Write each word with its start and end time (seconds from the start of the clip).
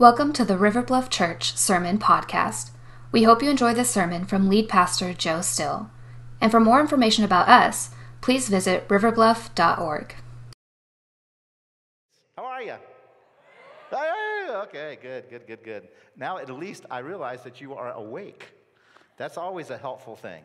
Welcome 0.00 0.32
to 0.32 0.46
the 0.46 0.56
River 0.56 0.80
Bluff 0.80 1.10
Church 1.10 1.54
Sermon 1.58 1.98
Podcast. 1.98 2.70
We 3.12 3.24
hope 3.24 3.42
you 3.42 3.50
enjoy 3.50 3.74
this 3.74 3.90
sermon 3.90 4.24
from 4.24 4.48
lead 4.48 4.66
pastor 4.66 5.12
Joe 5.12 5.42
Still. 5.42 5.90
And 6.40 6.50
for 6.50 6.58
more 6.58 6.80
information 6.80 7.22
about 7.22 7.50
us, 7.50 7.90
please 8.22 8.48
visit 8.48 8.88
riverbluff.org. 8.88 10.14
How 12.34 12.44
are 12.46 12.62
you? 12.62 12.76
Hey, 13.90 14.46
okay, 14.50 14.98
good, 15.02 15.28
good, 15.28 15.46
good, 15.46 15.62
good. 15.62 15.88
Now 16.16 16.38
at 16.38 16.48
least 16.48 16.86
I 16.90 17.00
realize 17.00 17.42
that 17.42 17.60
you 17.60 17.74
are 17.74 17.92
awake. 17.92 18.54
That's 19.18 19.36
always 19.36 19.68
a 19.68 19.76
helpful 19.76 20.16
thing. 20.16 20.42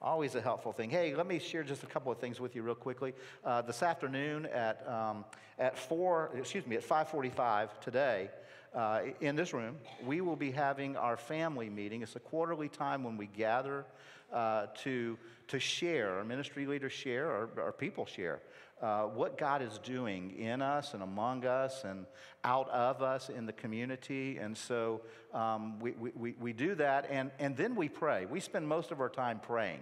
Always 0.00 0.36
a 0.36 0.40
helpful 0.40 0.72
thing. 0.72 0.90
Hey, 0.90 1.12
let 1.12 1.26
me 1.26 1.40
share 1.40 1.64
just 1.64 1.82
a 1.82 1.86
couple 1.86 2.12
of 2.12 2.18
things 2.18 2.38
with 2.38 2.54
you 2.54 2.62
real 2.62 2.76
quickly. 2.76 3.14
Uh, 3.44 3.62
this 3.62 3.82
afternoon 3.82 4.46
at 4.46 4.88
um, 4.88 5.24
at 5.58 5.76
four, 5.76 6.30
excuse 6.36 6.64
me, 6.68 6.76
at 6.76 6.88
5:45 6.88 7.80
today, 7.80 8.30
uh, 8.76 9.00
in 9.20 9.34
this 9.36 9.54
room, 9.54 9.76
we 10.04 10.20
will 10.20 10.36
be 10.36 10.50
having 10.50 10.96
our 10.96 11.16
family 11.16 11.70
meeting. 11.70 12.02
It's 12.02 12.14
a 12.14 12.20
quarterly 12.20 12.68
time 12.68 13.02
when 13.02 13.16
we 13.16 13.26
gather 13.26 13.86
uh, 14.32 14.66
to, 14.82 15.16
to 15.48 15.58
share, 15.58 16.16
our 16.16 16.24
ministry 16.24 16.66
leaders 16.66 16.92
share, 16.92 17.30
our, 17.30 17.48
our 17.58 17.72
people 17.72 18.04
share, 18.04 18.40
uh, 18.82 19.04
what 19.04 19.38
God 19.38 19.62
is 19.62 19.78
doing 19.78 20.38
in 20.38 20.60
us 20.60 20.92
and 20.92 21.02
among 21.02 21.46
us 21.46 21.84
and 21.84 22.04
out 22.44 22.68
of 22.68 23.00
us 23.00 23.30
in 23.30 23.46
the 23.46 23.52
community. 23.52 24.36
And 24.36 24.54
so 24.54 25.00
um, 25.32 25.80
we, 25.80 25.92
we, 25.92 26.34
we 26.38 26.52
do 26.52 26.74
that, 26.74 27.06
and, 27.10 27.30
and 27.38 27.56
then 27.56 27.76
we 27.76 27.88
pray. 27.88 28.26
We 28.26 28.40
spend 28.40 28.68
most 28.68 28.90
of 28.90 29.00
our 29.00 29.08
time 29.08 29.40
praying. 29.40 29.80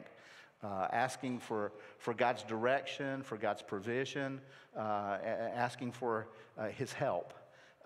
Uh, 0.63 0.89
asking 0.93 1.39
for, 1.39 1.73
for 1.99 2.15
God's 2.15 2.43
direction, 2.43 3.23
for 3.23 3.37
God's 3.37 3.61
provision, 3.61 4.41
uh, 4.75 5.19
asking 5.55 5.93
for 5.93 6.29
uh, 6.57 6.69
His 6.69 6.91
help 6.91 7.35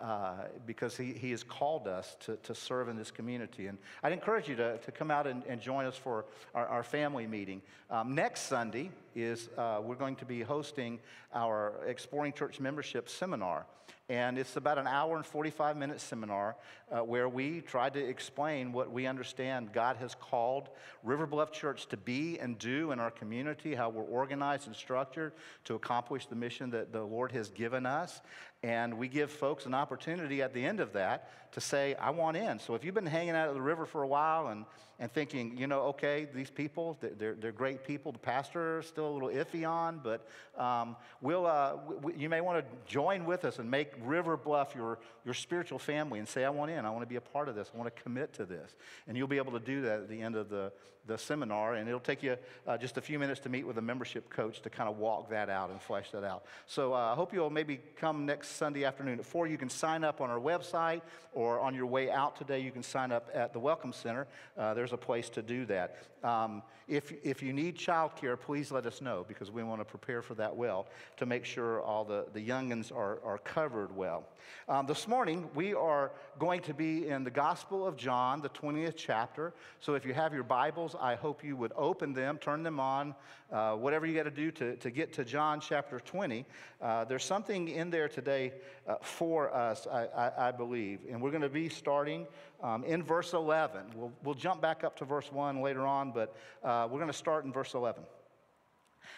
uh, 0.01 0.45
because 0.67 0.97
he, 0.97 1.13
he 1.13 1.31
has 1.31 1.43
called 1.43 1.89
us 1.89 2.17
to, 2.21 2.37
to 2.37 2.55
serve 2.55 2.89
in 2.89 2.97
this 2.97 3.11
community. 3.11 3.67
And 3.67 3.79
I'd 4.03 4.13
encourage 4.13 4.49
you 4.49 4.57
to, 4.57 4.79
to 4.79 4.93
come 4.93 5.11
out 5.11 5.27
and, 5.27 5.43
and 5.49 5.61
join 5.61 5.87
us 5.87 5.97
for 5.97 6.25
our, 6.55 6.67
our 6.67 6.83
family 6.83 7.27
meeting. 7.27 7.63
Um, 7.91 8.15
next 8.15 8.43
Sunday 8.43 8.91
is 9.15 9.49
uh, 9.59 9.81
we're 9.83 9.97
going 9.97 10.17
to 10.17 10.25
be 10.25 10.43
hosting 10.43 11.01
our 11.35 11.75
Exploring 11.87 12.33
Church 12.33 12.61
Membership 12.61 13.09
Seminar. 13.09 13.67
And 14.11 14.39
it's 14.39 14.57
about 14.57 14.79
an 14.79 14.87
hour 14.87 15.17
and 15.17 15.27
45 15.27 15.77
minute 15.77 16.01
seminar 16.01 16.57
uh, 16.91 17.01
where 17.01 17.29
we 17.29 17.61
try 17.61 17.91
to 17.91 17.99
explain 17.99 18.73
what 18.73 18.91
we 18.91 19.07
understand 19.07 19.71
God 19.75 19.97
has 19.97 20.15
called 20.15 20.71
River 21.03 21.27
Bluff 21.27 21.53
Church 21.53 21.87
to 21.89 21.99
be 21.99 22.39
and 22.39 22.59
do 22.59 22.91
in 22.93 23.01
our 23.01 23.11
community, 23.11 23.75
how 23.75 23.91
we're 23.91 24.03
organized 24.05 24.67
and 24.67 24.75
structured 24.75 25.35
to 25.65 25.75
accomplish 25.75 26.25
the 26.25 26.37
mission 26.37 26.71
that 26.71 26.91
the 26.91 27.03
Lord 27.03 27.33
has 27.33 27.51
given 27.51 27.85
us. 27.85 28.23
And 28.63 28.99
we 28.99 29.09
give 29.09 29.31
folks 29.31 29.67
an 29.67 29.75
opportunity 29.75 30.43
at 30.43 30.53
the 30.53 30.65
end 30.65 30.81
of 30.81 30.93
that 30.95 31.53
to 31.53 31.61
say, 31.61 31.95
I 31.95 32.11
want 32.11 32.37
in. 32.37 32.59
So 32.59 32.75
if 32.75 32.85
you've 32.85 32.95
been 32.95 33.07
hanging 33.07 33.37
out 33.37 33.49
at 33.49 33.55
the 33.55 33.61
river 33.61 33.87
for 33.87 34.03
a 34.03 34.09
while 34.09 34.49
and, 34.49 34.65
and 35.01 35.13
thinking, 35.13 35.57
you 35.57 35.67
know, 35.67 35.83
okay, 35.83 36.27
these 36.35 36.51
people, 36.51 36.99
they're, 37.01 37.35
they're 37.35 37.53
great 37.53 37.85
people. 37.85 38.11
The 38.11 38.19
pastor 38.19 38.81
is 38.81 38.87
still 38.87 39.09
a 39.09 39.13
little 39.13 39.29
iffy 39.29 39.69
on, 39.69 40.01
but 40.03 40.27
um, 40.61 40.97
we'll, 41.21 41.47
uh, 41.47 41.77
we, 42.03 42.15
you 42.15 42.29
may 42.29 42.41
want 42.41 42.65
to 42.65 42.93
join 42.93 43.25
with 43.25 43.45
us 43.45 43.61
and 43.61 43.71
make 43.71 43.93
River 44.05 44.37
Bluff 44.37 44.75
your, 44.75 44.99
your 45.25 45.35
spiritual 45.35 45.79
family 45.79 46.19
and 46.19 46.27
say, 46.27 46.45
I 46.45 46.51
want 46.51 46.73
in. 46.73 46.85
I 46.85 46.91
want 46.91 47.03
to 47.03 47.07
be 47.07 47.17
a 47.17 47.21
part 47.21 47.49
of 47.49 47.55
this. 47.55 47.71
I 47.73 47.79
want 47.79 47.95
to 47.95 48.03
commit 48.03 48.33
to 48.35 48.45
this. 48.45 48.75
And 49.07 49.17
you'll 49.17 49.29
be 49.29 49.37
able 49.37 49.53
to 49.53 49.61
do 49.61 49.83
that 49.83 50.01
at 50.01 50.09
the 50.09 50.21
end 50.21 50.35
of 50.35 50.49
the, 50.49 50.73
the 51.07 51.17
seminar. 51.17 51.75
And 51.75 51.89
it'll 51.89 52.01
take 52.01 52.25
you 52.25 52.37
uh, 52.67 52.77
just 52.77 52.99
a 52.99 53.01
few 53.01 53.21
minutes 53.21 53.39
to 53.41 53.49
meet 53.49 53.67
with 53.67 53.79
a 53.79 53.83
membership 53.83 54.29
coach 54.31 54.63
to 54.63 54.71
kind 54.71 54.89
of 54.89 54.99
walk 54.99 55.31
that 55.31 55.49
out 55.49 55.71
and 55.71 55.81
flesh 55.81 56.11
that 56.11 56.25
out. 56.25 56.45
So 56.67 56.93
uh, 56.93 57.13
I 57.13 57.15
hope 57.15 57.33
you'll 57.33 57.51
maybe 57.51 57.79
come 57.97 58.27
next 58.27 58.57
Sunday 58.57 58.85
afternoon 58.85 59.21
at 59.21 59.27
4. 59.27 59.47
You 59.47 59.59
can 59.59 59.71
sign 59.71 60.03
up 60.03 60.21
on 60.21 60.29
our 60.29 60.41
website 60.41 61.03
or 61.33 61.61
on 61.61 61.75
your 61.75 61.87
way 61.87 62.11
out 62.11 62.37
today, 62.37 62.59
you 62.59 62.71
can 62.73 62.83
sign 62.83 63.13
up 63.13 63.31
at 63.33 63.53
the 63.53 63.61
Welcome 63.61 63.93
Center. 63.93 64.27
Uh, 64.57 64.75
there's 64.89 64.95
a 64.95 65.05
place 65.05 65.29
to 65.29 65.43
do 65.43 65.67
that. 65.67 65.97
Um, 66.25 66.63
if, 66.89 67.13
if 67.23 67.43
you 67.43 67.53
need 67.53 67.77
childcare, 67.77 68.41
please 68.41 68.73
let 68.73 68.87
us 68.87 69.03
know 69.03 69.25
because 69.29 69.51
we 69.51 69.63
want 69.63 69.81
to 69.81 69.85
prepare 69.85 70.23
for 70.23 70.35
that 70.35 70.57
well 70.57 70.87
to 71.19 71.27
make 71.27 71.45
sure 71.45 71.83
all 71.83 72.05
the, 72.05 72.27
the 72.33 72.41
youngins 72.41 72.91
are, 72.91 73.21
are 73.25 73.39
covered 73.39 73.95
well. 73.95 74.25
Um, 74.69 74.87
this 74.87 75.07
morning, 75.07 75.49
we 75.55 75.75
are 75.75 76.13
going 76.39 76.63
to 76.63 76.75
be 76.75 77.09
in 77.09 77.25
the 77.25 77.31
Gospel 77.31 77.87
of 77.87 77.97
John, 77.97 78.41
the 78.41 78.49
20th 78.49 78.95
chapter. 78.97 79.53
So 79.81 79.95
if 79.95 80.07
you 80.07 80.15
have 80.15 80.33
your 80.33 80.45
Bibles, 80.45 80.97
I 80.99 81.15
hope 81.15 81.45
you 81.45 81.57
would 81.57 81.73
open 81.77 82.15
them, 82.15 82.39
turn 82.39 82.63
them 82.63 82.81
on, 82.81 83.15
uh, 83.51 83.75
whatever 83.75 84.05
you 84.07 84.15
got 84.15 84.25
to 84.25 84.31
do 84.31 84.51
to, 84.51 84.91
get 84.91 85.13
to 85.15 85.25
John 85.25 85.61
chapter 85.61 86.01
20. 86.01 86.45
Uh, 86.81 87.05
there's 87.05 87.25
something 87.25 87.69
in 87.69 87.91
there 87.91 88.09
today 88.09 88.53
uh, 88.87 88.97
for 89.01 89.55
us, 89.55 89.87
I, 89.87 90.05
I, 90.07 90.49
I, 90.49 90.51
believe. 90.51 91.01
And 91.11 91.21
we're 91.21 91.31
going 91.31 91.43
to 91.43 91.49
be 91.49 91.69
starting 91.69 92.27
um, 92.63 92.85
in 92.85 93.03
verse 93.03 93.33
11. 93.33 93.87
We'll, 93.95 94.13
we'll 94.23 94.35
jump 94.35 94.61
back 94.61 94.85
up 94.85 94.97
to 94.97 95.05
verse 95.05 95.33
1 95.33 95.63
later 95.63 95.87
on, 95.87 96.08
but 96.13 96.37
uh, 96.63 96.89
we're 96.91 96.99
going 96.99 97.11
to 97.11 97.17
start 97.17 97.45
in 97.45 97.53
verse 97.53 97.75
11. 97.75 98.03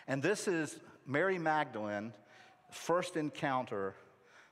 And 0.07 0.23
this 0.23 0.49
is 0.49 0.79
Mary 1.07 1.39
Magdalene 1.39 2.13
first 2.71 3.17
encounter 3.17 3.95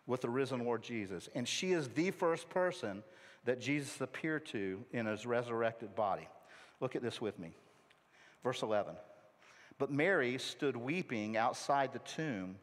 with 0.06 0.22
the 0.22 0.30
risen 0.30 0.64
Lord 0.64 0.82
Jesus. 0.82 1.28
And 1.34 1.46
she 1.46 1.72
is 1.72 1.88
the 1.88 2.10
first 2.10 2.48
person 2.50 3.02
that 3.44 3.60
Jesus 3.60 4.00
appeared 4.00 4.46
to 4.46 4.84
in 4.92 5.06
his 5.06 5.26
resurrected 5.26 5.94
body. 5.94 6.28
Look 6.80 6.96
at 6.96 7.02
this 7.02 7.20
with 7.20 7.38
me. 7.38 7.52
Verse 8.42 8.62
11. 8.62 8.94
But 9.78 9.90
Mary 9.90 10.38
stood 10.38 10.76
weeping 10.76 11.36
outside 11.36 11.92
the 11.92 11.98
tomb. 12.00 12.56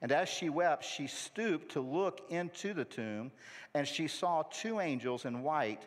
And 0.00 0.12
as 0.12 0.28
she 0.28 0.48
wept, 0.48 0.84
she 0.84 1.06
stooped 1.06 1.72
to 1.72 1.80
look 1.80 2.20
into 2.30 2.74
the 2.74 2.84
tomb, 2.84 3.32
and 3.74 3.86
she 3.86 4.08
saw 4.08 4.42
two 4.42 4.80
angels 4.80 5.24
in 5.24 5.42
white 5.42 5.86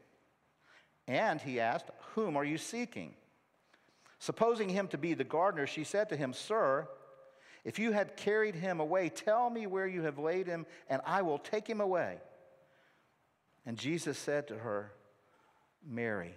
And 1.07 1.41
he 1.41 1.59
asked, 1.59 1.89
Whom 2.15 2.37
are 2.37 2.45
you 2.45 2.57
seeking? 2.57 3.13
Supposing 4.19 4.69
him 4.69 4.87
to 4.89 4.97
be 4.97 5.13
the 5.13 5.23
gardener, 5.23 5.65
she 5.65 5.83
said 5.83 6.09
to 6.09 6.15
him, 6.15 6.33
Sir, 6.33 6.87
if 7.63 7.79
you 7.79 7.91
had 7.91 8.17
carried 8.17 8.55
him 8.55 8.79
away, 8.79 9.09
tell 9.09 9.49
me 9.49 9.67
where 9.67 9.87
you 9.87 10.03
have 10.03 10.17
laid 10.17 10.47
him, 10.47 10.65
and 10.89 11.01
I 11.05 11.21
will 11.21 11.39
take 11.39 11.67
him 11.67 11.81
away. 11.81 12.17
And 13.65 13.77
Jesus 13.77 14.17
said 14.17 14.47
to 14.47 14.55
her, 14.55 14.91
Mary. 15.87 16.35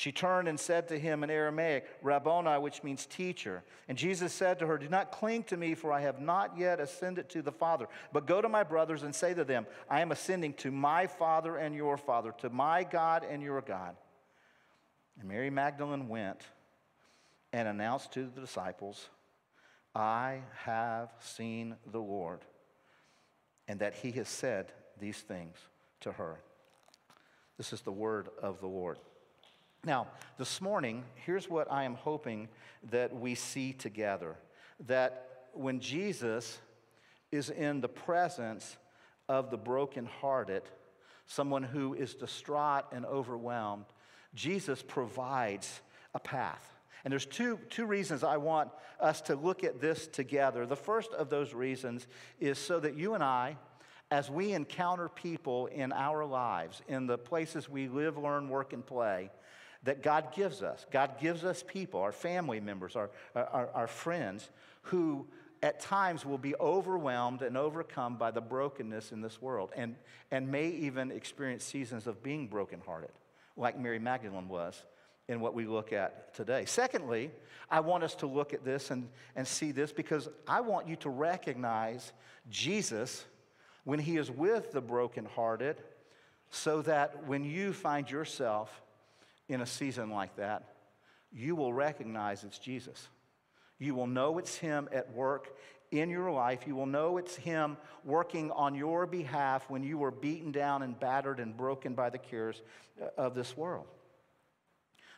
She 0.00 0.12
turned 0.12 0.48
and 0.48 0.58
said 0.58 0.88
to 0.88 0.98
him 0.98 1.22
in 1.22 1.28
Aramaic, 1.28 1.86
Rabboni, 2.00 2.58
which 2.58 2.82
means 2.82 3.04
teacher. 3.04 3.62
And 3.86 3.98
Jesus 3.98 4.32
said 4.32 4.58
to 4.60 4.66
her, 4.66 4.78
Do 4.78 4.88
not 4.88 5.12
cling 5.12 5.42
to 5.42 5.58
me, 5.58 5.74
for 5.74 5.92
I 5.92 6.00
have 6.00 6.18
not 6.18 6.56
yet 6.56 6.80
ascended 6.80 7.28
to 7.28 7.42
the 7.42 7.52
Father. 7.52 7.86
But 8.10 8.26
go 8.26 8.40
to 8.40 8.48
my 8.48 8.62
brothers 8.62 9.02
and 9.02 9.14
say 9.14 9.34
to 9.34 9.44
them, 9.44 9.66
I 9.90 10.00
am 10.00 10.10
ascending 10.10 10.54
to 10.54 10.70
my 10.70 11.06
Father 11.06 11.58
and 11.58 11.74
your 11.74 11.98
Father, 11.98 12.32
to 12.38 12.48
my 12.48 12.82
God 12.82 13.26
and 13.30 13.42
your 13.42 13.60
God. 13.60 13.94
And 15.18 15.28
Mary 15.28 15.50
Magdalene 15.50 16.08
went 16.08 16.46
and 17.52 17.68
announced 17.68 18.10
to 18.12 18.24
the 18.34 18.40
disciples, 18.40 19.10
I 19.94 20.40
have 20.64 21.12
seen 21.20 21.76
the 21.92 22.00
Lord, 22.00 22.40
and 23.68 23.80
that 23.80 23.92
he 23.96 24.12
has 24.12 24.30
said 24.30 24.72
these 24.98 25.18
things 25.18 25.58
to 26.00 26.12
her. 26.12 26.40
This 27.58 27.74
is 27.74 27.82
the 27.82 27.92
word 27.92 28.30
of 28.40 28.60
the 28.60 28.66
Lord. 28.66 28.96
Now, 29.84 30.08
this 30.36 30.60
morning, 30.60 31.04
here's 31.14 31.48
what 31.48 31.72
I 31.72 31.84
am 31.84 31.94
hoping 31.94 32.48
that 32.90 33.16
we 33.16 33.34
see 33.34 33.72
together 33.72 34.36
that 34.86 35.46
when 35.54 35.80
Jesus 35.80 36.58
is 37.32 37.48
in 37.48 37.80
the 37.80 37.88
presence 37.88 38.76
of 39.26 39.50
the 39.50 39.56
brokenhearted, 39.56 40.64
someone 41.26 41.62
who 41.62 41.94
is 41.94 42.14
distraught 42.14 42.84
and 42.92 43.06
overwhelmed, 43.06 43.86
Jesus 44.34 44.82
provides 44.82 45.80
a 46.14 46.20
path. 46.20 46.74
And 47.04 47.12
there's 47.12 47.24
two, 47.24 47.58
two 47.70 47.86
reasons 47.86 48.22
I 48.22 48.36
want 48.36 48.70
us 49.00 49.22
to 49.22 49.34
look 49.34 49.64
at 49.64 49.80
this 49.80 50.06
together. 50.06 50.66
The 50.66 50.76
first 50.76 51.12
of 51.12 51.30
those 51.30 51.54
reasons 51.54 52.06
is 52.38 52.58
so 52.58 52.80
that 52.80 52.96
you 52.96 53.14
and 53.14 53.24
I, 53.24 53.56
as 54.10 54.30
we 54.30 54.52
encounter 54.52 55.08
people 55.08 55.68
in 55.68 55.90
our 55.92 56.26
lives, 56.26 56.82
in 56.86 57.06
the 57.06 57.16
places 57.16 57.66
we 57.66 57.88
live, 57.88 58.18
learn, 58.18 58.50
work, 58.50 58.74
and 58.74 58.84
play, 58.84 59.30
that 59.82 60.02
God 60.02 60.34
gives 60.34 60.62
us. 60.62 60.84
God 60.90 61.18
gives 61.20 61.44
us 61.44 61.64
people, 61.66 62.00
our 62.00 62.12
family 62.12 62.60
members, 62.60 62.96
our, 62.96 63.10
our, 63.34 63.70
our 63.74 63.86
friends, 63.86 64.50
who 64.82 65.26
at 65.62 65.80
times 65.80 66.24
will 66.24 66.38
be 66.38 66.54
overwhelmed 66.56 67.42
and 67.42 67.56
overcome 67.56 68.16
by 68.16 68.30
the 68.30 68.40
brokenness 68.40 69.12
in 69.12 69.20
this 69.20 69.40
world 69.42 69.70
and, 69.76 69.96
and 70.30 70.48
may 70.48 70.68
even 70.68 71.10
experience 71.10 71.64
seasons 71.64 72.06
of 72.06 72.22
being 72.22 72.46
brokenhearted, 72.46 73.10
like 73.56 73.78
Mary 73.78 73.98
Magdalene 73.98 74.48
was 74.48 74.82
in 75.28 75.40
what 75.40 75.54
we 75.54 75.66
look 75.66 75.92
at 75.92 76.34
today. 76.34 76.64
Secondly, 76.64 77.30
I 77.70 77.80
want 77.80 78.02
us 78.02 78.14
to 78.16 78.26
look 78.26 78.52
at 78.52 78.64
this 78.64 78.90
and, 78.90 79.08
and 79.36 79.46
see 79.46 79.70
this 79.70 79.92
because 79.92 80.28
I 80.48 80.60
want 80.60 80.88
you 80.88 80.96
to 80.96 81.10
recognize 81.10 82.12
Jesus 82.50 83.24
when 83.84 83.98
he 83.98 84.16
is 84.16 84.30
with 84.30 84.72
the 84.72 84.80
brokenhearted 84.80 85.76
so 86.50 86.82
that 86.82 87.26
when 87.26 87.44
you 87.44 87.72
find 87.72 88.10
yourself 88.10 88.82
in 89.50 89.60
a 89.60 89.66
season 89.66 90.10
like 90.10 90.36
that, 90.36 90.62
you 91.32 91.56
will 91.56 91.72
recognize 91.72 92.44
it's 92.44 92.58
Jesus. 92.58 93.08
You 93.78 93.94
will 93.94 94.06
know 94.06 94.38
it's 94.38 94.56
Him 94.56 94.88
at 94.92 95.12
work 95.12 95.56
in 95.90 96.08
your 96.08 96.30
life. 96.30 96.66
You 96.66 96.76
will 96.76 96.86
know 96.86 97.16
it's 97.16 97.34
Him 97.34 97.76
working 98.04 98.50
on 98.52 98.74
your 98.74 99.06
behalf 99.06 99.68
when 99.68 99.82
you 99.82 99.98
were 99.98 100.10
beaten 100.10 100.52
down 100.52 100.82
and 100.82 100.98
battered 100.98 101.40
and 101.40 101.56
broken 101.56 101.94
by 101.94 102.10
the 102.10 102.18
cares 102.18 102.62
uh, 103.02 103.08
of 103.16 103.34
this 103.34 103.56
world. 103.56 103.86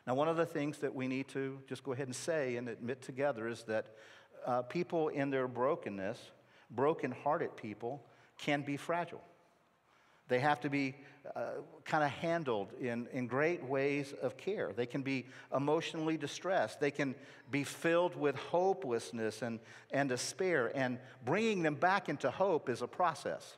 Now, 0.07 0.15
one 0.15 0.29
of 0.29 0.37
the 0.37 0.47
things 0.47 0.79
that 0.79 0.95
we 0.95 1.09
need 1.09 1.29
to 1.29 1.59
just 1.69 1.85
go 1.85 1.93
ahead 1.93 2.07
and 2.07 2.17
say 2.17 2.57
and 2.57 2.69
admit 2.69 3.03
together 3.03 3.47
is 3.49 3.65
that 3.65 3.87
uh, 4.47 4.63
people 4.63 5.09
in 5.09 5.31
their 5.31 5.47
brokenness, 5.47 6.19
broken-hearted 6.71 7.57
people, 7.57 8.03
can 8.39 8.63
be 8.63 8.77
fragile. 8.77 9.23
They 10.29 10.41
have 10.41 10.61
to 10.61 10.71
be 10.71 10.97
uh, 11.37 11.61
kind 11.85 12.03
of 12.03 12.11
handled 12.11 12.73
in, 12.81 13.07
in 13.13 13.27
great 13.27 13.63
ways 13.65 14.13
of 14.23 14.37
care. 14.37 14.73
They 14.75 14.87
can 14.87 15.03
be 15.03 15.27
emotionally 15.55 16.17
distressed. 16.17 16.81
They 16.81 16.91
can 16.91 17.15
be 17.51 17.65
filled 17.65 18.17
with 18.17 18.35
hopelessness 18.37 19.43
and, 19.43 19.61
and 19.91 20.09
despair. 20.09 20.73
And 20.75 20.99
bringing 21.25 21.63
them 21.63 21.77
back 21.77 22.09
into 22.09 22.31
hope 22.31 22.69
is 22.69 22.83
a 22.83 22.89
process. 22.89 23.57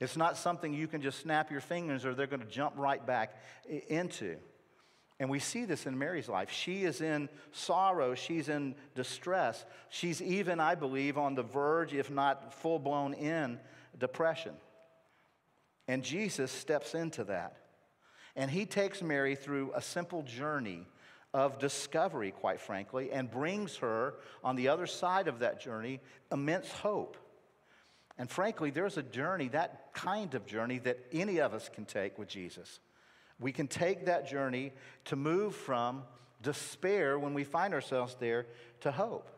It's 0.00 0.16
not 0.16 0.36
something 0.36 0.72
you 0.72 0.86
can 0.86 1.02
just 1.02 1.20
snap 1.20 1.50
your 1.50 1.60
fingers 1.60 2.04
or 2.04 2.14
they're 2.14 2.26
going 2.26 2.42
to 2.42 2.46
jump 2.46 2.74
right 2.76 3.04
back 3.04 3.36
into. 3.88 4.36
And 5.20 5.28
we 5.28 5.40
see 5.40 5.64
this 5.64 5.86
in 5.86 5.98
Mary's 5.98 6.28
life. 6.28 6.50
She 6.52 6.84
is 6.84 7.00
in 7.00 7.28
sorrow, 7.50 8.14
she's 8.14 8.48
in 8.48 8.76
distress. 8.94 9.64
She's 9.88 10.22
even, 10.22 10.60
I 10.60 10.76
believe, 10.76 11.18
on 11.18 11.34
the 11.34 11.42
verge, 11.42 11.92
if 11.92 12.10
not 12.10 12.54
full 12.54 12.78
blown 12.78 13.14
in 13.14 13.58
depression. 13.98 14.52
And 15.88 16.04
Jesus 16.04 16.52
steps 16.52 16.94
into 16.94 17.24
that. 17.24 17.56
And 18.36 18.50
he 18.50 18.66
takes 18.66 19.02
Mary 19.02 19.34
through 19.34 19.72
a 19.74 19.82
simple 19.82 20.22
journey 20.22 20.86
of 21.34 21.58
discovery, 21.58 22.30
quite 22.30 22.60
frankly, 22.60 23.10
and 23.10 23.30
brings 23.30 23.76
her 23.78 24.14
on 24.44 24.54
the 24.54 24.68
other 24.68 24.86
side 24.86 25.28
of 25.28 25.40
that 25.40 25.60
journey 25.60 26.00
immense 26.30 26.70
hope. 26.70 27.16
And 28.18 28.30
frankly, 28.30 28.70
there's 28.70 28.96
a 28.96 29.02
journey, 29.02 29.48
that 29.48 29.92
kind 29.92 30.34
of 30.34 30.46
journey, 30.46 30.78
that 30.80 30.98
any 31.12 31.38
of 31.38 31.54
us 31.54 31.68
can 31.68 31.84
take 31.84 32.18
with 32.18 32.28
Jesus. 32.28 32.80
We 33.40 33.52
can 33.52 33.68
take 33.68 34.06
that 34.06 34.28
journey 34.28 34.72
to 35.06 35.16
move 35.16 35.54
from 35.54 36.02
despair 36.42 37.18
when 37.18 37.34
we 37.34 37.44
find 37.44 37.74
ourselves 37.74 38.16
there 38.18 38.46
to 38.80 38.90
hope. 38.90 39.30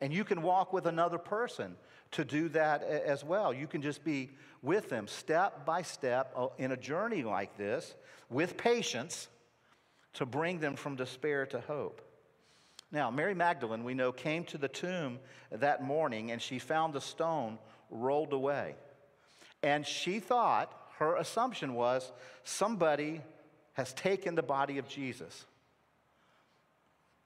And 0.00 0.12
you 0.12 0.24
can 0.24 0.42
walk 0.42 0.72
with 0.72 0.86
another 0.86 1.18
person 1.18 1.76
to 2.16 2.24
do 2.24 2.48
that 2.48 2.82
as 2.82 3.22
well. 3.22 3.52
You 3.52 3.66
can 3.66 3.82
just 3.82 4.02
be 4.02 4.30
with 4.62 4.88
them 4.88 5.06
step 5.06 5.66
by 5.66 5.82
step 5.82 6.32
uh, 6.34 6.48
in 6.56 6.72
a 6.72 6.76
journey 6.76 7.22
like 7.22 7.56
this 7.58 7.94
with 8.30 8.56
patience 8.56 9.28
to 10.14 10.24
bring 10.24 10.58
them 10.58 10.76
from 10.76 10.96
despair 10.96 11.44
to 11.46 11.60
hope. 11.60 12.00
Now, 12.90 13.10
Mary 13.10 13.34
Magdalene, 13.34 13.84
we 13.84 13.92
know, 13.92 14.12
came 14.12 14.44
to 14.44 14.56
the 14.56 14.68
tomb 14.68 15.18
that 15.50 15.84
morning 15.84 16.30
and 16.30 16.40
she 16.40 16.58
found 16.58 16.94
the 16.94 17.02
stone 17.02 17.58
rolled 17.90 18.32
away. 18.32 18.76
And 19.62 19.86
she 19.86 20.18
thought, 20.18 20.72
her 20.98 21.16
assumption 21.16 21.74
was, 21.74 22.12
somebody 22.44 23.20
has 23.74 23.92
taken 23.92 24.34
the 24.34 24.42
body 24.42 24.78
of 24.78 24.88
Jesus. 24.88 25.44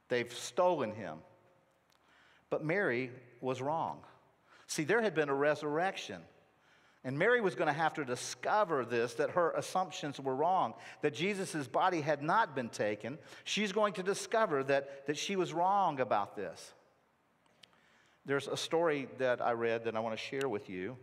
They've 0.08 0.32
stolen 0.32 0.92
him. 0.92 1.19
But 2.48 2.64
Mary 2.64 3.12
was 3.40 3.62
wrong. 3.62 4.00
See, 4.70 4.84
there 4.84 5.02
had 5.02 5.17
been 5.17 5.28
a 5.28 5.34
resurrection. 5.34 6.22
And 7.02 7.19
Mary 7.19 7.40
was 7.40 7.56
going 7.56 7.67
to 7.67 7.72
have 7.72 7.94
to 7.94 8.05
discover 8.05 8.84
this 8.84 9.14
that 9.14 9.31
her 9.31 9.50
assumptions 9.52 10.20
were 10.20 10.37
wrong, 10.37 10.75
that 11.02 11.12
Jesus' 11.12 11.67
body 11.67 12.00
had 12.00 12.22
not 12.22 12.55
been 12.55 12.69
taken. 12.69 13.19
She's 13.43 13.72
going 13.72 13.94
to 13.94 14.05
discover 14.05 14.62
that, 14.64 15.08
that 15.08 15.19
she 15.19 15.34
was 15.34 15.52
wrong 15.52 15.99
about 15.99 16.37
this. 16.37 16.72
There's 18.25 18.46
a 18.46 18.56
story 18.56 19.08
that 19.19 19.44
I 19.44 19.52
read 19.55 19.87
that 19.87 19.96
I 19.96 20.00
want 20.00 20.17
to 20.17 20.25
share 20.25 20.49
with 20.49 20.70
you. 20.70 20.96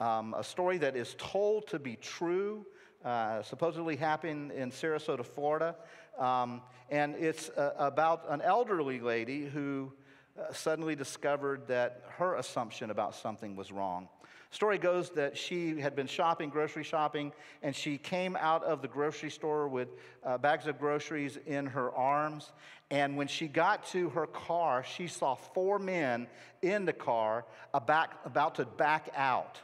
Um, 0.00 0.34
a 0.36 0.44
story 0.44 0.76
that 0.76 0.94
is 0.94 1.14
told 1.16 1.66
to 1.68 1.78
be 1.78 1.96
true, 1.96 2.66
uh, 3.02 3.40
supposedly 3.42 3.96
happened 3.96 4.52
in 4.52 4.70
Sarasota, 4.70 5.24
Florida. 5.24 5.76
Um, 6.18 6.60
and 6.90 7.14
it's 7.14 7.48
uh, 7.50 7.72
about 7.78 8.26
an 8.28 8.42
elderly 8.42 9.00
lady 9.00 9.46
who 9.46 9.94
suddenly 10.52 10.94
discovered 10.94 11.66
that 11.68 12.02
her 12.16 12.34
assumption 12.36 12.90
about 12.90 13.14
something 13.14 13.56
was 13.56 13.72
wrong. 13.72 14.08
Story 14.50 14.78
goes 14.78 15.10
that 15.10 15.36
she 15.36 15.78
had 15.78 15.94
been 15.94 16.06
shopping, 16.06 16.48
grocery 16.48 16.82
shopping, 16.82 17.32
and 17.62 17.76
she 17.76 17.98
came 17.98 18.34
out 18.36 18.64
of 18.64 18.80
the 18.80 18.88
grocery 18.88 19.30
store 19.30 19.68
with 19.68 19.88
uh, 20.24 20.38
bags 20.38 20.66
of 20.66 20.78
groceries 20.78 21.38
in 21.46 21.66
her 21.66 21.92
arms. 21.92 22.52
And 22.90 23.18
when 23.18 23.28
she 23.28 23.46
got 23.46 23.86
to 23.88 24.08
her 24.10 24.26
car, 24.26 24.84
she 24.84 25.06
saw 25.06 25.34
four 25.34 25.78
men 25.78 26.26
in 26.62 26.86
the 26.86 26.94
car 26.94 27.44
about, 27.74 28.08
about 28.24 28.54
to 28.54 28.64
back 28.64 29.10
out. 29.14 29.58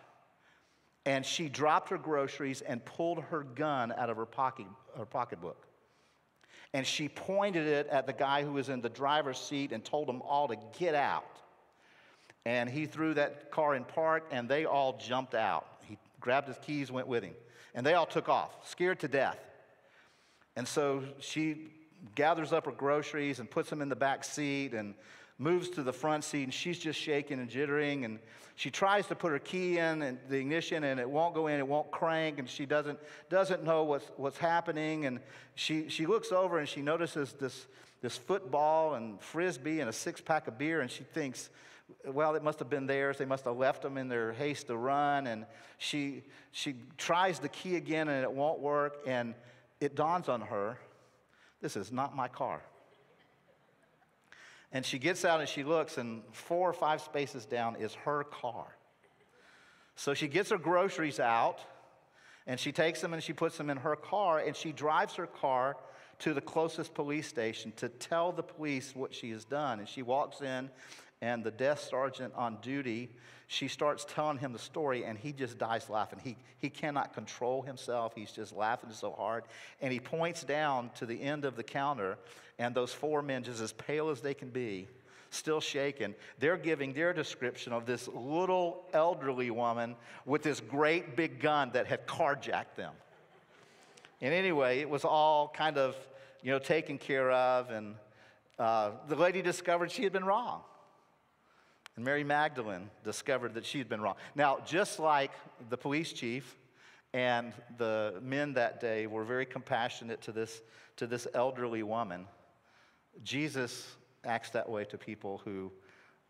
And 1.06 1.24
she 1.24 1.48
dropped 1.48 1.88
her 1.88 1.98
groceries 1.98 2.60
and 2.60 2.84
pulled 2.84 3.20
her 3.24 3.42
gun 3.42 3.90
out 3.96 4.10
of 4.10 4.18
her, 4.18 4.26
pocket, 4.26 4.66
her 4.98 5.06
pocketbook. 5.06 5.66
And 6.74 6.84
she 6.84 7.08
pointed 7.08 7.66
it 7.66 7.86
at 7.86 8.06
the 8.06 8.12
guy 8.12 8.42
who 8.42 8.52
was 8.52 8.68
in 8.68 8.80
the 8.80 8.88
driver's 8.88 9.38
seat 9.38 9.70
and 9.70 9.82
told 9.82 10.08
them 10.08 10.20
all 10.22 10.48
to 10.48 10.56
get 10.78 10.96
out. 10.96 11.24
And 12.44 12.68
he 12.68 12.84
threw 12.84 13.14
that 13.14 13.50
car 13.52 13.76
in 13.76 13.84
park, 13.84 14.24
and 14.32 14.48
they 14.48 14.66
all 14.66 14.98
jumped 14.98 15.34
out. 15.34 15.66
He 15.88 15.96
grabbed 16.20 16.48
his 16.48 16.58
keys, 16.58 16.90
went 16.90 17.06
with 17.06 17.22
him. 17.22 17.34
And 17.76 17.86
they 17.86 17.94
all 17.94 18.06
took 18.06 18.28
off, 18.28 18.50
scared 18.68 18.98
to 19.00 19.08
death. 19.08 19.38
And 20.56 20.66
so 20.66 21.04
she 21.20 21.68
gathers 22.16 22.52
up 22.52 22.66
her 22.66 22.72
groceries 22.72 23.38
and 23.38 23.48
puts 23.48 23.70
them 23.70 23.80
in 23.80 23.88
the 23.88 23.96
back 23.96 24.24
seat 24.24 24.74
and 24.74 24.94
moves 25.38 25.68
to 25.70 25.82
the 25.82 25.92
front 25.92 26.24
seat, 26.24 26.44
and 26.44 26.54
she's 26.54 26.78
just 26.78 26.98
shaking 26.98 27.40
and 27.40 27.50
jittering. 27.50 28.04
And 28.04 28.18
she 28.54 28.70
tries 28.70 29.06
to 29.08 29.14
put 29.14 29.32
her 29.32 29.38
key 29.38 29.78
in 29.78 30.02
and 30.02 30.18
the 30.28 30.36
ignition, 30.36 30.84
and 30.84 31.00
it 31.00 31.08
won't 31.08 31.34
go 31.34 31.48
in, 31.48 31.58
it 31.58 31.66
won't 31.66 31.90
crank, 31.90 32.38
and 32.38 32.48
she 32.48 32.66
doesn't, 32.66 32.98
doesn't 33.28 33.64
know 33.64 33.84
what's, 33.84 34.10
what's 34.16 34.38
happening. 34.38 35.06
And 35.06 35.20
she, 35.54 35.88
she 35.88 36.06
looks 36.06 36.32
over 36.32 36.58
and 36.58 36.68
she 36.68 36.82
notices 36.82 37.32
this, 37.32 37.66
this 38.00 38.16
football 38.16 38.94
and 38.94 39.20
frisbee 39.20 39.80
and 39.80 39.88
a 39.88 39.92
six 39.92 40.20
pack 40.20 40.46
of 40.46 40.56
beer, 40.56 40.80
and 40.80 40.90
she 40.90 41.04
thinks, 41.04 41.50
well, 42.06 42.34
it 42.34 42.42
must 42.42 42.58
have 42.60 42.70
been 42.70 42.86
theirs. 42.86 43.18
They 43.18 43.24
must 43.26 43.44
have 43.44 43.56
left 43.56 43.82
them 43.82 43.98
in 43.98 44.08
their 44.08 44.32
haste 44.32 44.68
to 44.68 44.76
run. 44.76 45.26
And 45.26 45.44
she, 45.76 46.22
she 46.50 46.76
tries 46.96 47.38
the 47.38 47.50
key 47.50 47.76
again 47.76 48.08
and 48.08 48.22
it 48.22 48.32
won't 48.32 48.58
work. 48.58 49.02
And 49.06 49.34
it 49.80 49.94
dawns 49.94 50.30
on 50.30 50.40
her 50.40 50.78
this 51.64 51.76
is 51.76 51.90
not 51.90 52.14
my 52.14 52.28
car. 52.28 52.60
And 54.74 54.84
she 54.84 54.98
gets 54.98 55.24
out 55.24 55.38
and 55.40 55.48
she 55.48 55.62
looks, 55.62 55.98
and 55.98 56.22
four 56.32 56.68
or 56.68 56.72
five 56.72 57.00
spaces 57.00 57.46
down 57.46 57.76
is 57.76 57.94
her 57.94 58.24
car. 58.24 58.66
So 59.94 60.12
she 60.14 60.26
gets 60.26 60.50
her 60.50 60.58
groceries 60.58 61.20
out 61.20 61.60
and 62.46 62.58
she 62.58 62.72
takes 62.72 63.00
them 63.00 63.14
and 63.14 63.22
she 63.22 63.32
puts 63.32 63.56
them 63.56 63.70
in 63.70 63.78
her 63.78 63.94
car 63.94 64.40
and 64.40 64.56
she 64.56 64.72
drives 64.72 65.14
her 65.14 65.28
car 65.28 65.76
to 66.18 66.34
the 66.34 66.40
closest 66.40 66.92
police 66.92 67.28
station 67.28 67.72
to 67.76 67.88
tell 67.88 68.32
the 68.32 68.42
police 68.42 68.94
what 68.96 69.14
she 69.14 69.30
has 69.30 69.44
done. 69.44 69.78
And 69.78 69.88
she 69.88 70.02
walks 70.02 70.40
in 70.40 70.68
and 71.20 71.44
the 71.44 71.50
desk 71.50 71.88
sergeant 71.90 72.32
on 72.36 72.58
duty, 72.60 73.10
she 73.46 73.68
starts 73.68 74.06
telling 74.08 74.38
him 74.38 74.52
the 74.52 74.58
story, 74.58 75.04
and 75.04 75.18
he 75.18 75.32
just 75.32 75.58
dies 75.58 75.88
laughing. 75.90 76.18
He, 76.22 76.36
he 76.58 76.70
cannot 76.70 77.14
control 77.14 77.62
himself. 77.62 78.12
He's 78.14 78.32
just 78.32 78.54
laughing 78.54 78.90
so 78.92 79.12
hard. 79.12 79.44
And 79.80 79.92
he 79.92 80.00
points 80.00 80.44
down 80.44 80.90
to 80.96 81.06
the 81.06 81.20
end 81.20 81.44
of 81.44 81.56
the 81.56 81.62
counter, 81.62 82.18
and 82.58 82.74
those 82.74 82.92
four 82.92 83.22
men, 83.22 83.44
just 83.44 83.60
as 83.60 83.72
pale 83.72 84.10
as 84.10 84.20
they 84.20 84.34
can 84.34 84.50
be, 84.50 84.88
still 85.30 85.60
shaking, 85.60 86.14
they're 86.38 86.56
giving 86.56 86.92
their 86.92 87.12
description 87.12 87.72
of 87.72 87.86
this 87.86 88.08
little 88.08 88.84
elderly 88.92 89.50
woman 89.50 89.96
with 90.24 90.42
this 90.42 90.60
great 90.60 91.16
big 91.16 91.40
gun 91.40 91.70
that 91.72 91.86
had 91.86 92.06
carjacked 92.06 92.76
them. 92.76 92.92
And 94.20 94.32
anyway, 94.32 94.80
it 94.80 94.88
was 94.88 95.04
all 95.04 95.48
kind 95.48 95.76
of, 95.76 95.96
you 96.42 96.52
know, 96.52 96.58
taken 96.58 96.98
care 96.98 97.30
of, 97.30 97.70
and 97.70 97.96
uh, 98.58 98.92
the 99.08 99.16
lady 99.16 99.42
discovered 99.42 99.90
she 99.90 100.04
had 100.04 100.12
been 100.12 100.24
wrong. 100.24 100.62
And 101.96 102.04
Mary 102.04 102.24
Magdalene 102.24 102.90
discovered 103.04 103.54
that 103.54 103.64
she 103.64 103.78
had 103.78 103.88
been 103.88 104.00
wrong. 104.00 104.16
Now, 104.34 104.58
just 104.66 104.98
like 104.98 105.30
the 105.70 105.76
police 105.76 106.12
chief 106.12 106.56
and 107.12 107.52
the 107.78 108.14
men 108.20 108.54
that 108.54 108.80
day 108.80 109.06
were 109.06 109.24
very 109.24 109.46
compassionate 109.46 110.20
to 110.22 110.32
this, 110.32 110.62
to 110.96 111.06
this 111.06 111.28
elderly 111.34 111.84
woman, 111.84 112.26
Jesus 113.22 113.96
acts 114.24 114.50
that 114.50 114.68
way 114.68 114.84
to 114.86 114.98
people 114.98 115.40
who 115.44 115.70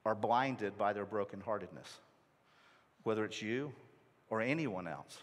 are 0.04 0.14
blinded 0.14 0.76
by 0.76 0.92
their 0.92 1.06
brokenheartedness, 1.06 1.98
whether 3.04 3.24
it's 3.24 3.40
you 3.40 3.72
or 4.28 4.42
anyone 4.42 4.86
else. 4.86 5.22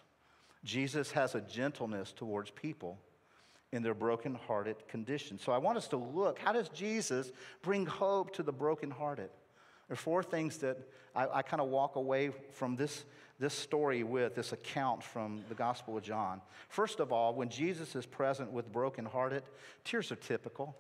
Jesus 0.64 1.12
has 1.12 1.36
a 1.36 1.42
gentleness 1.42 2.12
towards 2.12 2.50
people 2.52 2.98
in 3.72 3.84
their 3.84 3.94
brokenhearted 3.94 4.88
condition. 4.88 5.40
So 5.40 5.52
I 5.52 5.58
want 5.60 5.78
us 5.78 5.88
to 5.90 5.98
look 5.98 6.40
how 6.40 6.52
does 6.52 6.70
Jesus 6.70 7.32
bring 7.62 7.86
hope 7.86 8.34
to 8.36 8.44
the 8.44 8.52
brokenhearted? 8.52 9.30
There 9.92 9.96
are 9.96 9.98
four 9.98 10.24
things 10.24 10.60
that 10.60 10.78
I, 11.14 11.28
I 11.28 11.42
kind 11.42 11.60
of 11.60 11.68
walk 11.68 11.98
away 11.98 12.32
from 12.54 12.78
this, 12.78 13.04
this 13.40 13.54
story 13.54 14.04
with, 14.04 14.36
this 14.36 14.54
account 14.54 15.04
from 15.04 15.44
the 15.50 15.54
Gospel 15.54 15.98
of 15.98 16.04
John. 16.04 16.40
First 16.70 17.02
of 17.02 17.12
all, 17.12 17.36
when 17.36 17.50
Jesus 17.50 17.94
is 17.94 18.06
present 18.06 18.54
with 18.54 18.72
brokenhearted, 18.72 19.44
tears 19.84 20.10
are 20.10 20.16
typical. 20.16 20.78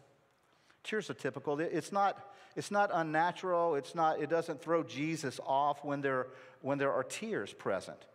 Tears 0.85 1.09
are 1.09 1.13
typical. 1.13 1.59
It's 1.59 1.91
not, 1.91 2.31
it's 2.55 2.71
not 2.71 2.89
unnatural. 2.93 3.75
It's 3.75 3.95
not, 3.95 4.21
it 4.21 4.29
doesn't 4.29 4.61
throw 4.61 4.81
Jesus 4.81 5.41
off 5.45 5.83
when 5.83 5.99
there, 5.99 6.27
when 6.61 6.77
there 6.77 6.93
are 6.93 7.03
tears 7.03 7.51
present. 7.51 8.05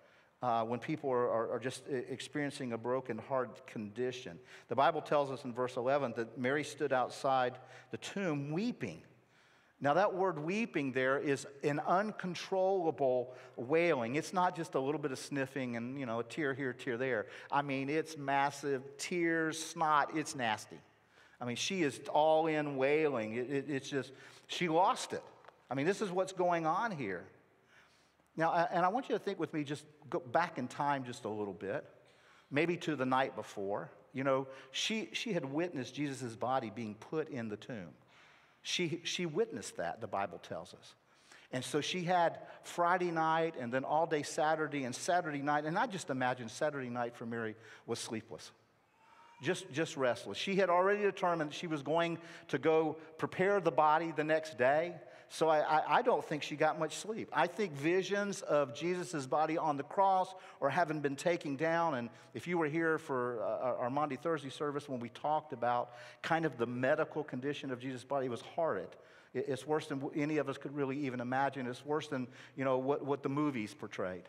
Uh, 0.40 0.64
when 0.64 0.80
people 0.80 1.10
are, 1.10 1.28
are, 1.28 1.50
are, 1.52 1.58
just 1.58 1.82
experiencing 1.88 2.72
a 2.72 2.78
broken 2.78 3.18
heart 3.18 3.66
condition. 3.66 4.38
The 4.68 4.76
Bible 4.76 5.02
tells 5.02 5.30
us 5.30 5.44
in 5.44 5.52
verse 5.52 5.76
11 5.76 6.14
that 6.16 6.38
Mary 6.38 6.64
stood 6.64 6.94
outside 6.94 7.58
the 7.90 7.98
tomb 7.98 8.50
weeping. 8.50 9.02
Now, 9.78 9.92
that 9.94 10.14
word 10.14 10.38
weeping 10.38 10.92
there 10.92 11.18
is 11.18 11.46
an 11.62 11.80
uncontrollable 11.86 13.34
wailing. 13.56 14.16
It's 14.16 14.32
not 14.32 14.56
just 14.56 14.74
a 14.74 14.80
little 14.80 15.00
bit 15.00 15.12
of 15.12 15.18
sniffing 15.18 15.76
and, 15.76 16.00
you 16.00 16.06
know, 16.06 16.20
a 16.20 16.24
tear 16.24 16.54
here, 16.54 16.72
tear 16.72 16.96
there. 16.96 17.26
I 17.52 17.60
mean, 17.60 17.90
it's 17.90 18.16
massive 18.16 18.82
tears, 18.96 19.62
snot, 19.62 20.16
it's 20.16 20.34
nasty. 20.34 20.78
I 21.38 21.44
mean, 21.44 21.56
she 21.56 21.82
is 21.82 22.00
all 22.08 22.46
in 22.46 22.78
wailing. 22.78 23.34
It, 23.34 23.50
it, 23.50 23.64
it's 23.68 23.90
just, 23.90 24.12
she 24.46 24.68
lost 24.68 25.12
it. 25.12 25.22
I 25.70 25.74
mean, 25.74 25.84
this 25.84 26.00
is 26.00 26.10
what's 26.10 26.32
going 26.32 26.64
on 26.64 26.90
here. 26.90 27.24
Now, 28.34 28.68
and 28.70 28.84
I 28.84 28.88
want 28.88 29.10
you 29.10 29.14
to 29.14 29.18
think 29.18 29.38
with 29.38 29.52
me, 29.52 29.62
just 29.62 29.84
go 30.08 30.20
back 30.20 30.56
in 30.56 30.68
time 30.68 31.04
just 31.04 31.26
a 31.26 31.28
little 31.28 31.54
bit, 31.54 31.84
maybe 32.50 32.78
to 32.78 32.96
the 32.96 33.06
night 33.06 33.36
before. 33.36 33.90
You 34.14 34.24
know, 34.24 34.46
she, 34.70 35.10
she 35.12 35.34
had 35.34 35.44
witnessed 35.44 35.94
Jesus' 35.94 36.34
body 36.34 36.72
being 36.74 36.94
put 36.94 37.28
in 37.28 37.50
the 37.50 37.56
tomb. 37.56 37.90
She, 38.66 39.00
she 39.04 39.26
witnessed 39.26 39.76
that, 39.76 40.00
the 40.00 40.08
Bible 40.08 40.38
tells 40.38 40.74
us. 40.74 40.94
And 41.52 41.64
so 41.64 41.80
she 41.80 42.02
had 42.02 42.40
Friday 42.64 43.12
night 43.12 43.54
and 43.56 43.72
then 43.72 43.84
all 43.84 44.08
day 44.08 44.24
Saturday 44.24 44.82
and 44.82 44.92
Saturday 44.92 45.40
night. 45.40 45.64
And 45.64 45.78
I 45.78 45.86
just 45.86 46.10
imagine 46.10 46.48
Saturday 46.48 46.90
night 46.90 47.14
for 47.14 47.26
Mary 47.26 47.54
was 47.86 48.00
sleepless 48.00 48.50
just, 49.42 49.70
just 49.70 49.96
restless. 49.96 50.38
She 50.38 50.56
had 50.56 50.70
already 50.70 51.02
determined 51.02 51.50
that 51.50 51.54
she 51.54 51.66
was 51.66 51.82
going 51.82 52.18
to 52.48 52.58
go 52.58 52.96
prepare 53.18 53.60
the 53.60 53.70
body 53.70 54.12
the 54.14 54.24
next 54.24 54.56
day. 54.58 54.94
So 55.28 55.48
I, 55.48 55.58
I, 55.58 55.96
I 55.98 56.02
don't 56.02 56.24
think 56.24 56.42
she 56.42 56.56
got 56.56 56.78
much 56.78 56.96
sleep. 56.96 57.28
I 57.32 57.46
think 57.46 57.72
visions 57.72 58.42
of 58.42 58.74
Jesus' 58.74 59.26
body 59.26 59.58
on 59.58 59.76
the 59.76 59.82
cross 59.82 60.32
or 60.60 60.70
having 60.70 61.00
been 61.00 61.16
taken 61.16 61.56
down. 61.56 61.94
And 61.94 62.10
if 62.32 62.46
you 62.46 62.58
were 62.58 62.68
here 62.68 62.98
for 62.98 63.42
uh, 63.42 63.80
our 63.80 63.90
Maundy, 63.90 64.16
Thursday 64.16 64.50
service 64.50 64.88
when 64.88 65.00
we 65.00 65.08
talked 65.08 65.52
about 65.52 65.90
kind 66.22 66.44
of 66.44 66.56
the 66.58 66.66
medical 66.66 67.24
condition 67.24 67.70
of 67.70 67.80
Jesus' 67.80 68.04
body, 68.04 68.26
it 68.26 68.30
was 68.30 68.42
horrid. 68.42 68.88
It's 69.34 69.66
worse 69.66 69.86
than 69.86 70.02
any 70.14 70.38
of 70.38 70.48
us 70.48 70.56
could 70.56 70.74
really 70.74 70.98
even 71.06 71.20
imagine. 71.20 71.66
It's 71.66 71.84
worse 71.84 72.08
than, 72.08 72.28
you 72.56 72.64
know, 72.64 72.78
what, 72.78 73.04
what 73.04 73.22
the 73.22 73.28
movies 73.28 73.74
portrayed. 73.74 74.22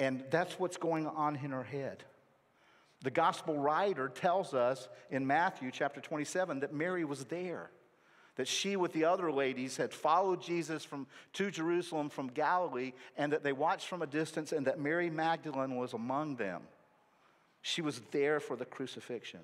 And 0.00 0.24
that's 0.30 0.58
what's 0.58 0.76
going 0.76 1.06
on 1.06 1.36
in 1.36 1.50
her 1.50 1.62
head. 1.62 2.04
The 3.02 3.10
gospel 3.10 3.56
writer 3.56 4.08
tells 4.08 4.54
us 4.54 4.88
in 5.10 5.26
Matthew 5.26 5.70
chapter 5.70 6.00
27 6.00 6.60
that 6.60 6.72
Mary 6.72 7.04
was 7.04 7.24
there, 7.26 7.70
that 8.38 8.46
she 8.46 8.76
with 8.76 8.92
the 8.92 9.04
other 9.04 9.32
ladies 9.32 9.76
had 9.76 9.92
followed 9.92 10.40
Jesus 10.40 10.84
from, 10.84 11.08
to 11.32 11.50
Jerusalem 11.50 12.08
from 12.08 12.28
Galilee, 12.28 12.92
and 13.16 13.32
that 13.32 13.42
they 13.42 13.52
watched 13.52 13.88
from 13.88 14.00
a 14.00 14.06
distance, 14.06 14.52
and 14.52 14.64
that 14.68 14.78
Mary 14.78 15.10
Magdalene 15.10 15.74
was 15.74 15.92
among 15.92 16.36
them. 16.36 16.62
She 17.62 17.82
was 17.82 18.00
there 18.12 18.38
for 18.38 18.54
the 18.54 18.64
crucifixion. 18.64 19.40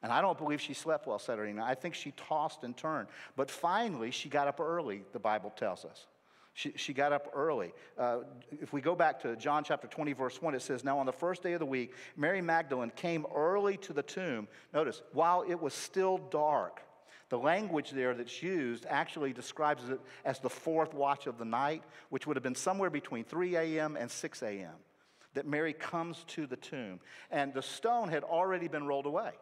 And 0.00 0.12
I 0.12 0.20
don't 0.20 0.38
believe 0.38 0.60
she 0.60 0.74
slept 0.74 1.08
well 1.08 1.18
Saturday 1.18 1.52
night. 1.52 1.68
I 1.68 1.74
think 1.74 1.96
she 1.96 2.12
tossed 2.12 2.62
and 2.62 2.76
turned. 2.76 3.08
But 3.34 3.50
finally, 3.50 4.12
she 4.12 4.28
got 4.28 4.46
up 4.46 4.60
early, 4.60 5.02
the 5.12 5.18
Bible 5.18 5.50
tells 5.50 5.84
us. 5.84 6.06
She, 6.54 6.72
she 6.76 6.92
got 6.94 7.12
up 7.12 7.32
early. 7.34 7.72
Uh, 7.98 8.18
if 8.62 8.72
we 8.72 8.80
go 8.80 8.94
back 8.94 9.20
to 9.22 9.34
John 9.34 9.64
chapter 9.64 9.88
20, 9.88 10.12
verse 10.12 10.40
1, 10.40 10.54
it 10.54 10.62
says, 10.62 10.84
Now 10.84 11.00
on 11.00 11.06
the 11.06 11.12
first 11.12 11.42
day 11.42 11.54
of 11.54 11.58
the 11.58 11.66
week, 11.66 11.94
Mary 12.16 12.40
Magdalene 12.40 12.92
came 12.94 13.26
early 13.34 13.76
to 13.78 13.92
the 13.92 14.04
tomb. 14.04 14.46
Notice, 14.72 15.02
while 15.12 15.44
it 15.48 15.60
was 15.60 15.74
still 15.74 16.18
dark. 16.18 16.80
The 17.28 17.38
language 17.38 17.90
there 17.90 18.14
that's 18.14 18.42
used 18.42 18.86
actually 18.88 19.32
describes 19.32 19.88
it 19.88 20.00
as 20.24 20.38
the 20.38 20.50
fourth 20.50 20.94
watch 20.94 21.26
of 21.26 21.38
the 21.38 21.44
night, 21.44 21.82
which 22.08 22.26
would 22.26 22.36
have 22.36 22.44
been 22.44 22.54
somewhere 22.54 22.90
between 22.90 23.24
3 23.24 23.56
a.m. 23.56 23.96
and 23.96 24.10
6 24.10 24.42
a.m. 24.42 24.74
That 25.34 25.46
Mary 25.46 25.72
comes 25.72 26.24
to 26.28 26.46
the 26.46 26.56
tomb. 26.56 27.00
And 27.30 27.52
the 27.52 27.62
stone 27.62 28.08
had 28.08 28.22
already 28.22 28.68
been 28.68 28.86
rolled 28.86 29.06
away. 29.06 29.32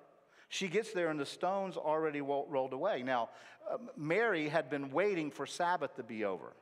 She 0.48 0.68
gets 0.68 0.92
there 0.92 1.10
and 1.10 1.20
the 1.20 1.26
stone's 1.26 1.76
already 1.76 2.20
rolled 2.20 2.72
away. 2.72 3.02
Now, 3.02 3.30
uh, 3.70 3.78
Mary 3.96 4.48
had 4.48 4.70
been 4.70 4.90
waiting 4.90 5.30
for 5.30 5.46
Sabbath 5.46 5.96
to 5.96 6.02
be 6.02 6.24
over. 6.24 6.54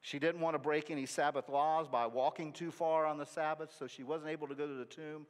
She 0.00 0.18
didn't 0.18 0.40
want 0.40 0.54
to 0.54 0.58
break 0.58 0.90
any 0.90 1.06
Sabbath 1.06 1.48
laws 1.48 1.88
by 1.88 2.06
walking 2.06 2.52
too 2.52 2.70
far 2.70 3.06
on 3.06 3.18
the 3.18 3.26
Sabbath, 3.26 3.74
so 3.76 3.86
she 3.86 4.04
wasn't 4.04 4.30
able 4.30 4.46
to 4.46 4.54
go 4.54 4.66
to 4.66 4.74
the 4.74 4.84
tomb 4.84 5.26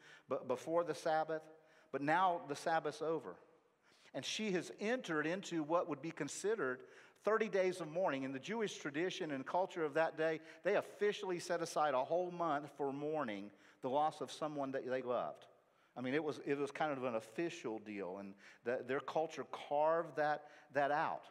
before 0.46 0.84
the 0.84 0.94
Sabbath. 0.94 1.42
But 1.90 2.02
now 2.02 2.42
the 2.48 2.56
Sabbath's 2.56 3.00
over. 3.00 3.36
And 4.14 4.24
she 4.24 4.52
has 4.52 4.72
entered 4.80 5.26
into 5.26 5.62
what 5.62 5.88
would 5.88 6.02
be 6.02 6.10
considered 6.10 6.80
30 7.24 7.48
days 7.48 7.80
of 7.80 7.88
mourning. 7.88 8.22
In 8.22 8.32
the 8.32 8.38
Jewish 8.38 8.76
tradition 8.76 9.30
and 9.30 9.44
culture 9.44 9.84
of 9.84 9.94
that 9.94 10.16
day, 10.16 10.40
they 10.64 10.76
officially 10.76 11.38
set 11.38 11.62
aside 11.62 11.94
a 11.94 12.04
whole 12.04 12.30
month 12.30 12.70
for 12.76 12.92
mourning 12.92 13.50
the 13.82 13.90
loss 13.90 14.20
of 14.20 14.32
someone 14.32 14.72
that 14.72 14.88
they 14.88 15.02
loved. 15.02 15.46
I 15.96 16.00
mean, 16.00 16.14
it 16.14 16.22
was, 16.22 16.40
it 16.46 16.56
was 16.56 16.70
kind 16.70 16.92
of 16.92 17.02
an 17.04 17.16
official 17.16 17.80
deal, 17.80 18.18
and 18.18 18.34
the, 18.64 18.84
their 18.86 19.00
culture 19.00 19.44
carved 19.68 20.16
that, 20.16 20.44
that 20.72 20.92
out. 20.92 21.24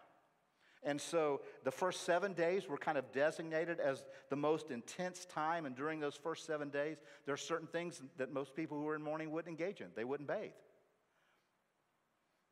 And 0.83 0.99
so 1.01 1.41
the 1.63 1.71
first 1.71 2.03
seven 2.03 2.33
days 2.33 2.67
were 2.67 2.77
kind 2.77 2.97
of 2.97 3.11
designated 3.11 3.79
as 3.79 4.03
the 4.29 4.35
most 4.35 4.69
intense 4.69 5.25
time. 5.25 5.65
And 5.65 5.75
during 5.75 5.99
those 5.99 6.15
first 6.15 6.45
seven 6.45 6.69
days, 6.69 6.97
there 7.25 7.33
are 7.33 7.37
certain 7.37 7.67
things 7.67 8.01
that 8.17 8.31
most 8.31 8.55
people 8.55 8.77
who 8.77 8.83
were 8.83 8.95
in 8.95 9.01
mourning 9.01 9.31
wouldn't 9.31 9.49
engage 9.49 9.81
in. 9.81 9.87
They 9.95 10.03
wouldn't 10.03 10.29
bathe, 10.29 10.51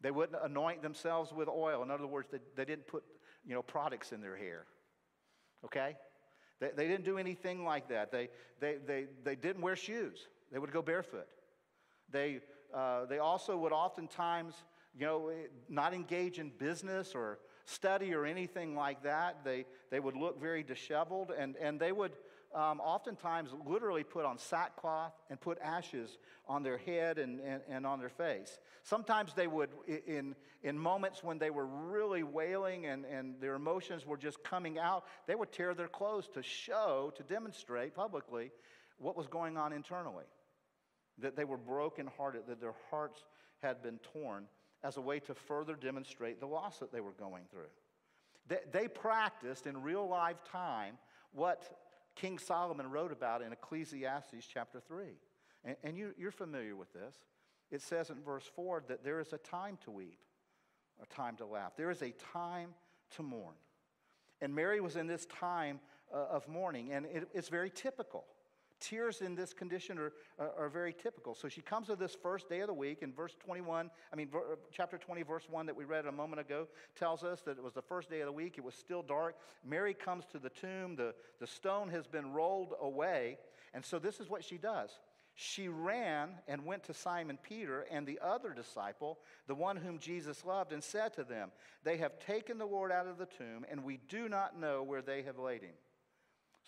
they 0.06 0.12
wouldn't 0.12 0.38
anoint 0.44 0.84
themselves 0.84 1.34
with 1.34 1.50
oil. 1.50 1.82
In 1.82 1.90
other 1.90 2.06
words, 2.06 2.30
they, 2.32 2.38
they 2.56 2.64
didn't 2.64 2.86
put 2.86 3.04
you 3.44 3.56
know, 3.56 3.64
products 3.64 4.12
in 4.12 4.22
their 4.22 4.38
hair. 4.38 4.68
Okay? 5.66 5.96
They, 6.60 6.70
they 6.76 6.88
didn't 6.88 7.06
do 7.06 7.18
anything 7.18 7.66
like 7.66 7.90
that. 7.90 8.12
They, 8.12 8.30
they, 8.60 8.76
they, 8.86 9.08
they 9.24 9.36
didn't 9.36 9.64
wear 9.64 9.76
shoes, 9.76 10.28
they 10.52 10.60
would 10.60 10.72
go 10.72 10.84
barefoot. 10.84 11.26
They, 12.12 12.42
uh, 12.72 13.06
they 13.06 13.18
also 13.18 13.58
would 13.58 13.72
oftentimes, 13.72 14.54
you 14.96 15.08
know, 15.08 15.32
not 15.70 15.96
engage 15.96 16.38
in 16.38 16.52
business 16.52 17.16
or 17.16 17.40
study 17.66 18.14
or 18.14 18.28
anything 18.28 18.76
like 18.76 19.02
that. 19.02 19.44
They, 19.44 19.66
they 19.90 20.00
would 20.00 20.16
look 20.16 20.40
very 20.40 20.62
disheveled, 20.62 21.32
and, 21.36 21.56
and 21.56 21.80
they 21.80 21.92
would 21.92 22.12
um, 22.56 22.80
oftentimes 22.80 23.54
literally 23.66 24.04
put 24.04 24.26
on 24.26 24.38
sackcloth 24.38 25.12
and 25.30 25.40
put 25.40 25.60
ashes 25.62 26.18
on 26.48 26.64
their 26.64 26.78
head 26.78 27.20
and, 27.20 27.40
and, 27.42 27.62
and 27.70 27.86
on 27.86 28.00
their 28.00 28.10
face. 28.10 28.60
Sometimes 28.84 29.34
they 29.34 29.48
would, 29.48 29.70
in, 30.08 30.36
in 30.64 30.80
moments 30.80 31.24
when 31.24 31.38
they 31.38 31.50
were 31.50 31.66
really 31.66 32.24
wailing 32.24 32.86
and, 32.86 33.04
and 33.06 33.36
their 33.42 33.56
emotions 33.56 34.06
were 34.06 34.18
just 34.18 34.42
coming 34.44 34.80
out, 34.80 35.04
they 35.28 35.36
would 35.36 35.52
tear 35.52 35.74
their 35.74 35.90
clothes 35.90 36.30
to 36.34 36.42
show, 36.42 37.12
to 37.18 37.24
demonstrate 37.24 37.94
publicly 37.94 38.52
what 38.98 39.18
was 39.18 39.28
going 39.28 39.58
on 39.58 39.74
internally. 39.74 40.26
That 41.20 41.36
they 41.36 41.46
were 41.46 41.58
brokenhearted, 41.58 42.44
that 42.48 42.62
their 42.62 42.76
hearts 42.90 43.24
had 43.62 43.84
been 43.84 44.00
torn 44.14 44.46
as 44.84 44.98
a 44.98 45.02
way 45.02 45.20
to 45.20 45.34
further 45.34 45.76
demonstrate 45.76 46.40
the 46.40 46.46
loss 46.46 46.80
that 46.80 46.92
they 46.92 47.02
were 47.02 47.14
going 47.14 47.44
through. 47.52 47.70
They, 48.48 48.60
they 48.72 48.88
practiced 48.88 49.66
in 49.66 49.82
real 49.82 50.08
life 50.08 50.38
time 50.50 50.98
what 51.34 51.64
King 52.16 52.40
Solomon 52.40 52.90
wrote 52.90 53.12
about 53.12 53.42
in 53.42 53.52
Ecclesiastes 53.52 54.48
chapter 54.52 54.80
3. 54.80 55.06
And, 55.64 55.76
and 55.84 55.98
you, 55.98 56.14
you're 56.18 56.32
familiar 56.32 56.76
with 56.76 56.92
this. 56.94 57.16
It 57.72 57.82
says 57.82 58.10
in 58.10 58.22
verse 58.22 58.50
4 58.56 58.84
that 58.88 59.04
there 59.04 59.20
is 59.20 59.34
a 59.34 59.38
time 59.38 59.78
to 59.84 59.92
weep, 59.92 60.20
a 61.02 61.06
time 61.14 61.36
to 61.38 61.46
laugh. 61.46 61.74
There 61.76 61.92
is 61.92 62.02
a 62.02 62.14
time 62.34 62.74
to 63.16 63.24
mourn. 63.24 63.56
And 64.42 64.54
Mary 64.54 64.80
was 64.80 64.96
in 64.96 65.08
this 65.08 65.26
time 65.26 65.80
uh, 66.14 66.26
of 66.30 66.48
mourning, 66.48 66.92
and 66.92 67.06
it, 67.06 67.28
it's 67.34 67.50
very 67.50 67.70
typical. 67.70 68.26
Tears 68.88 69.22
in 69.22 69.34
this 69.34 69.54
condition 69.54 69.98
are, 69.98 70.13
are, 70.38 70.51
are, 70.60 70.70
very 70.70 70.94
typical. 70.94 71.34
So 71.34 71.48
she 71.48 71.62
comes 71.62 71.88
to 71.88 71.96
this 71.96 72.15
first 72.22 72.48
day 72.48 72.60
of 72.60 72.68
the 72.68 72.74
week 72.74 73.00
in 73.01 73.12
verse 73.12 73.36
21. 73.44 73.89
I 74.13 74.15
mean, 74.15 74.30
ver, 74.30 74.39
uh, 74.39 74.56
chapter 74.72 74.98
20, 74.98 75.24
verse 75.24 75.48
1 75.50 75.65
that 75.65 75.75
we 75.75 75.86
read 75.86 76.06
a 76.06 76.12
moment 76.12 76.39
ago 76.39 76.68
tells 76.96 77.24
us 77.24 77.42
that 77.42 77.58
it 77.58 77.63
was 77.63 77.74
the 77.74 77.82
first 77.82 78.10
day 78.10 78.20
of 78.22 78.27
the 78.27 78.32
week. 78.32 78.56
It 78.58 78.63
was 78.63 78.75
still 78.75 79.01
dark. 79.01 79.38
Mary 79.65 79.96
comes 79.96 80.25
to 80.27 80.39
the 80.39 80.50
tomb. 80.50 80.96
The, 80.96 81.15
the 81.39 81.48
stone 81.48 81.89
has 81.89 82.06
been 82.06 82.32
rolled 82.32 82.74
away. 82.80 83.39
And 83.74 83.84
so 83.84 83.98
this 83.98 84.20
is 84.20 84.30
what 84.30 84.44
she 84.44 84.58
does 84.58 84.92
she 85.36 85.68
ran 85.68 86.30
and 86.48 86.65
went 86.65 86.86
to 86.86 86.94
Simon 86.94 87.38
Peter 87.44 87.86
and 87.92 88.08
the 88.08 88.20
other 88.24 88.54
disciple, 88.54 89.20
the 89.48 89.56
one 89.56 89.75
whom 89.75 90.00
Jesus 90.00 90.46
loved, 90.46 90.72
and 90.72 90.82
said 90.82 91.13
to 91.15 91.25
them, 91.25 91.51
They 91.84 91.98
have 91.98 92.20
taken 92.20 92.58
the 92.58 92.65
Lord 92.65 92.92
out 92.92 93.06
of 93.06 93.18
the 93.18 93.25
tomb, 93.25 93.65
and 93.70 93.84
we 93.84 94.00
do 94.08 94.30
not 94.30 94.58
know 94.58 94.82
where 94.82 95.01
they 95.01 95.24
have 95.24 95.38
laid 95.38 95.62
him. 95.62 95.75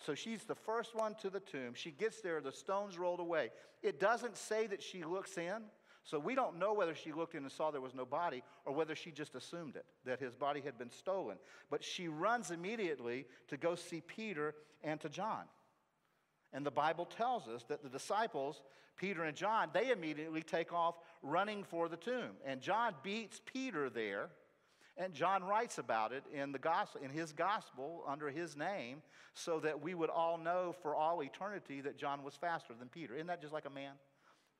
So 0.04 0.14
she's 0.14 0.44
the 0.44 0.54
first 0.54 0.94
one 0.94 1.14
to 1.16 1.30
the 1.30 1.40
tomb. 1.40 1.74
She 1.74 1.90
gets 1.90 2.20
there, 2.20 2.40
the 2.40 2.52
stone's 2.52 2.98
rolled 2.98 3.20
away. 3.20 3.50
It 3.82 3.98
doesn't 3.98 4.36
say 4.36 4.66
that 4.68 4.82
she 4.82 5.04
looks 5.04 5.36
in. 5.38 5.62
So 6.04 6.18
we 6.18 6.34
don't 6.34 6.58
know 6.58 6.72
whether 6.72 6.94
she 6.94 7.12
looked 7.12 7.34
in 7.34 7.42
and 7.42 7.52
saw 7.52 7.70
there 7.70 7.82
was 7.82 7.94
no 7.94 8.06
body 8.06 8.42
or 8.64 8.72
whether 8.72 8.94
she 8.94 9.10
just 9.10 9.34
assumed 9.34 9.76
it, 9.76 9.84
that 10.06 10.20
his 10.20 10.34
body 10.34 10.62
had 10.62 10.78
been 10.78 10.90
stolen. 10.90 11.36
But 11.70 11.84
she 11.84 12.08
runs 12.08 12.50
immediately 12.50 13.26
to 13.48 13.58
go 13.58 13.74
see 13.74 14.00
Peter 14.00 14.54
and 14.82 14.98
to 15.00 15.10
John. 15.10 15.44
And 16.54 16.64
the 16.64 16.70
Bible 16.70 17.04
tells 17.04 17.46
us 17.46 17.64
that 17.64 17.82
the 17.82 17.90
disciples, 17.90 18.62
Peter 18.96 19.24
and 19.24 19.36
John, 19.36 19.68
they 19.74 19.90
immediately 19.90 20.42
take 20.42 20.72
off 20.72 20.94
running 21.22 21.62
for 21.62 21.90
the 21.90 21.98
tomb. 21.98 22.30
And 22.46 22.62
John 22.62 22.94
beats 23.02 23.42
Peter 23.44 23.90
there. 23.90 24.30
And 25.00 25.14
John 25.14 25.44
writes 25.44 25.78
about 25.78 26.12
it 26.12 26.24
in, 26.34 26.50
the 26.50 26.58
gospel, 26.58 27.00
in 27.02 27.10
his 27.10 27.32
gospel 27.32 28.02
under 28.06 28.30
his 28.30 28.56
name 28.56 29.00
so 29.32 29.60
that 29.60 29.80
we 29.80 29.94
would 29.94 30.10
all 30.10 30.36
know 30.36 30.74
for 30.82 30.94
all 30.94 31.22
eternity 31.22 31.80
that 31.82 31.96
John 31.96 32.24
was 32.24 32.34
faster 32.34 32.74
than 32.76 32.88
Peter. 32.88 33.14
Isn't 33.14 33.28
that 33.28 33.40
just 33.40 33.52
like 33.52 33.64
a 33.64 33.70
man? 33.70 33.92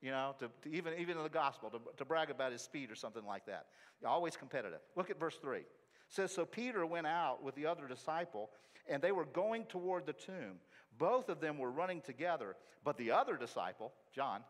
You 0.01 0.13
know, 0.13 0.37
to, 0.39 0.49
to 0.63 0.77
even, 0.77 0.95
even 0.97 1.17
in 1.17 1.25
the 1.25 1.29
gospel, 1.29 1.71
to, 1.71 1.81
to 1.97 2.05
brag 2.05 2.31
about 2.31 2.53
his 2.53 2.63
speed 2.63 2.91
or 2.91 2.95
something 2.95 3.27
like 3.27 3.47
that. 3.47 3.67
Always 4.07 4.37
competitive. 4.37 4.79
Look 4.95 5.11
at 5.11 5.19
verse 5.19 5.37
3 5.43 5.63
says, 6.09 6.33
So 6.33 6.45
Peter 6.45 6.85
went 6.87 7.07
out 7.07 7.43
with 7.43 7.55
the 7.55 7.67
other 7.67 7.87
disciple, 7.87 8.51
and 8.89 9.03
they 9.03 9.13
were 9.13 9.27
going 9.27 9.65
toward 9.67 10.07
the 10.07 10.13
tomb. 10.13 10.61
Both 10.99 11.29
of 11.29 11.41
them 11.41 11.59
were 11.59 11.71
running 11.71 12.01
together, 12.01 12.57
but 12.85 12.97
the 12.97 13.13
other 13.13 13.37
disciple, 13.37 13.93
John, 14.15 14.43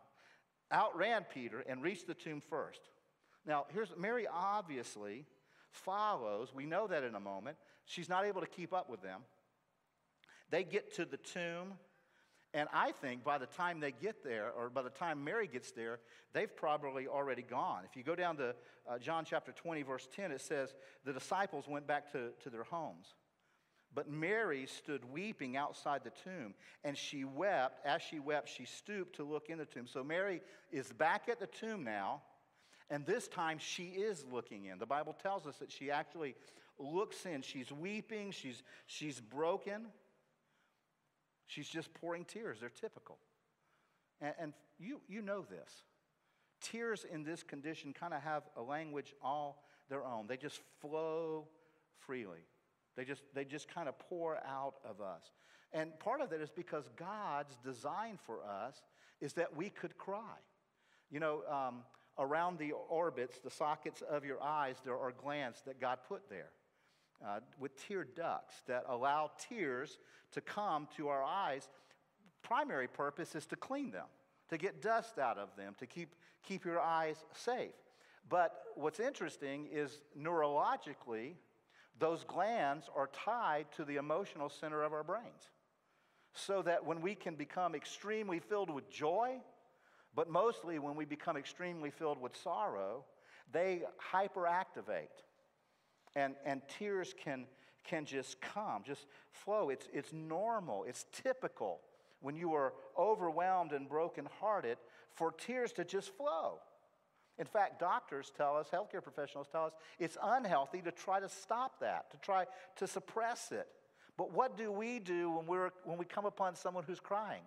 outran 0.71 1.25
Peter 1.33 1.63
and 1.67 1.83
reached 1.83 2.07
the 2.07 2.13
tomb 2.13 2.41
first. 2.49 2.81
Now, 3.45 3.65
here's 3.69 3.91
Mary 3.97 4.27
obviously 4.31 5.25
follows. 5.71 6.53
We 6.53 6.65
know 6.65 6.87
that 6.87 7.03
in 7.03 7.15
a 7.15 7.19
moment. 7.19 7.57
She's 7.85 8.09
not 8.09 8.25
able 8.25 8.41
to 8.41 8.47
keep 8.47 8.73
up 8.73 8.89
with 8.89 9.01
them. 9.01 9.21
They 10.49 10.63
get 10.63 10.95
to 10.95 11.05
the 11.05 11.17
tomb. 11.17 11.73
And 12.53 12.67
I 12.73 12.93
think 12.93 13.23
by 13.23 13.37
the 13.37 13.45
time 13.45 13.79
they 13.79 13.91
get 13.91 14.23
there, 14.23 14.51
or 14.51 14.69
by 14.69 14.81
the 14.81 14.89
time 14.89 15.23
Mary 15.23 15.47
gets 15.47 15.71
there, 15.71 15.99
they've 16.33 16.53
probably 16.55 17.07
already 17.07 17.43
gone. 17.43 17.83
If 17.87 17.95
you 17.95 18.03
go 18.03 18.15
down 18.15 18.37
to 18.37 18.55
uh, 18.89 18.97
John 18.97 19.23
chapter 19.23 19.51
20, 19.51 19.83
verse 19.83 20.07
10, 20.15 20.31
it 20.31 20.41
says, 20.41 20.73
The 21.05 21.13
disciples 21.13 21.67
went 21.67 21.85
back 21.85 22.11
to, 22.13 22.29
to 22.43 22.49
their 22.49 22.63
homes. 22.63 23.13
But 23.93 24.09
Mary 24.09 24.65
stood 24.67 25.03
weeping 25.11 25.57
outside 25.57 26.03
the 26.03 26.11
tomb, 26.23 26.53
and 26.83 26.97
she 26.97 27.23
wept. 27.23 27.85
As 27.85 28.01
she 28.01 28.19
wept, 28.19 28.49
she 28.49 28.65
stooped 28.65 29.15
to 29.15 29.23
look 29.23 29.49
in 29.49 29.57
the 29.57 29.65
tomb. 29.65 29.87
So 29.87 30.03
Mary 30.03 30.41
is 30.71 30.91
back 30.91 31.27
at 31.29 31.39
the 31.39 31.47
tomb 31.47 31.83
now, 31.83 32.21
and 32.89 33.05
this 33.05 33.27
time 33.27 33.57
she 33.59 33.85
is 33.85 34.25
looking 34.31 34.65
in. 34.65 34.79
The 34.79 34.85
Bible 34.85 35.15
tells 35.21 35.45
us 35.45 35.57
that 35.57 35.71
she 35.71 35.91
actually 35.91 36.35
looks 36.77 37.25
in. 37.25 37.41
She's 37.41 37.71
weeping, 37.71 38.31
she's, 38.31 38.63
she's 38.87 39.19
broken. 39.19 39.87
She's 41.47 41.67
just 41.67 41.91
pouring 41.95 42.25
tears. 42.25 42.59
They're 42.59 42.69
typical. 42.69 43.17
And, 44.21 44.33
and 44.39 44.53
you, 44.77 45.01
you 45.07 45.21
know 45.21 45.41
this. 45.41 45.83
Tears 46.61 47.05
in 47.11 47.23
this 47.23 47.41
condition 47.41 47.91
kind 47.91 48.13
of 48.13 48.21
have 48.21 48.43
a 48.55 48.61
language 48.61 49.13
all 49.21 49.63
their 49.89 50.05
own, 50.05 50.27
they 50.27 50.37
just 50.37 50.59
flow 50.81 51.47
freely. 51.97 52.45
They 52.95 53.05
just, 53.05 53.21
they 53.33 53.45
just 53.45 53.73
kind 53.73 53.87
of 53.87 53.97
pour 53.97 54.37
out 54.45 54.75
of 54.83 55.01
us. 55.01 55.31
And 55.71 55.97
part 55.99 56.21
of 56.21 56.29
that 56.31 56.41
is 56.41 56.49
because 56.49 56.89
God's 56.95 57.55
design 57.63 58.19
for 58.25 58.43
us 58.43 58.81
is 59.21 59.33
that 59.33 59.55
we 59.55 59.69
could 59.69 59.97
cry. 59.97 60.37
You 61.09 61.19
know, 61.19 61.41
um, 61.49 61.83
around 62.19 62.59
the 62.59 62.73
orbits, 62.89 63.39
the 63.39 63.49
sockets 63.49 64.03
of 64.09 64.25
your 64.25 64.41
eyes, 64.43 64.75
there 64.83 64.97
are 64.97 65.11
glands 65.11 65.61
that 65.65 65.79
God 65.79 65.99
put 66.07 66.29
there 66.29 66.51
uh, 67.25 67.39
with 67.59 67.75
tear 67.87 68.03
ducts 68.03 68.55
that 68.67 68.83
allow 68.87 69.31
tears 69.49 69.97
to 70.33 70.41
come 70.41 70.87
to 70.97 71.07
our 71.07 71.23
eyes. 71.23 71.67
Primary 72.43 72.87
purpose 72.87 73.35
is 73.35 73.45
to 73.47 73.55
clean 73.55 73.91
them, 73.91 74.05
to 74.49 74.57
get 74.57 74.81
dust 74.81 75.17
out 75.17 75.37
of 75.37 75.55
them, 75.55 75.75
to 75.79 75.85
keep, 75.85 76.15
keep 76.43 76.65
your 76.65 76.79
eyes 76.79 77.17
safe. 77.33 77.73
But 78.27 78.53
what's 78.75 78.99
interesting 78.99 79.67
is 79.71 80.01
neurologically, 80.17 81.33
those 81.97 82.23
glands 82.23 82.89
are 82.95 83.07
tied 83.07 83.65
to 83.75 83.85
the 83.85 83.95
emotional 83.95 84.49
center 84.49 84.83
of 84.83 84.93
our 84.93 85.03
brains. 85.03 85.49
So 86.33 86.61
that 86.61 86.85
when 86.85 87.01
we 87.01 87.15
can 87.15 87.35
become 87.35 87.73
extremely 87.73 88.39
filled 88.39 88.69
with 88.69 88.89
joy, 88.89 89.39
but 90.15 90.29
mostly 90.29 90.79
when 90.79 90.95
we 90.95 91.05
become 91.05 91.37
extremely 91.37 91.89
filled 91.89 92.21
with 92.21 92.35
sorrow, 92.35 93.05
they 93.51 93.83
hyperactivate 94.13 95.07
and, 96.15 96.35
and 96.45 96.61
tears 96.77 97.13
can, 97.23 97.45
can 97.83 98.05
just 98.05 98.41
come, 98.41 98.83
just 98.85 99.05
flow. 99.31 99.69
It's, 99.69 99.87
it's 99.93 100.13
normal, 100.13 100.83
it's 100.87 101.05
typical 101.11 101.81
when 102.21 102.35
you 102.35 102.53
are 102.53 102.73
overwhelmed 102.97 103.71
and 103.71 103.87
brokenhearted 103.87 104.77
for 105.13 105.31
tears 105.31 105.71
to 105.73 105.85
just 105.85 106.15
flow. 106.17 106.59
In 107.37 107.45
fact, 107.45 107.79
doctors 107.79 108.31
tell 108.35 108.57
us, 108.57 108.67
healthcare 108.71 109.01
professionals 109.01 109.47
tell 109.49 109.65
us, 109.65 109.73
it's 109.97 110.17
unhealthy 110.21 110.81
to 110.81 110.91
try 110.91 111.21
to 111.21 111.29
stop 111.29 111.79
that, 111.79 112.11
to 112.11 112.17
try 112.17 112.45
to 112.75 112.87
suppress 112.87 113.53
it. 113.53 113.67
But 114.17 114.33
what 114.33 114.57
do 114.57 114.69
we 114.69 114.99
do 114.99 115.31
when, 115.31 115.45
we're, 115.45 115.69
when 115.85 115.97
we 115.97 116.03
come 116.03 116.25
upon 116.25 116.55
someone 116.55 116.83
who's 116.85 116.99
crying? 116.99 117.43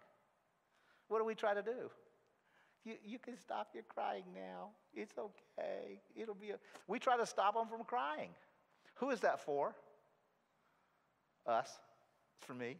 What 1.08 1.18
do 1.18 1.26
we 1.26 1.34
try 1.34 1.52
to 1.52 1.60
do? 1.60 1.90
You, 2.84 2.94
you 3.04 3.18
can 3.18 3.38
stop 3.38 3.68
your 3.74 3.84
crying 3.84 4.24
now. 4.34 4.70
It's 4.92 5.16
okay. 5.18 6.00
It'll 6.16 6.34
be. 6.34 6.50
A... 6.50 6.56
We 6.88 6.98
try 6.98 7.16
to 7.16 7.26
stop 7.26 7.54
them 7.54 7.68
from 7.68 7.84
crying. 7.84 8.30
Who 8.96 9.10
is 9.10 9.20
that 9.20 9.40
for? 9.40 9.74
Us. 11.46 11.78
It's 12.38 12.46
for 12.46 12.54
me. 12.54 12.76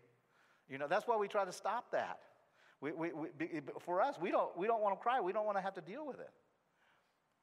You 0.69 0.79
know, 0.79 0.87
that's 0.89 1.07
why 1.07 1.17
we 1.17 1.29
try 1.29 1.45
to 1.45 1.53
stop 1.53 1.91
that. 1.93 2.19
We, 2.81 2.93
we, 2.93 3.13
we, 3.13 3.29
for 3.81 4.01
us, 4.01 4.17
we 4.21 4.31
don't, 4.33 4.57
we 4.57 4.67
don't 4.67 4.83
want 4.83 4.99
to 4.99 5.01
cry. 5.01 5.21
We 5.21 5.33
don't 5.33 5.47
want 5.47 5.57
to 5.57 5.63
have 5.63 5.75
to 5.75 5.81
deal 5.81 6.05
with 6.07 6.19
it. 6.19 6.31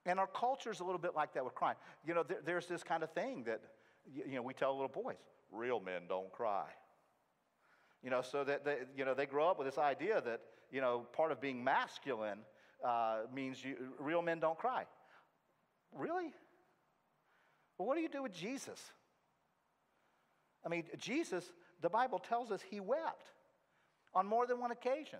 And 0.06 0.20
our 0.20 0.28
culture 0.28 0.72
is 0.72 0.80
a 0.82 0.84
little 0.84 1.00
bit 1.00 1.16
like 1.16 1.34
that 1.34 1.46
with 1.46 1.56
crying. 1.56 1.78
You 2.06 2.14
know, 2.14 2.24
there, 2.24 2.40
there's 2.46 2.66
this 2.66 2.84
kind 2.84 3.04
of 3.04 3.12
thing 3.12 3.44
that, 3.46 3.62
you 4.14 4.36
know, 4.36 4.42
we 4.42 4.54
tell 4.54 4.74
little 4.74 4.88
boys, 4.88 5.18
real 5.52 5.80
men 5.80 6.04
don't 6.10 6.32
cry. 6.32 6.66
You 8.04 8.10
know, 8.10 8.22
so 8.22 8.44
that 8.44 8.64
they, 8.64 8.78
you 8.96 9.06
know, 9.06 9.14
they 9.14 9.26
grow 9.26 9.50
up 9.50 9.58
with 9.58 9.68
this 9.68 9.78
idea 9.78 10.22
that, 10.22 10.42
you 10.72 10.82
know, 10.82 11.06
part 11.14 11.32
of 11.32 11.42
being 11.42 11.64
masculine 11.64 12.40
uh, 12.86 13.20
means 13.34 13.64
you, 13.64 13.76
real 14.00 14.22
men 14.22 14.40
don't 14.40 14.58
cry. 14.58 14.86
Really? 15.94 16.32
Well, 17.78 17.88
what 17.88 17.96
do 17.96 18.02
you 18.02 18.10
do 18.10 18.24
with 18.24 18.34
Jesus? 18.34 18.80
I 20.66 20.70
mean, 20.70 20.84
Jesus, 20.98 21.46
the 21.82 21.90
Bible 21.90 22.20
tells 22.20 22.52
us 22.52 22.62
he 22.62 22.80
wept 22.80 23.28
on 24.14 24.26
more 24.26 24.46
than 24.46 24.60
one 24.60 24.72
occasion. 24.72 25.20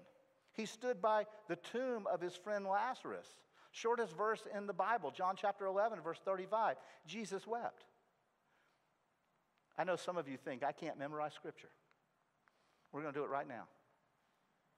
He 0.54 0.66
stood 0.66 1.02
by 1.02 1.26
the 1.48 1.56
tomb 1.56 2.08
of 2.12 2.22
his 2.22 2.36
friend 2.36 2.66
Lazarus. 2.66 3.28
Shortest 3.72 4.16
verse 4.18 4.44
in 4.56 4.68
the 4.68 4.74
Bible, 4.74 5.12
John 5.12 5.36
chapter 5.38 5.66
11, 5.66 6.02
verse 6.02 6.20
35. 6.26 6.76
Jesus 7.06 7.46
wept. 7.46 7.86
I 9.78 9.84
know 9.84 9.96
some 9.96 10.18
of 10.18 10.28
you 10.28 10.38
think, 10.38 10.64
I 10.64 10.72
can't 10.72 10.98
memorize 11.00 11.34
scripture. 11.34 11.70
We're 12.92 13.02
going 13.02 13.14
to 13.14 13.20
do 13.20 13.24
it 13.24 13.30
right 13.30 13.48
now. 13.48 13.64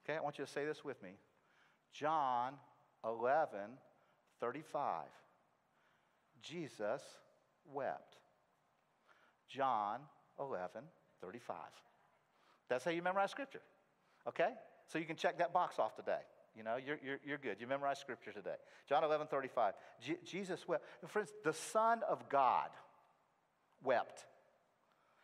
Okay, 0.04 0.18
I 0.18 0.22
want 0.22 0.38
you 0.38 0.46
to 0.46 0.52
say 0.52 0.66
this 0.66 0.84
with 0.84 1.02
me. 1.04 1.12
John 1.94 2.54
11, 3.06 3.60
35. 4.40 5.04
Jesus 6.42 7.02
wept. 7.74 8.18
John 9.48 10.00
11, 10.40 10.84
35. 11.22 11.56
That's 12.70 12.86
how 12.86 12.92
you 12.92 13.02
memorize 13.02 13.32
scripture. 13.32 13.62
Okay? 14.28 14.50
So 14.88 14.98
you 14.98 15.06
can 15.06 15.16
check 15.16 15.38
that 15.40 15.54
box 15.54 15.78
off 15.80 15.96
today. 15.96 16.22
You 16.56 16.64
know, 16.64 16.76
you're, 16.76 17.00
you're, 17.04 17.20
you're 17.26 17.38
good. 17.38 17.58
You 17.60 17.68
memorize 17.68 18.00
scripture 18.00 18.32
today. 18.32 18.56
John 18.90 19.04
11, 19.04 19.28
35. 19.28 19.74
J- 20.02 20.18
Jesus 20.26 20.68
wept. 20.68 20.84
Friends, 21.08 21.32
the 21.44 21.54
Son 21.54 22.02
of 22.10 22.28
God 22.30 22.70
wept. 23.84 24.26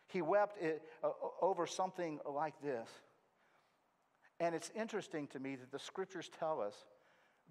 He 0.08 0.22
wept 0.22 0.62
it, 0.62 0.82
uh, 1.04 1.10
over 1.40 1.66
something 1.66 2.18
like 2.28 2.60
this. 2.62 2.88
And 4.40 4.54
it's 4.54 4.70
interesting 4.74 5.26
to 5.28 5.40
me 5.40 5.56
that 5.56 5.70
the 5.70 5.78
scriptures 5.78 6.30
tell 6.38 6.60
us 6.60 6.74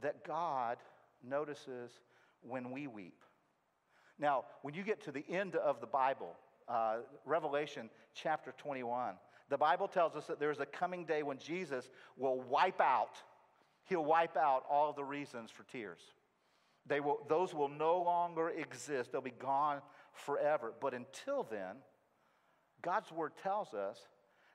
that 0.02 0.24
God 0.24 0.78
notices 1.24 1.92
when 2.42 2.72
we 2.72 2.88
weep. 2.88 3.22
Now, 4.20 4.46
when 4.62 4.74
you 4.74 4.84
get 4.84 5.04
to 5.04 5.12
the 5.12 5.26
end 5.30 5.56
of 5.56 5.80
the 5.80 5.88
Bible, 5.88 6.36
uh, 6.68 6.98
Revelation 7.26 7.90
chapter 8.14 8.54
21, 8.58 9.16
the 9.50 9.58
Bible 9.58 9.88
tells 9.88 10.16
us 10.16 10.26
that 10.28 10.40
there's 10.40 10.60
a 10.60 10.66
coming 10.66 11.06
day 11.06 11.24
when 11.24 11.38
Jesus 11.38 11.90
will 12.18 12.42
wipe 12.42 12.82
out, 12.82 13.18
he'll 13.84 14.04
wipe 14.04 14.36
out 14.36 14.64
all 14.70 14.92
the 14.94 15.04
reasons 15.04 15.52
for 15.52 15.64
tears. 15.64 16.02
They 16.86 17.00
will, 17.00 17.20
those 17.28 17.54
will 17.54 17.70
no 17.70 18.02
longer 18.02 18.50
exist, 18.50 19.12
they'll 19.12 19.22
be 19.22 19.32
gone 19.32 19.82
forever. 20.14 20.74
But 20.80 20.94
until 20.94 21.44
then, 21.44 21.78
God's 22.82 23.12
word 23.12 23.34
tells 23.42 23.74
us 23.74 23.98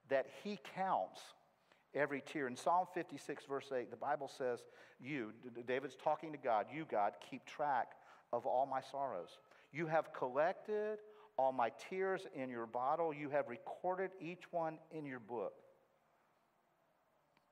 that 0.09 0.27
he 0.43 0.59
counts 0.75 1.21
every 1.95 2.23
tear. 2.23 2.47
In 2.47 2.57
Psalm 2.57 2.87
56, 2.95 3.45
verse 3.47 3.71
8, 3.75 3.91
the 3.91 3.97
Bible 3.97 4.29
says, 4.29 4.61
You, 5.01 5.33
David's 5.67 5.97
talking 5.97 6.33
to 6.33 6.39
God, 6.39 6.67
you, 6.73 6.87
God, 6.91 7.13
keep 7.31 7.45
track 7.45 7.93
of 8.33 8.47
all 8.47 8.67
my 8.67 8.81
sorrows. 8.81 9.39
You 9.73 9.87
have 9.87 10.13
collected 10.13 10.99
all 11.39 11.53
my 11.53 11.71
tears 11.89 12.27
in 12.35 12.51
your 12.51 12.67
bottle. 12.67 13.13
You 13.13 13.31
have 13.31 13.49
recorded 13.49 14.11
each 14.21 14.43
one 14.51 14.79
in 14.91 15.05
your 15.05 15.21
book. 15.21 15.55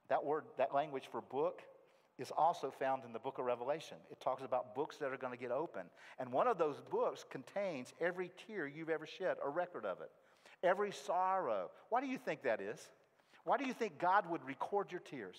That 0.09 0.24
word, 0.24 0.44
that 0.59 0.74
language 0.74 1.04
for 1.11 1.20
book, 1.20 1.62
is 2.18 2.30
also 2.37 2.70
found 2.70 3.04
in 3.04 3.12
the 3.12 3.18
book 3.18 3.38
of 3.38 3.46
Revelation. 3.46 3.96
It 4.11 4.20
talks 4.20 4.42
about 4.42 4.74
books 4.74 4.98
that 4.98 5.11
are 5.11 5.16
going 5.16 5.33
to 5.33 5.38
get 5.38 5.50
open. 5.50 5.83
And 6.18 6.30
one 6.30 6.46
of 6.46 6.59
those 6.59 6.76
books 6.90 7.24
contains 7.30 7.94
every 8.00 8.30
tear 8.46 8.66
you've 8.66 8.90
ever 8.90 9.06
shed, 9.06 9.38
a 9.42 9.48
record 9.48 9.87
of 9.87 10.00
it, 10.02 10.11
every 10.62 10.92
sorrow. 10.92 11.70
Why 11.88 12.01
do 12.01 12.07
you 12.07 12.18
think 12.18 12.42
that 12.42 12.61
is? 12.61 12.79
Why 13.44 13.57
do 13.57 13.66
you 13.66 13.73
think 13.73 13.99
God 13.99 14.29
would 14.31 14.44
record 14.44 14.92
your 14.92 15.01
tears? 15.01 15.37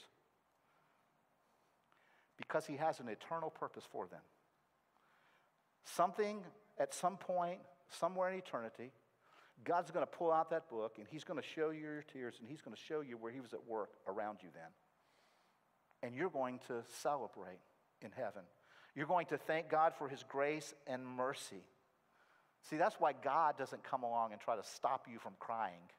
Because 2.37 2.65
He 2.65 2.77
has 2.77 2.99
an 2.99 3.07
eternal 3.07 3.49
purpose 3.49 3.83
for 3.91 4.07
them. 4.07 4.21
Something 5.85 6.41
at 6.79 6.93
some 6.93 7.17
point, 7.17 7.59
somewhere 7.89 8.29
in 8.29 8.37
eternity, 8.37 8.91
God's 9.63 9.91
going 9.91 10.05
to 10.05 10.11
pull 10.11 10.31
out 10.31 10.49
that 10.49 10.69
book 10.69 10.95
and 10.97 11.07
He's 11.09 11.23
going 11.23 11.39
to 11.39 11.47
show 11.47 11.69
you 11.69 11.81
your 11.81 12.05
tears 12.13 12.35
and 12.39 12.49
He's 12.49 12.61
going 12.61 12.75
to 12.75 12.81
show 12.81 13.01
you 13.01 13.17
where 13.17 13.31
He 13.31 13.39
was 13.39 13.53
at 13.53 13.67
work 13.67 13.89
around 14.07 14.39
you 14.41 14.49
then 14.53 14.69
and 16.03 16.15
you're 16.15 16.29
going 16.29 16.59
to 16.67 16.83
celebrate 17.01 17.59
in 18.01 18.11
heaven. 18.11 18.43
You're 18.95 19.07
going 19.07 19.27
to 19.27 19.37
thank 19.37 19.69
God 19.69 19.93
for 19.97 20.07
His 20.07 20.23
grace 20.27 20.73
and 20.87 21.05
mercy. 21.05 21.63
See, 22.69 22.77
that's 22.77 22.95
why 22.99 23.13
God 23.13 23.57
doesn't 23.57 23.83
come 23.83 24.03
along 24.03 24.33
and 24.33 24.41
try 24.41 24.55
to 24.55 24.63
stop 24.63 25.07
you 25.11 25.19
from 25.19 25.33
crying. 25.39 25.89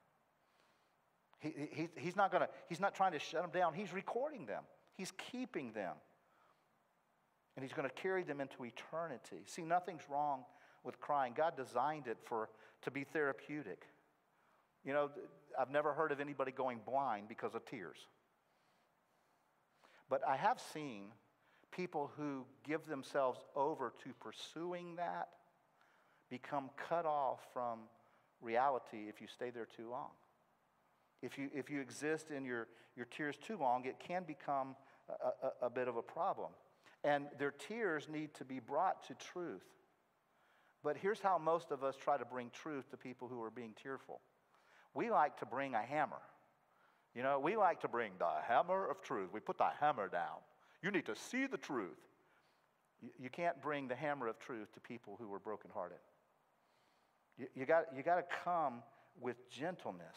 He, 1.41 1.53
he, 1.73 1.89
he's, 1.97 2.17
not 2.17 2.31
gonna, 2.31 2.49
he's 2.69 2.81
not 2.81 2.95
trying 2.95 3.13
to 3.13 3.19
shut 3.19 3.43
them 3.43 3.51
down, 3.51 3.75
He's 3.75 3.93
recording 3.93 4.47
them, 4.47 4.63
He's 4.97 5.13
keeping 5.31 5.73
them. 5.73 5.95
And 7.57 7.65
He's 7.65 7.73
going 7.73 7.89
to 7.89 7.95
carry 7.95 8.23
them 8.23 8.41
into 8.41 8.65
eternity. 8.65 9.43
See, 9.45 9.63
nothing's 9.63 10.03
wrong 10.09 10.45
with 10.85 11.01
crying. 11.01 11.35
God 11.37 11.55
designed 11.57 12.07
it 12.07 12.17
for, 12.25 12.49
to 12.83 12.91
be 12.91 13.05
therapeutic. 13.05 13.83
You 14.85 14.95
know, 14.95 15.11
I've 15.59 15.71
never 15.71 15.93
heard 15.93 16.13
of 16.13 16.21
anybody 16.21 16.51
going 16.51 16.81
blind 16.87 17.29
because 17.29 17.55
of 17.55 17.67
tears. 17.67 17.99
But 20.09 20.23
I 20.27 20.37
have 20.37 20.61
seen 20.73 21.09
people 21.71 22.11
who 22.17 22.45
give 22.67 22.87
themselves 22.87 23.41
over 23.55 23.93
to 24.05 24.11
pursuing 24.21 24.97
that 24.97 25.29
become 26.33 26.71
cut 26.89 27.05
off 27.05 27.41
from 27.53 27.81
reality 28.41 29.09
if 29.09 29.21
you 29.21 29.27
stay 29.27 29.51
there 29.51 29.67
too 29.67 29.91
long. 29.91 30.09
If 31.21 31.37
you, 31.37 31.51
if 31.55 31.69
you 31.69 31.81
exist 31.81 32.31
in 32.31 32.45
your, 32.47 32.69
your 32.97 33.07
tears 33.07 33.37
too 33.37 33.59
long, 33.59 33.85
it 33.85 33.97
can 34.01 34.25
become 34.25 34.75
a, 35.11 35.47
a, 35.47 35.67
a 35.67 35.71
bit 35.71 35.89
of 35.89 35.97
a 35.97 36.03
problem. 36.03 36.49
And 37.05 37.27
their 37.39 37.51
tears 37.51 38.09
need 38.11 38.33
to 38.35 38.47
be 38.47 38.61
brought 38.61 39.07
to 39.09 39.15
truth. 39.15 39.67
But 40.83 40.97
here's 40.97 41.21
how 41.21 41.37
most 41.37 41.71
of 41.71 41.85
us 41.85 41.97
try 42.03 42.17
to 42.17 42.25
bring 42.25 42.51
truth 42.51 42.91
to 42.91 42.97
people 42.97 43.29
who 43.29 43.41
are 43.43 43.51
being 43.51 43.75
tearful 43.81 44.21
we 44.95 45.11
like 45.11 45.39
to 45.39 45.47
bring 45.47 45.75
a 45.75 45.81
hammer. 45.81 46.21
You 47.15 47.23
know, 47.23 47.39
we 47.39 47.57
like 47.57 47.81
to 47.81 47.89
bring 47.89 48.13
the 48.19 48.29
hammer 48.47 48.87
of 48.91 49.01
truth. 49.01 49.31
We 49.33 49.41
put 49.41 49.57
the 49.57 49.69
hammer 49.81 50.07
down. 50.07 50.37
You 50.83 50.91
need 50.91 51.07
to 51.07 51.17
see 51.17 51.47
the 51.47 51.57
truth. 51.57 51.97
You, 53.01 53.09
you 53.19 53.31
can't 53.31 53.61
bring 53.63 53.89
the 53.89 53.95
hammer 53.95 54.29
of 54.29 54.39
truth 54.39 54.71
to 54.75 54.81
people 54.81 55.17
who 55.19 55.33
are 55.33 55.39
brokenhearted. 55.39 55.97
You, 57.39 57.47
you 57.55 57.67
got 57.67 57.87
you 57.97 58.03
to 58.03 58.25
come 58.45 58.83
with 59.21 59.49
gentleness. 59.51 60.17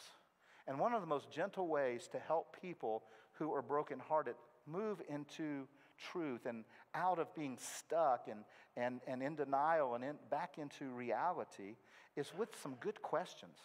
And 0.66 0.78
one 0.78 0.92
of 0.92 1.00
the 1.00 1.06
most 1.06 1.30
gentle 1.30 1.68
ways 1.68 2.08
to 2.12 2.18
help 2.18 2.56
people 2.60 3.04
who 3.38 3.52
are 3.52 3.62
brokenhearted 3.62 4.34
move 4.66 5.00
into 5.08 5.66
truth 6.10 6.46
and 6.46 6.64
out 6.94 7.18
of 7.18 7.34
being 7.34 7.58
stuck 7.60 8.28
and, 8.28 8.40
and, 8.76 9.00
and 9.06 9.22
in 9.22 9.36
denial 9.36 9.94
and 9.94 10.04
in, 10.04 10.16
back 10.30 10.58
into 10.58 10.86
reality 10.86 11.76
is 12.16 12.32
with 12.36 12.48
some 12.62 12.74
good 12.80 13.00
questions. 13.02 13.56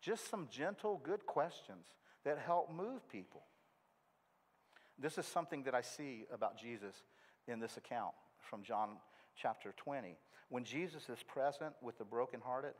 Just 0.00 0.30
some 0.30 0.48
gentle, 0.50 1.00
good 1.02 1.26
questions 1.26 1.86
that 2.24 2.38
help 2.38 2.72
move 2.72 3.08
people. 3.08 3.42
This 4.98 5.18
is 5.18 5.26
something 5.26 5.64
that 5.64 5.74
I 5.74 5.80
see 5.80 6.24
about 6.32 6.58
Jesus 6.58 6.94
in 7.48 7.58
this 7.58 7.76
account 7.76 8.12
from 8.38 8.62
John 8.62 8.90
chapter 9.36 9.72
20. 9.76 10.16
When 10.52 10.64
Jesus 10.64 11.08
is 11.08 11.22
present 11.22 11.72
with 11.80 11.96
the 11.96 12.04
brokenhearted, 12.04 12.74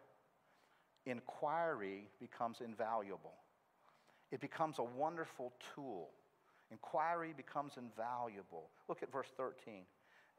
inquiry 1.07 2.11
becomes 2.21 2.61
invaluable. 2.61 3.33
It 4.31 4.43
becomes 4.43 4.79
a 4.79 4.83
wonderful 4.83 5.55
tool. 5.75 6.11
Inquiry 6.71 7.33
becomes 7.35 7.79
invaluable. 7.79 8.69
Look 8.91 9.03
at 9.03 9.11
verse 9.11 9.29
13. 9.39 9.85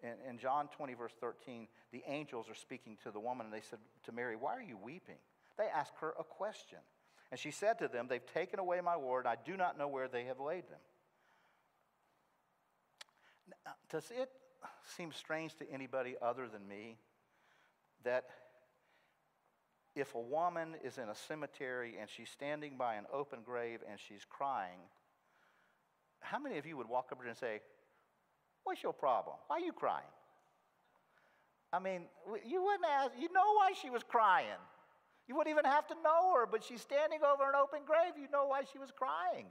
In, 0.03 0.09
in, 0.29 0.37
John 0.37 0.69
20, 0.77 0.93
verse 0.93 1.13
13, 1.19 1.67
the 1.91 2.03
angels 2.07 2.51
are 2.51 2.55
speaking 2.55 2.97
to 3.01 3.09
the 3.09 3.19
woman, 3.19 3.47
and 3.47 3.53
they 3.55 3.65
said 3.67 3.79
to 4.05 4.11
Mary, 4.11 4.35
Why 4.35 4.55
are 4.55 4.61
you 4.61 4.77
weeping? 4.77 5.17
They 5.57 5.69
ask 5.75 5.91
her 6.01 6.13
a 6.19 6.23
question. 6.23 6.77
And 7.31 7.39
she 7.39 7.49
said 7.49 7.79
to 7.79 7.87
them, 7.87 8.05
They've 8.07 8.31
taken 8.31 8.59
away 8.59 8.79
my 8.81 8.93
Lord. 8.93 9.25
I 9.25 9.37
do 9.43 9.57
not 9.57 9.75
know 9.75 9.87
where 9.87 10.07
they 10.07 10.25
have 10.25 10.39
laid 10.39 10.69
them. 10.69 10.81
Now, 13.65 13.71
uh, 13.71 13.73
does 13.89 14.11
it 14.15 14.29
seem 14.95 15.11
strange 15.11 15.55
to 15.55 15.71
anybody 15.71 16.13
other 16.21 16.47
than 16.47 16.67
me 16.67 16.99
that 18.03 18.25
if 19.95 20.15
a 20.15 20.19
woman 20.19 20.75
is 20.83 20.97
in 20.97 21.09
a 21.09 21.15
cemetery 21.15 21.95
and 21.99 22.09
she's 22.09 22.29
standing 22.29 22.77
by 22.77 22.95
an 22.95 23.05
open 23.13 23.39
grave 23.45 23.79
and 23.89 23.99
she's 23.99 24.25
crying, 24.27 24.79
how 26.19 26.39
many 26.39 26.57
of 26.57 26.65
you 26.65 26.77
would 26.77 26.89
walk 26.89 27.09
up 27.11 27.19
to 27.19 27.23
her 27.23 27.29
and 27.29 27.37
say, 27.37 27.61
What's 28.63 28.81
your 28.81 28.93
problem? 28.93 29.35
Why 29.47 29.57
are 29.57 29.59
you 29.59 29.73
crying? 29.73 30.07
I 31.73 31.79
mean, 31.79 32.03
you 32.45 32.63
wouldn't 32.63 32.85
ask, 32.85 33.11
you 33.19 33.27
know 33.33 33.55
why 33.57 33.71
she 33.81 33.89
was 33.89 34.03
crying. 34.03 34.47
You 35.27 35.35
wouldn't 35.35 35.51
even 35.53 35.65
have 35.65 35.87
to 35.87 35.95
know 35.95 36.33
her, 36.35 36.45
but 36.45 36.63
she's 36.63 36.81
standing 36.81 37.19
over 37.23 37.43
an 37.43 37.55
open 37.55 37.79
grave. 37.85 38.13
You 38.15 38.29
know 38.31 38.45
why 38.45 38.61
she 38.71 38.77
was 38.77 38.91
crying. 38.91 39.47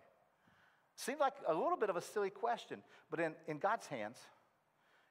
Seems 0.96 1.20
like 1.20 1.32
a 1.48 1.54
little 1.54 1.76
bit 1.76 1.90
of 1.90 1.96
a 1.96 2.00
silly 2.00 2.30
question, 2.30 2.78
but 3.10 3.20
in, 3.20 3.34
in 3.48 3.58
God's 3.58 3.86
hands, 3.86 4.18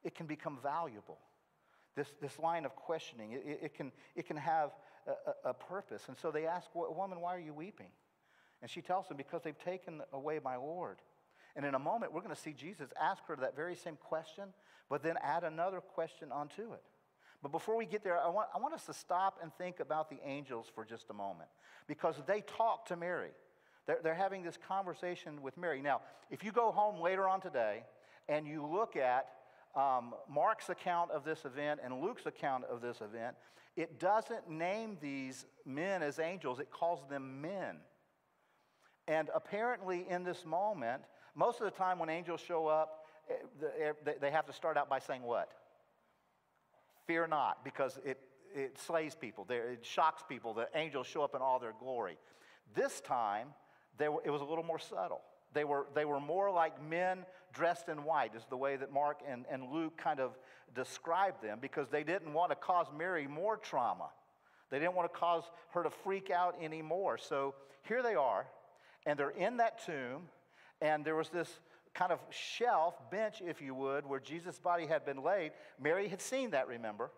it 0.03 0.15
can 0.15 0.25
become 0.25 0.57
valuable. 0.63 1.17
This, 1.95 2.07
this 2.21 2.39
line 2.39 2.65
of 2.65 2.75
questioning, 2.75 3.33
it, 3.33 3.59
it, 3.63 3.73
can, 3.73 3.91
it 4.15 4.25
can 4.25 4.37
have 4.37 4.71
a, 5.07 5.49
a, 5.49 5.53
purpose. 5.53 6.03
And 6.07 6.17
so 6.17 6.31
they 6.31 6.45
ask, 6.45 6.69
Woman, 6.73 7.19
why 7.19 7.35
are 7.35 7.39
you 7.39 7.53
weeping? 7.53 7.89
And 8.61 8.71
she 8.71 8.81
tells 8.81 9.07
them, 9.07 9.17
Because 9.17 9.41
they've 9.43 9.57
taken 9.57 10.01
away 10.13 10.39
my 10.43 10.55
Lord. 10.55 10.97
And 11.55 11.65
in 11.65 11.75
a 11.75 11.79
moment, 11.79 12.13
we're 12.13 12.21
going 12.21 12.33
to 12.33 12.41
see 12.41 12.53
Jesus 12.53 12.89
ask 12.99 13.25
her 13.27 13.35
that 13.35 13.55
very 13.55 13.75
same 13.75 13.97
question, 13.97 14.45
but 14.89 15.03
then 15.03 15.15
add 15.21 15.43
another 15.43 15.81
question 15.81 16.31
onto 16.31 16.73
it. 16.73 16.83
But 17.41 17.51
before 17.51 17.75
we 17.75 17.85
get 17.85 18.03
there, 18.03 18.19
I 18.19 18.29
want, 18.29 18.49
I 18.55 18.59
want 18.59 18.73
us 18.73 18.85
to 18.85 18.93
stop 18.93 19.39
and 19.41 19.51
think 19.55 19.79
about 19.79 20.09
the 20.09 20.19
angels 20.23 20.67
for 20.73 20.85
just 20.85 21.09
a 21.09 21.13
moment 21.13 21.49
because 21.87 22.15
they 22.27 22.41
talk 22.41 22.85
to 22.87 22.95
Mary. 22.95 23.31
They're, 23.87 23.99
they're 24.03 24.15
having 24.15 24.43
this 24.43 24.57
conversation 24.67 25.41
with 25.41 25.57
Mary. 25.57 25.81
Now, 25.81 26.01
if 26.29 26.43
you 26.43 26.51
go 26.51 26.71
home 26.71 27.01
later 27.01 27.27
on 27.27 27.41
today 27.41 27.83
and 28.29 28.47
you 28.47 28.65
look 28.65 28.95
at 28.95 29.27
um, 29.75 30.13
Mark's 30.29 30.69
account 30.69 31.11
of 31.11 31.23
this 31.23 31.45
event 31.45 31.79
and 31.83 32.01
Luke's 32.01 32.25
account 32.25 32.65
of 32.65 32.81
this 32.81 33.01
event, 33.01 33.35
it 33.75 33.99
doesn't 33.99 34.49
name 34.49 34.97
these 35.01 35.45
men 35.65 36.03
as 36.03 36.19
angels, 36.19 36.59
it 36.59 36.69
calls 36.71 37.07
them 37.09 37.41
men. 37.41 37.77
And 39.07 39.29
apparently, 39.33 40.05
in 40.09 40.23
this 40.23 40.45
moment, 40.45 41.01
most 41.35 41.59
of 41.59 41.65
the 41.65 41.71
time 41.71 41.99
when 41.99 42.09
angels 42.09 42.41
show 42.41 42.67
up, 42.67 43.05
eh, 43.29 43.93
they 44.19 44.31
have 44.31 44.45
to 44.45 44.53
start 44.53 44.77
out 44.77 44.89
by 44.89 44.99
saying 44.99 45.23
what? 45.23 45.51
Fear 47.07 47.27
not, 47.27 47.63
because 47.63 47.97
it, 48.05 48.19
it 48.53 48.77
slays 48.79 49.15
people, 49.15 49.45
it 49.49 49.85
shocks 49.85 50.23
people. 50.27 50.53
The 50.53 50.67
angels 50.75 51.07
show 51.07 51.23
up 51.23 51.35
in 51.35 51.41
all 51.41 51.59
their 51.59 51.73
glory. 51.79 52.17
This 52.75 53.01
time, 53.01 53.47
were, 53.99 54.21
it 54.23 54.29
was 54.29 54.41
a 54.41 54.45
little 54.45 54.63
more 54.63 54.79
subtle. 54.79 55.21
They 55.53 55.63
were, 55.63 55.87
they 55.93 56.05
were 56.05 56.19
more 56.19 56.51
like 56.51 56.81
men 56.81 57.25
dressed 57.53 57.89
in 57.89 58.03
white, 58.03 58.35
is 58.35 58.43
the 58.49 58.57
way 58.57 58.75
that 58.75 58.91
Mark 58.91 59.19
and, 59.27 59.45
and 59.51 59.71
Luke 59.71 59.97
kind 59.97 60.19
of 60.19 60.37
describe 60.73 61.41
them, 61.41 61.59
because 61.61 61.89
they 61.89 62.03
didn't 62.03 62.33
want 62.33 62.51
to 62.51 62.55
cause 62.55 62.87
Mary 62.97 63.27
more 63.27 63.57
trauma. 63.57 64.09
They 64.69 64.79
didn't 64.79 64.95
want 64.95 65.11
to 65.11 65.19
cause 65.19 65.43
her 65.71 65.83
to 65.83 65.89
freak 65.89 66.29
out 66.31 66.55
anymore. 66.61 67.17
So 67.17 67.55
here 67.83 68.01
they 68.01 68.15
are, 68.15 68.47
and 69.05 69.19
they're 69.19 69.31
in 69.31 69.57
that 69.57 69.85
tomb, 69.85 70.29
and 70.81 71.03
there 71.03 71.15
was 71.15 71.29
this 71.29 71.59
kind 71.93 72.13
of 72.13 72.19
shelf, 72.29 72.95
bench, 73.11 73.41
if 73.45 73.61
you 73.61 73.75
would, 73.75 74.05
where 74.05 74.21
Jesus' 74.21 74.59
body 74.59 74.85
had 74.85 75.05
been 75.05 75.21
laid. 75.23 75.51
Mary 75.81 76.07
had 76.07 76.21
seen 76.21 76.51
that, 76.51 76.67
remember? 76.69 77.11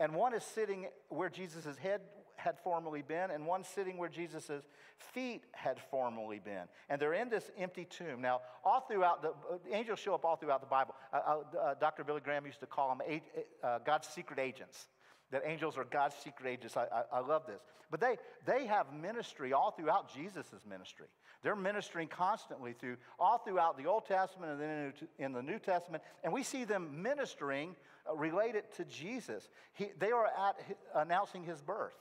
And 0.00 0.14
one 0.14 0.32
is 0.32 0.42
sitting 0.42 0.86
where 1.10 1.28
Jesus' 1.28 1.76
head 1.76 2.00
had 2.38 2.58
formerly 2.58 3.02
been, 3.02 3.30
and 3.30 3.46
one 3.46 3.64
sitting 3.64 3.98
where 3.98 4.08
Jesus' 4.08 4.62
feet 4.98 5.44
had 5.52 5.78
formerly 5.90 6.38
been. 6.38 6.64
And 6.88 7.00
they're 7.00 7.14
in 7.14 7.28
this 7.28 7.50
empty 7.58 7.84
tomb. 7.84 8.20
Now, 8.20 8.40
all 8.64 8.80
throughout, 8.80 9.22
the 9.22 9.30
uh, 9.30 9.58
angels 9.72 9.98
show 9.98 10.14
up 10.14 10.24
all 10.24 10.36
throughout 10.36 10.60
the 10.60 10.66
Bible. 10.66 10.94
Uh, 11.12 11.16
uh, 11.16 11.58
uh 11.58 11.74
Dr. 11.74 12.04
Billy 12.04 12.20
Graham 12.20 12.46
used 12.46 12.60
to 12.60 12.66
call 12.66 12.94
them 12.94 13.20
uh, 13.62 13.78
God's 13.84 14.08
secret 14.08 14.38
agents 14.38 14.86
that 15.30 15.42
angels 15.44 15.76
are 15.76 15.84
God's 15.84 16.14
secret 16.16 16.48
agents. 16.48 16.76
I, 16.76 16.84
I, 16.84 17.18
I, 17.18 17.20
love 17.20 17.42
this. 17.46 17.60
But 17.90 18.00
they, 18.00 18.16
they 18.46 18.66
have 18.66 18.92
ministry 18.94 19.52
all 19.52 19.72
throughout 19.72 20.12
Jesus' 20.14 20.54
ministry. 20.68 21.06
They're 21.42 21.56
ministering 21.56 22.08
constantly 22.08 22.72
through 22.72 22.96
all 23.18 23.38
throughout 23.38 23.76
the 23.76 23.86
Old 23.86 24.06
Testament 24.06 24.52
and 24.52 24.60
then 24.60 24.92
in 25.18 25.32
the 25.32 25.42
New 25.42 25.58
Testament, 25.58 26.02
and 26.24 26.32
we 26.32 26.42
see 26.42 26.64
them 26.64 27.02
ministering 27.02 27.76
uh, 28.08 28.16
related 28.16 28.64
to 28.76 28.84
Jesus. 28.84 29.48
He, 29.74 29.88
they 29.98 30.10
are 30.10 30.26
at 30.26 30.56
announcing 30.94 31.44
his 31.44 31.60
birth. 31.60 31.94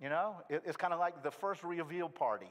You 0.00 0.08
know, 0.08 0.36
it, 0.48 0.62
it's 0.64 0.76
kind 0.76 0.92
of 0.92 0.98
like 0.98 1.22
the 1.22 1.30
first 1.30 1.62
reveal 1.62 2.08
party. 2.08 2.50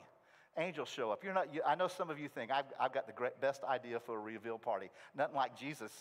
Angels 0.58 0.90
show 0.90 1.12
up. 1.12 1.24
You're 1.24 1.34
not. 1.34 1.54
You, 1.54 1.62
I 1.66 1.76
know 1.76 1.88
some 1.88 2.10
of 2.10 2.20
you 2.20 2.28
think 2.28 2.52
I've, 2.52 2.66
I've 2.80 2.94
got 2.94 3.08
the 3.08 3.14
great, 3.14 3.40
best 3.40 3.64
idea 3.64 4.00
for 4.00 4.18
a 4.18 4.20
reveal 4.20 4.58
party. 4.58 4.90
Nothing 5.16 5.36
like 5.36 5.58
Jesus. 5.58 5.92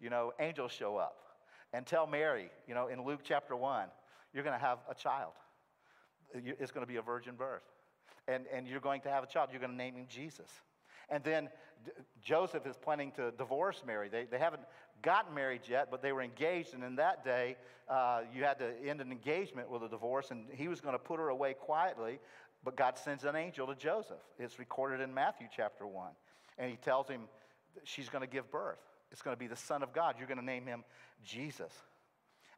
You 0.00 0.10
know, 0.10 0.32
angels 0.40 0.72
show 0.72 0.96
up 0.96 1.16
and 1.72 1.86
tell 1.86 2.06
Mary. 2.06 2.50
You 2.66 2.74
know, 2.74 2.88
in 2.88 3.04
Luke 3.04 3.20
chapter 3.22 3.56
one, 3.56 3.88
you're 4.32 4.44
going 4.44 4.58
to 4.58 4.64
have 4.64 4.78
a 4.88 4.94
child. 4.94 5.32
It's 6.34 6.72
going 6.72 6.84
to 6.84 6.90
be 6.90 6.96
a 6.96 7.02
virgin 7.02 7.34
birth 7.36 7.62
and, 8.28 8.44
and 8.52 8.66
you're 8.66 8.80
going 8.80 9.00
to 9.02 9.08
have 9.08 9.24
a 9.24 9.26
child. 9.26 9.50
You're 9.52 9.60
going 9.60 9.72
to 9.72 9.76
name 9.76 9.94
him 9.94 10.06
Jesus. 10.08 10.48
And 11.08 11.22
then 11.22 11.48
Joseph 12.22 12.66
is 12.66 12.76
planning 12.76 13.12
to 13.12 13.30
divorce 13.32 13.82
Mary. 13.86 14.08
They, 14.08 14.24
they 14.24 14.38
haven't 14.38 14.62
gotten 15.06 15.32
married 15.32 15.62
yet, 15.68 15.88
but 15.88 16.02
they 16.02 16.12
were 16.12 16.20
engaged. 16.20 16.74
And 16.74 16.82
in 16.82 16.96
that 16.96 17.24
day, 17.24 17.56
uh, 17.88 18.22
you 18.34 18.42
had 18.42 18.58
to 18.58 18.72
end 18.84 19.00
an 19.00 19.12
engagement 19.12 19.70
with 19.70 19.84
a 19.84 19.88
divorce, 19.88 20.32
and 20.32 20.46
he 20.52 20.66
was 20.66 20.80
going 20.80 20.94
to 20.94 20.98
put 20.98 21.20
her 21.20 21.28
away 21.28 21.54
quietly. 21.54 22.18
But 22.64 22.76
God 22.76 22.98
sends 22.98 23.22
an 23.24 23.36
angel 23.36 23.68
to 23.68 23.76
Joseph. 23.76 24.18
It's 24.36 24.58
recorded 24.58 25.00
in 25.00 25.14
Matthew 25.14 25.46
chapter 25.54 25.86
1. 25.86 26.08
And 26.58 26.68
he 26.68 26.76
tells 26.76 27.08
him 27.08 27.22
she's 27.84 28.08
going 28.08 28.22
to 28.22 28.26
give 28.26 28.50
birth. 28.50 28.80
It's 29.12 29.22
going 29.22 29.36
to 29.36 29.38
be 29.38 29.46
the 29.46 29.54
Son 29.54 29.84
of 29.84 29.92
God. 29.92 30.16
You're 30.18 30.26
going 30.26 30.40
to 30.40 30.44
name 30.44 30.66
him 30.66 30.82
Jesus. 31.24 31.72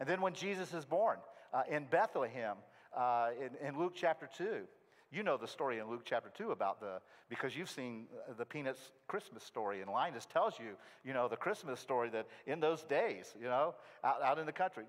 And 0.00 0.08
then 0.08 0.22
when 0.22 0.32
Jesus 0.32 0.72
is 0.72 0.86
born 0.86 1.18
uh, 1.52 1.64
in 1.70 1.84
Bethlehem, 1.84 2.56
uh, 2.96 3.28
in, 3.38 3.68
in 3.68 3.78
Luke 3.78 3.92
chapter 3.94 4.26
2, 4.38 4.60
you 5.10 5.22
know 5.22 5.36
the 5.36 5.48
story 5.48 5.78
in 5.78 5.88
Luke 5.88 6.02
chapter 6.04 6.30
2 6.36 6.50
about 6.50 6.80
the, 6.80 7.00
because 7.28 7.56
you've 7.56 7.70
seen 7.70 8.06
uh, 8.28 8.34
the 8.36 8.44
Peanuts 8.44 8.92
Christmas 9.06 9.42
story, 9.42 9.80
and 9.80 9.90
Linus 9.90 10.26
tells 10.26 10.58
you, 10.58 10.76
you 11.04 11.14
know, 11.14 11.28
the 11.28 11.36
Christmas 11.36 11.80
story 11.80 12.10
that 12.10 12.26
in 12.46 12.60
those 12.60 12.82
days, 12.82 13.34
you 13.40 13.46
know, 13.46 13.74
out, 14.04 14.22
out 14.22 14.38
in 14.38 14.46
the 14.46 14.52
country, 14.52 14.84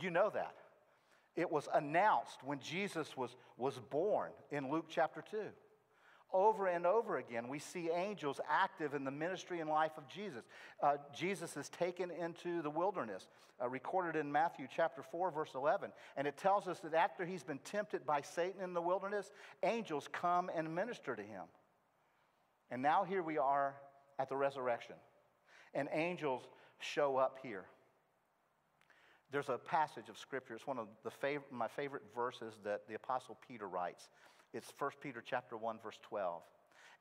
you 0.00 0.10
know 0.10 0.30
that. 0.30 0.54
It 1.36 1.50
was 1.50 1.68
announced 1.74 2.38
when 2.44 2.60
Jesus 2.60 3.16
was, 3.16 3.36
was 3.56 3.78
born 3.90 4.30
in 4.50 4.70
Luke 4.70 4.86
chapter 4.88 5.22
2. 5.30 5.38
Over 6.32 6.68
and 6.68 6.86
over 6.86 7.18
again, 7.18 7.48
we 7.48 7.58
see 7.58 7.90
angels 7.90 8.40
active 8.48 8.94
in 8.94 9.04
the 9.04 9.10
ministry 9.10 9.60
and 9.60 9.68
life 9.68 9.92
of 9.96 10.06
Jesus. 10.08 10.44
Uh, 10.82 10.96
Jesus 11.14 11.56
is 11.56 11.68
taken 11.68 12.10
into 12.10 12.62
the 12.62 12.70
wilderness, 12.70 13.26
uh, 13.60 13.68
recorded 13.68 14.18
in 14.18 14.30
Matthew 14.30 14.66
chapter 14.74 15.02
4, 15.02 15.30
verse 15.30 15.50
11. 15.54 15.90
And 16.16 16.28
it 16.28 16.36
tells 16.36 16.68
us 16.68 16.78
that 16.80 16.94
after 16.94 17.24
he's 17.24 17.42
been 17.42 17.58
tempted 17.58 18.06
by 18.06 18.20
Satan 18.20 18.62
in 18.62 18.74
the 18.74 18.82
wilderness, 18.82 19.32
angels 19.62 20.08
come 20.12 20.50
and 20.54 20.74
minister 20.74 21.16
to 21.16 21.22
him. 21.22 21.44
And 22.70 22.82
now 22.82 23.04
here 23.04 23.22
we 23.22 23.38
are 23.38 23.74
at 24.18 24.28
the 24.28 24.36
resurrection, 24.36 24.94
and 25.74 25.88
angels 25.92 26.42
show 26.78 27.16
up 27.16 27.38
here. 27.42 27.64
There's 29.32 29.48
a 29.48 29.58
passage 29.58 30.08
of 30.08 30.18
scripture, 30.18 30.54
it's 30.54 30.66
one 30.66 30.78
of 30.78 30.88
the 31.04 31.10
fav- 31.10 31.42
my 31.50 31.68
favorite 31.68 32.02
verses 32.14 32.54
that 32.64 32.86
the 32.88 32.94
Apostle 32.94 33.38
Peter 33.46 33.68
writes. 33.68 34.08
It's 34.52 34.72
1 34.78 34.90
Peter 35.00 35.22
chapter 35.24 35.56
1 35.56 35.78
verse 35.82 35.98
12. 36.02 36.42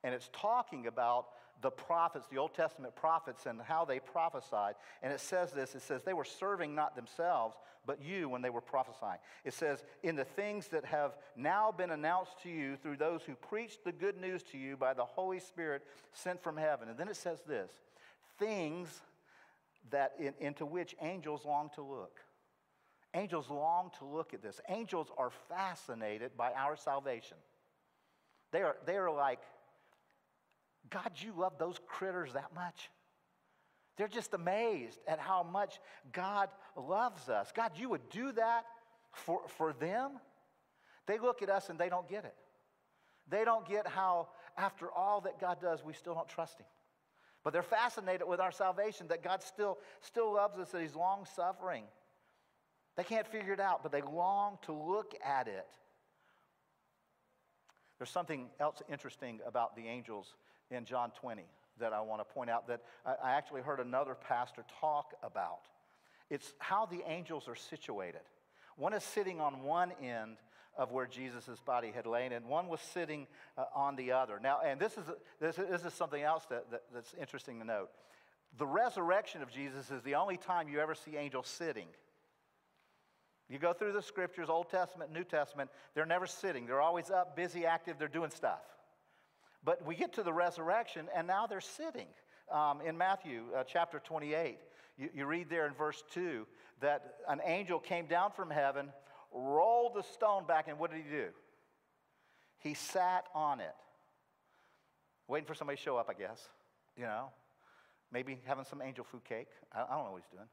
And 0.03 0.13
it's 0.13 0.29
talking 0.33 0.87
about 0.87 1.27
the 1.61 1.71
prophets, 1.71 2.25
the 2.31 2.37
Old 2.37 2.53
Testament 2.53 2.95
prophets, 2.95 3.45
and 3.45 3.61
how 3.61 3.83
they 3.83 3.99
prophesied. 3.99 4.75
And 5.03 5.11
it 5.11 5.19
says 5.19 5.51
this 5.51 5.75
it 5.75 5.81
says, 5.81 6.03
they 6.03 6.13
were 6.13 6.25
serving 6.25 6.73
not 6.73 6.95
themselves, 6.95 7.57
but 7.85 8.01
you 8.01 8.29
when 8.29 8.41
they 8.41 8.49
were 8.49 8.61
prophesying. 8.61 9.19
It 9.43 9.53
says, 9.53 9.83
in 10.03 10.15
the 10.15 10.23
things 10.23 10.67
that 10.69 10.85
have 10.85 11.17
now 11.35 11.71
been 11.71 11.91
announced 11.91 12.39
to 12.43 12.49
you 12.49 12.77
through 12.77 12.97
those 12.97 13.23
who 13.23 13.35
preached 13.35 13.83
the 13.83 13.91
good 13.91 14.19
news 14.19 14.43
to 14.51 14.57
you 14.57 14.77
by 14.77 14.93
the 14.93 15.05
Holy 15.05 15.39
Spirit 15.39 15.83
sent 16.13 16.41
from 16.41 16.55
heaven. 16.55 16.87
And 16.87 16.97
then 16.97 17.09
it 17.09 17.17
says 17.17 17.39
this 17.47 17.71
things 18.37 19.01
that 19.91 20.13
in, 20.17 20.33
into 20.39 20.65
which 20.65 20.95
angels 21.01 21.43
long 21.45 21.69
to 21.75 21.81
look. 21.81 22.19
Angels 23.13 23.49
long 23.49 23.91
to 23.99 24.05
look 24.05 24.33
at 24.33 24.41
this. 24.41 24.61
Angels 24.69 25.11
are 25.17 25.31
fascinated 25.47 26.37
by 26.37 26.51
our 26.53 26.75
salvation. 26.75 27.37
They 28.51 28.61
are, 28.61 28.77
they 28.85 28.97
are 28.97 29.11
like, 29.11 29.39
God, 30.89 31.11
you 31.17 31.33
love 31.35 31.57
those 31.57 31.79
critters 31.87 32.33
that 32.33 32.53
much? 32.53 32.89
They're 33.97 34.07
just 34.07 34.33
amazed 34.33 34.99
at 35.07 35.19
how 35.19 35.43
much 35.43 35.79
God 36.13 36.49
loves 36.77 37.29
us. 37.29 37.51
God, 37.53 37.71
you 37.75 37.89
would 37.89 38.09
do 38.09 38.31
that 38.33 38.65
for, 39.11 39.41
for 39.57 39.73
them? 39.73 40.11
They 41.05 41.17
look 41.17 41.41
at 41.41 41.49
us 41.49 41.69
and 41.69 41.77
they 41.77 41.89
don't 41.89 42.07
get 42.07 42.25
it. 42.25 42.35
They 43.29 43.43
don't 43.43 43.67
get 43.67 43.87
how, 43.87 44.29
after 44.57 44.91
all 44.91 45.21
that 45.21 45.39
God 45.39 45.59
does, 45.61 45.83
we 45.83 45.93
still 45.93 46.13
don't 46.13 46.29
trust 46.29 46.59
Him. 46.59 46.65
But 47.43 47.53
they're 47.53 47.61
fascinated 47.63 48.27
with 48.27 48.39
our 48.39 48.51
salvation, 48.51 49.07
that 49.09 49.23
God 49.23 49.43
still, 49.43 49.77
still 50.01 50.33
loves 50.33 50.57
us, 50.59 50.69
that 50.71 50.81
He's 50.81 50.95
long 50.95 51.25
suffering. 51.35 51.83
They 52.99 53.05
can't 53.05 53.25
figure 53.25 53.53
it 53.53 53.61
out, 53.61 53.81
but 53.81 53.93
they 53.93 54.01
long 54.01 54.57
to 54.63 54.73
look 54.73 55.15
at 55.25 55.47
it. 55.47 55.69
There's 57.97 58.09
something 58.09 58.47
else 58.59 58.81
interesting 58.91 59.39
about 59.47 59.77
the 59.77 59.87
angels 59.87 60.35
in 60.69 60.83
John 60.83 61.11
20 61.11 61.43
that 61.79 61.93
I 61.93 62.01
want 62.01 62.19
to 62.19 62.25
point 62.25 62.49
out 62.49 62.67
that 62.67 62.81
I 63.05 63.31
actually 63.31 63.61
heard 63.61 63.79
another 63.79 64.15
pastor 64.15 64.65
talk 64.81 65.13
about. 65.23 65.61
It's 66.29 66.51
how 66.59 66.87
the 66.87 66.99
angels 67.07 67.47
are 67.47 67.55
situated. 67.55 68.19
One 68.75 68.93
is 68.93 69.05
sitting 69.05 69.39
on 69.39 69.63
one 69.63 69.93
end 70.03 70.35
of 70.77 70.91
where 70.91 71.07
Jesus' 71.07 71.61
body 71.65 71.93
had 71.95 72.05
lain, 72.05 72.33
and 72.33 72.47
one 72.47 72.67
was 72.67 72.81
sitting 72.81 73.27
uh, 73.57 73.63
on 73.73 73.95
the 73.95 74.11
other. 74.11 74.41
Now, 74.43 74.59
and 74.59 74.77
this 74.77 74.97
is, 74.97 75.05
this, 75.39 75.55
this 75.55 75.85
is 75.85 75.93
something 75.93 76.21
else 76.21 76.43
that, 76.49 76.69
that, 76.71 76.81
that's 76.93 77.15
interesting 77.17 77.59
to 77.59 77.65
note. 77.65 77.91
The 78.57 78.67
resurrection 78.67 79.41
of 79.41 79.49
Jesus 79.49 79.89
is 79.89 80.03
the 80.03 80.15
only 80.15 80.35
time 80.35 80.67
you 80.67 80.81
ever 80.81 80.95
see 80.95 81.15
angels 81.15 81.47
sitting. 81.47 81.87
You 83.49 83.57
go 83.57 83.73
through 83.73 83.93
the 83.93 84.01
scriptures, 84.01 84.47
Old 84.47 84.69
Testament, 84.69 85.11
New 85.11 85.23
Testament, 85.23 85.71
they're 85.95 86.05
never 86.05 86.27
sitting. 86.27 86.67
They're 86.67 86.81
always 86.81 87.09
up, 87.09 87.35
busy, 87.35 87.65
active, 87.65 87.97
they're 87.97 88.07
doing 88.07 88.29
stuff. 88.29 88.61
But 89.63 89.85
we 89.85 89.95
get 89.95 90.13
to 90.13 90.23
the 90.23 90.31
resurrection, 90.31 91.07
and 91.15 91.25
now 91.27 91.47
they're 91.47 91.59
sitting. 91.59 92.07
Um, 92.51 92.81
in 92.81 92.97
Matthew 92.97 93.43
uh, 93.55 93.63
chapter 93.63 93.99
28, 93.99 94.59
you, 94.97 95.09
you 95.13 95.25
read 95.25 95.49
there 95.49 95.65
in 95.65 95.73
verse 95.73 96.03
2 96.13 96.45
that 96.81 97.15
an 97.27 97.41
angel 97.43 97.79
came 97.79 98.05
down 98.05 98.31
from 98.31 98.51
heaven, 98.51 98.89
rolled 99.33 99.95
the 99.95 100.03
stone 100.03 100.45
back, 100.45 100.67
and 100.67 100.77
what 100.79 100.91
did 100.91 101.01
he 101.03 101.09
do? 101.09 101.27
He 102.59 102.73
sat 102.73 103.25
on 103.33 103.59
it. 103.59 103.75
Waiting 105.27 105.47
for 105.47 105.53
somebody 105.53 105.77
to 105.77 105.83
show 105.83 105.97
up, 105.97 106.09
I 106.09 106.13
guess. 106.13 106.49
You 106.97 107.03
know, 107.03 107.29
maybe 108.11 108.39
having 108.45 108.65
some 108.65 108.81
angel 108.81 109.03
food 109.03 109.23
cake. 109.23 109.47
I, 109.73 109.83
I 109.83 109.95
don't 109.95 110.05
know 110.05 110.11
what 110.11 110.21
he's 110.21 110.37
doing. 110.37 110.47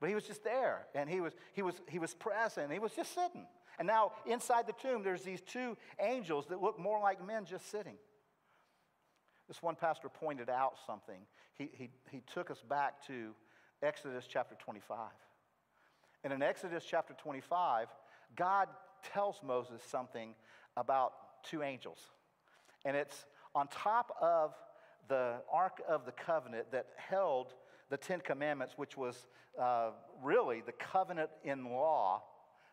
But 0.00 0.08
he 0.08 0.14
was 0.14 0.24
just 0.24 0.44
there, 0.44 0.86
and 0.94 1.08
he 1.08 1.20
was, 1.20 1.32
he 1.54 1.62
was, 1.62 1.74
he 1.88 1.98
was 1.98 2.14
present. 2.14 2.72
He 2.72 2.78
was 2.78 2.92
just 2.92 3.14
sitting. 3.14 3.46
And 3.78 3.86
now 3.86 4.12
inside 4.26 4.66
the 4.66 4.74
tomb, 4.74 5.02
there's 5.02 5.22
these 5.22 5.40
two 5.40 5.76
angels 6.00 6.46
that 6.48 6.62
look 6.62 6.78
more 6.78 7.00
like 7.00 7.24
men 7.26 7.44
just 7.44 7.70
sitting. 7.70 7.96
This 9.48 9.62
one 9.62 9.76
pastor 9.76 10.08
pointed 10.08 10.50
out 10.50 10.74
something. 10.86 11.20
He, 11.54 11.70
he, 11.72 11.90
he 12.10 12.22
took 12.32 12.50
us 12.50 12.62
back 12.68 13.06
to 13.06 13.32
Exodus 13.82 14.26
chapter 14.28 14.54
25. 14.56 14.98
And 16.24 16.32
in 16.32 16.42
Exodus 16.42 16.84
chapter 16.88 17.14
25, 17.14 17.88
God 18.34 18.68
tells 19.12 19.40
Moses 19.46 19.82
something 19.88 20.34
about 20.76 21.12
two 21.44 21.62
angels. 21.62 21.98
And 22.84 22.96
it's 22.96 23.26
on 23.54 23.68
top 23.68 24.16
of 24.20 24.54
the 25.08 25.36
Ark 25.52 25.80
of 25.88 26.04
the 26.04 26.12
Covenant 26.12 26.72
that 26.72 26.86
held 26.96 27.54
the 27.90 27.96
Ten 27.96 28.20
Commandments, 28.20 28.74
which 28.76 28.96
was 28.96 29.26
uh, 29.60 29.90
really 30.22 30.62
the 30.64 30.72
covenant 30.72 31.30
in 31.44 31.66
law 31.66 32.22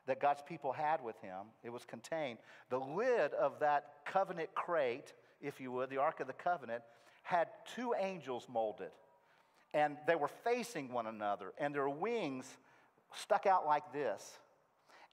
that 0.06 0.20
God's 0.20 0.42
people 0.42 0.74
had 0.74 1.04
with 1.04 1.20
him. 1.22 1.48
It 1.64 1.70
was 1.70 1.86
contained. 1.86 2.40
The 2.70 2.80
lid 2.80 3.34
of 3.34 3.60
that 3.60 3.86
covenant 4.06 4.50
crate 4.54 5.14
if 5.44 5.60
you 5.60 5.72
would, 5.72 5.90
the 5.90 5.98
Ark 5.98 6.22
of 6.22 6.28
the 6.28 6.34
Covenant, 6.34 6.82
had 7.22 7.48
two 7.76 7.94
angels 8.00 8.48
molded. 8.52 8.92
And 9.74 9.98
they 10.08 10.16
were 10.16 10.30
facing 10.44 10.92
one 10.92 11.08
another, 11.08 11.54
and 11.60 11.76
their 11.76 11.90
wings 11.90 12.46
stuck 13.16 13.46
out 13.46 13.66
like 13.66 13.92
this. 13.92 14.40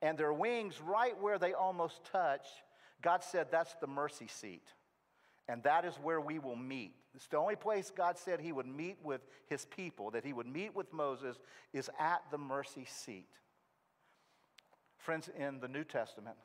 And 0.02 0.16
their 0.16 0.32
wings, 0.32 0.80
right 0.80 1.18
where 1.20 1.38
they 1.38 1.52
almost 1.52 2.04
touched, 2.10 2.62
God 3.02 3.22
said, 3.22 3.48
That's 3.50 3.74
the 3.80 3.86
mercy 3.86 4.28
seat. 4.28 4.66
And 5.48 5.62
that 5.64 5.84
is 5.84 5.94
where 5.96 6.20
we 6.20 6.38
will 6.38 6.56
meet. 6.56 6.94
It's 7.14 7.26
the 7.26 7.38
only 7.38 7.56
place 7.56 7.90
God 7.94 8.18
said 8.18 8.40
He 8.40 8.52
would 8.52 8.66
meet 8.66 8.98
with 9.02 9.20
His 9.48 9.64
people, 9.64 10.10
that 10.12 10.24
He 10.24 10.32
would 10.32 10.46
meet 10.46 10.74
with 10.74 10.92
Moses, 10.92 11.38
is 11.72 11.90
at 11.98 12.22
the 12.30 12.38
mercy 12.38 12.86
seat. 12.86 13.28
Friends, 14.96 15.28
in 15.36 15.60
the 15.60 15.68
New 15.68 15.84
Testament, 15.84 16.36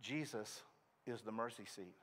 Jesus 0.00 0.62
is 1.06 1.22
the 1.22 1.32
mercy 1.32 1.64
seat. 1.64 1.96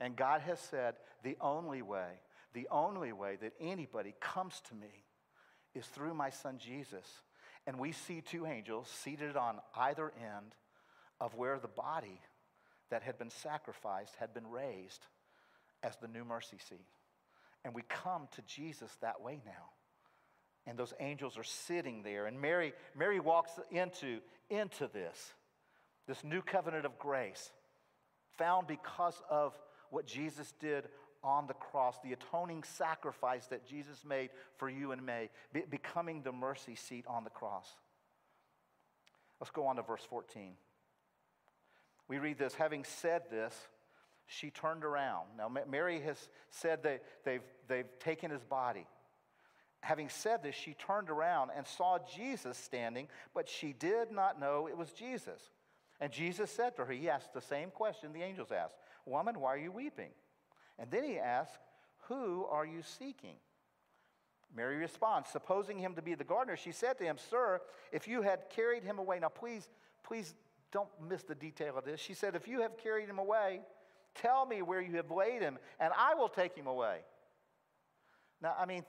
And 0.00 0.16
God 0.16 0.40
has 0.40 0.58
said, 0.58 0.94
the 1.22 1.36
only 1.40 1.82
way, 1.82 2.20
the 2.54 2.66
only 2.70 3.12
way 3.12 3.36
that 3.40 3.52
anybody 3.60 4.14
comes 4.18 4.60
to 4.68 4.74
me 4.74 5.04
is 5.74 5.86
through 5.86 6.14
my 6.14 6.30
son 6.30 6.58
Jesus. 6.58 7.06
And 7.66 7.78
we 7.78 7.92
see 7.92 8.22
two 8.22 8.46
angels 8.46 8.88
seated 8.88 9.36
on 9.36 9.58
either 9.76 10.12
end 10.16 10.54
of 11.20 11.34
where 11.34 11.58
the 11.58 11.68
body 11.68 12.20
that 12.90 13.02
had 13.02 13.18
been 13.18 13.30
sacrificed 13.30 14.16
had 14.18 14.32
been 14.32 14.48
raised 14.48 15.06
as 15.82 15.96
the 15.96 16.08
new 16.08 16.24
mercy 16.24 16.58
seat. 16.68 16.86
And 17.64 17.74
we 17.74 17.82
come 17.88 18.28
to 18.32 18.42
Jesus 18.42 18.90
that 19.00 19.20
way 19.20 19.40
now. 19.44 19.70
And 20.66 20.78
those 20.78 20.94
angels 21.00 21.38
are 21.38 21.44
sitting 21.44 22.02
there. 22.02 22.26
And 22.26 22.40
Mary, 22.40 22.72
Mary 22.96 23.20
walks 23.20 23.52
into, 23.70 24.18
into 24.48 24.88
this, 24.92 25.34
this 26.06 26.22
new 26.22 26.42
covenant 26.42 26.84
of 26.84 26.98
grace, 26.98 27.50
found 28.36 28.66
because 28.66 29.20
of 29.30 29.58
what 29.90 30.06
Jesus 30.06 30.52
did 30.60 30.88
on 31.22 31.46
the 31.46 31.54
cross, 31.54 31.96
the 32.02 32.12
atoning 32.12 32.62
sacrifice 32.62 33.46
that 33.46 33.66
Jesus 33.66 34.04
made 34.04 34.30
for 34.56 34.70
you 34.70 34.92
and 34.92 35.04
me, 35.04 35.28
be, 35.52 35.62
becoming 35.68 36.22
the 36.22 36.32
mercy 36.32 36.74
seat 36.74 37.04
on 37.06 37.24
the 37.24 37.30
cross. 37.30 37.66
Let's 39.40 39.50
go 39.50 39.66
on 39.66 39.76
to 39.76 39.82
verse 39.82 40.04
14. 40.08 40.52
We 42.08 42.18
read 42.18 42.38
this 42.38 42.54
having 42.54 42.84
said 42.84 43.22
this, 43.30 43.54
she 44.30 44.50
turned 44.50 44.84
around. 44.84 45.26
Now, 45.36 45.50
Mary 45.68 46.00
has 46.02 46.28
said 46.50 46.84
that 46.84 47.02
they've, 47.24 47.42
they've 47.66 47.98
taken 47.98 48.30
his 48.30 48.44
body. 48.44 48.86
Having 49.80 50.10
said 50.10 50.42
this, 50.44 50.54
she 50.54 50.74
turned 50.74 51.10
around 51.10 51.50
and 51.56 51.66
saw 51.66 51.98
Jesus 51.98 52.56
standing, 52.56 53.08
but 53.34 53.48
she 53.48 53.72
did 53.72 54.12
not 54.12 54.38
know 54.38 54.68
it 54.68 54.76
was 54.76 54.92
Jesus. 54.92 55.50
And 56.00 56.12
Jesus 56.12 56.48
said 56.48 56.76
to 56.76 56.84
her, 56.84 56.92
He 56.92 57.10
asked 57.10 57.34
the 57.34 57.40
same 57.40 57.70
question 57.70 58.12
the 58.12 58.22
angels 58.22 58.52
asked 58.52 58.76
Woman, 59.04 59.40
why 59.40 59.54
are 59.54 59.58
you 59.58 59.72
weeping? 59.72 60.10
And 60.78 60.88
then 60.92 61.02
he 61.02 61.18
asked, 61.18 61.58
Who 62.08 62.46
are 62.50 62.64
you 62.64 62.82
seeking? 62.82 63.34
Mary 64.54 64.76
responds, 64.76 65.28
supposing 65.28 65.78
him 65.78 65.94
to 65.94 66.02
be 66.02 66.14
the 66.14 66.24
gardener, 66.24 66.56
she 66.56 66.72
said 66.72 66.98
to 66.98 67.04
him, 67.04 67.16
Sir, 67.30 67.60
if 67.90 68.06
you 68.06 68.22
had 68.22 68.48
carried 68.48 68.84
him 68.84 69.00
away, 69.00 69.18
now 69.18 69.28
please, 69.28 69.68
please 70.04 70.34
don't 70.70 70.88
miss 71.08 71.24
the 71.24 71.34
detail 71.34 71.76
of 71.76 71.84
this. 71.84 71.98
She 71.98 72.14
said, 72.14 72.36
If 72.36 72.46
you 72.46 72.60
have 72.60 72.76
carried 72.76 73.08
him 73.08 73.18
away, 73.18 73.62
tell 74.20 74.46
me 74.46 74.62
where 74.62 74.80
you 74.80 74.96
have 74.96 75.10
laid 75.10 75.42
him, 75.42 75.58
and 75.78 75.92
I 75.96 76.14
will 76.14 76.28
take 76.28 76.56
him 76.56 76.66
away. 76.66 76.98
Now, 78.42 78.54
I 78.58 78.66
mean, 78.66 78.84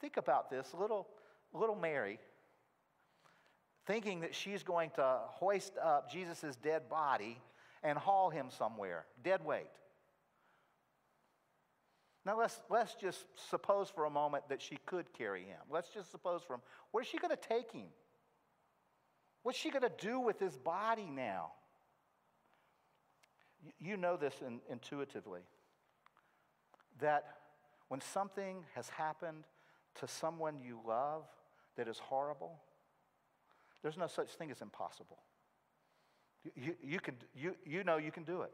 think 0.00 0.16
about 0.16 0.50
this. 0.50 0.74
Little, 0.78 1.06
little 1.52 1.76
Mary, 1.76 2.18
thinking 3.86 4.20
that 4.20 4.34
she's 4.34 4.62
going 4.62 4.90
to 4.96 5.18
hoist 5.26 5.76
up 5.82 6.10
Jesus' 6.10 6.56
dead 6.62 6.88
body 6.88 7.38
and 7.82 7.98
haul 7.98 8.30
him 8.30 8.46
somewhere, 8.50 9.06
dead 9.24 9.44
weight. 9.44 9.70
Now, 12.26 12.38
let's, 12.38 12.60
let's 12.68 12.94
just 12.94 13.24
suppose 13.48 13.88
for 13.88 14.04
a 14.04 14.10
moment 14.10 14.44
that 14.50 14.60
she 14.60 14.76
could 14.84 15.10
carry 15.14 15.44
him. 15.44 15.60
Let's 15.70 15.88
just 15.88 16.10
suppose 16.10 16.42
for 16.46 16.54
him. 16.54 16.60
Where's 16.90 17.06
she 17.06 17.16
going 17.16 17.34
to 17.34 17.48
take 17.48 17.72
him? 17.72 17.86
What's 19.42 19.58
she 19.58 19.70
going 19.70 19.82
to 19.82 19.92
do 19.98 20.20
with 20.20 20.38
his 20.38 20.56
body 20.58 21.08
now? 21.10 21.52
You 23.80 23.96
know 23.96 24.16
this 24.16 24.34
in, 24.46 24.60
intuitively 24.70 25.40
that 27.00 27.24
when 27.88 28.00
something 28.00 28.64
has 28.74 28.88
happened 28.88 29.44
to 29.96 30.06
someone 30.06 30.60
you 30.64 30.78
love 30.86 31.24
that 31.76 31.88
is 31.88 31.98
horrible, 31.98 32.60
there's 33.82 33.96
no 33.96 34.06
such 34.06 34.30
thing 34.30 34.50
as 34.50 34.60
impossible. 34.60 35.18
You, 36.54 36.74
you, 36.82 37.00
can, 37.00 37.14
you, 37.34 37.54
you 37.64 37.84
know 37.84 37.96
you 37.96 38.12
can 38.12 38.24
do 38.24 38.42
it. 38.42 38.52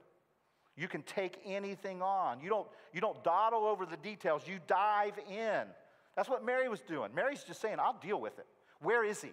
You 0.77 0.89
can 0.89 1.03
take 1.03 1.39
anything 1.45 2.03
on. 2.03 2.41
You 2.41 2.49
don't, 2.49 2.69
you 2.93 3.01
don't 3.01 3.23
dawdle 3.25 3.65
over 3.65 3.87
the 3.87 3.97
details, 3.97 4.43
you 4.47 4.59
dive 4.67 5.19
in. 5.31 5.65
That's 6.17 6.29
what 6.29 6.45
Mary 6.45 6.69
was 6.69 6.81
doing. 6.81 7.11
Mary's 7.15 7.45
just 7.45 7.61
saying, 7.61 7.77
I'll 7.79 7.99
deal 8.01 8.21
with 8.21 8.39
it. 8.39 8.47
Where 8.81 9.05
is 9.05 9.23
he? 9.23 9.31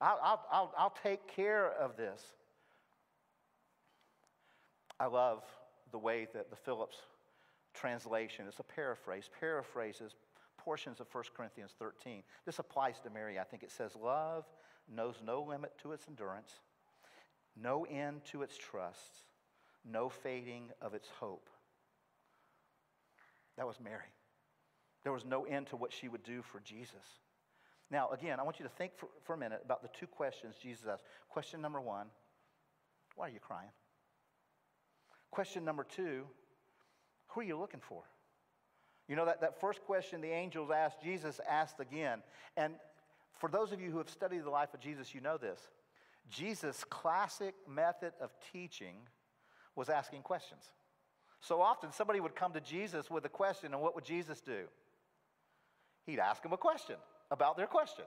I'll, 0.00 0.18
I'll, 0.22 0.46
I'll, 0.50 0.74
I'll 0.78 0.96
take 1.02 1.26
care 1.28 1.70
of 1.72 1.96
this. 1.96 2.22
I 4.98 5.06
love 5.06 5.42
the 5.90 5.98
way 5.98 6.28
that 6.34 6.50
the 6.50 6.56
Phillips 6.56 6.96
translation, 7.74 8.46
it's 8.48 8.60
a 8.60 8.64
paraphrase, 8.64 9.28
paraphrases 9.40 10.14
portions 10.56 11.00
of 11.00 11.06
1 11.12 11.24
Corinthians 11.36 11.72
13. 11.78 12.22
This 12.46 12.58
applies 12.58 12.98
to 13.00 13.10
Mary. 13.10 13.38
I 13.38 13.44
think 13.44 13.62
it 13.62 13.70
says, 13.70 13.94
Love 13.96 14.44
knows 14.92 15.16
no 15.24 15.42
limit 15.42 15.72
to 15.82 15.92
its 15.92 16.06
endurance, 16.08 16.60
no 17.60 17.84
end 17.84 18.24
to 18.26 18.42
its 18.42 18.56
trust, 18.56 19.22
no 19.84 20.08
fading 20.08 20.70
of 20.80 20.94
its 20.94 21.08
hope. 21.20 21.50
That 23.56 23.66
was 23.66 23.78
Mary. 23.80 24.12
There 25.02 25.12
was 25.12 25.24
no 25.24 25.44
end 25.44 25.66
to 25.68 25.76
what 25.76 25.92
she 25.92 26.08
would 26.08 26.22
do 26.22 26.42
for 26.42 26.60
Jesus. 26.60 27.20
Now, 27.90 28.08
again, 28.08 28.40
I 28.40 28.42
want 28.42 28.58
you 28.58 28.64
to 28.64 28.70
think 28.70 28.92
for, 28.96 29.08
for 29.22 29.34
a 29.34 29.38
minute 29.38 29.60
about 29.64 29.82
the 29.82 29.90
two 29.98 30.06
questions 30.06 30.56
Jesus 30.60 30.86
asked. 30.90 31.04
Question 31.28 31.60
number 31.60 31.80
one 31.80 32.06
why 33.16 33.28
are 33.28 33.30
you 33.30 33.38
crying? 33.38 33.68
Question 35.34 35.64
number 35.64 35.82
two 35.82 36.22
who 37.26 37.40
are 37.40 37.42
you 37.42 37.58
looking 37.58 37.80
for? 37.80 38.04
You 39.08 39.16
know, 39.16 39.24
that, 39.24 39.40
that 39.40 39.60
first 39.60 39.84
question 39.84 40.20
the 40.20 40.30
angels 40.30 40.70
asked, 40.70 41.02
Jesus 41.02 41.40
asked 41.50 41.80
again. 41.80 42.22
And 42.56 42.74
for 43.40 43.50
those 43.50 43.72
of 43.72 43.80
you 43.80 43.90
who 43.90 43.98
have 43.98 44.08
studied 44.08 44.44
the 44.44 44.50
life 44.50 44.72
of 44.74 44.78
Jesus, 44.78 45.12
you 45.12 45.20
know 45.20 45.36
this. 45.36 45.60
Jesus' 46.30 46.84
classic 46.88 47.56
method 47.68 48.12
of 48.20 48.30
teaching 48.52 48.94
was 49.74 49.88
asking 49.88 50.22
questions. 50.22 50.70
So 51.40 51.60
often 51.60 51.90
somebody 51.90 52.20
would 52.20 52.36
come 52.36 52.52
to 52.52 52.60
Jesus 52.60 53.10
with 53.10 53.24
a 53.24 53.28
question, 53.28 53.72
and 53.72 53.82
what 53.82 53.96
would 53.96 54.04
Jesus 54.04 54.40
do? 54.40 54.66
He'd 56.06 56.20
ask 56.20 56.44
them 56.44 56.52
a 56.52 56.56
question 56.56 56.94
about 57.32 57.56
their 57.56 57.66
question 57.66 58.04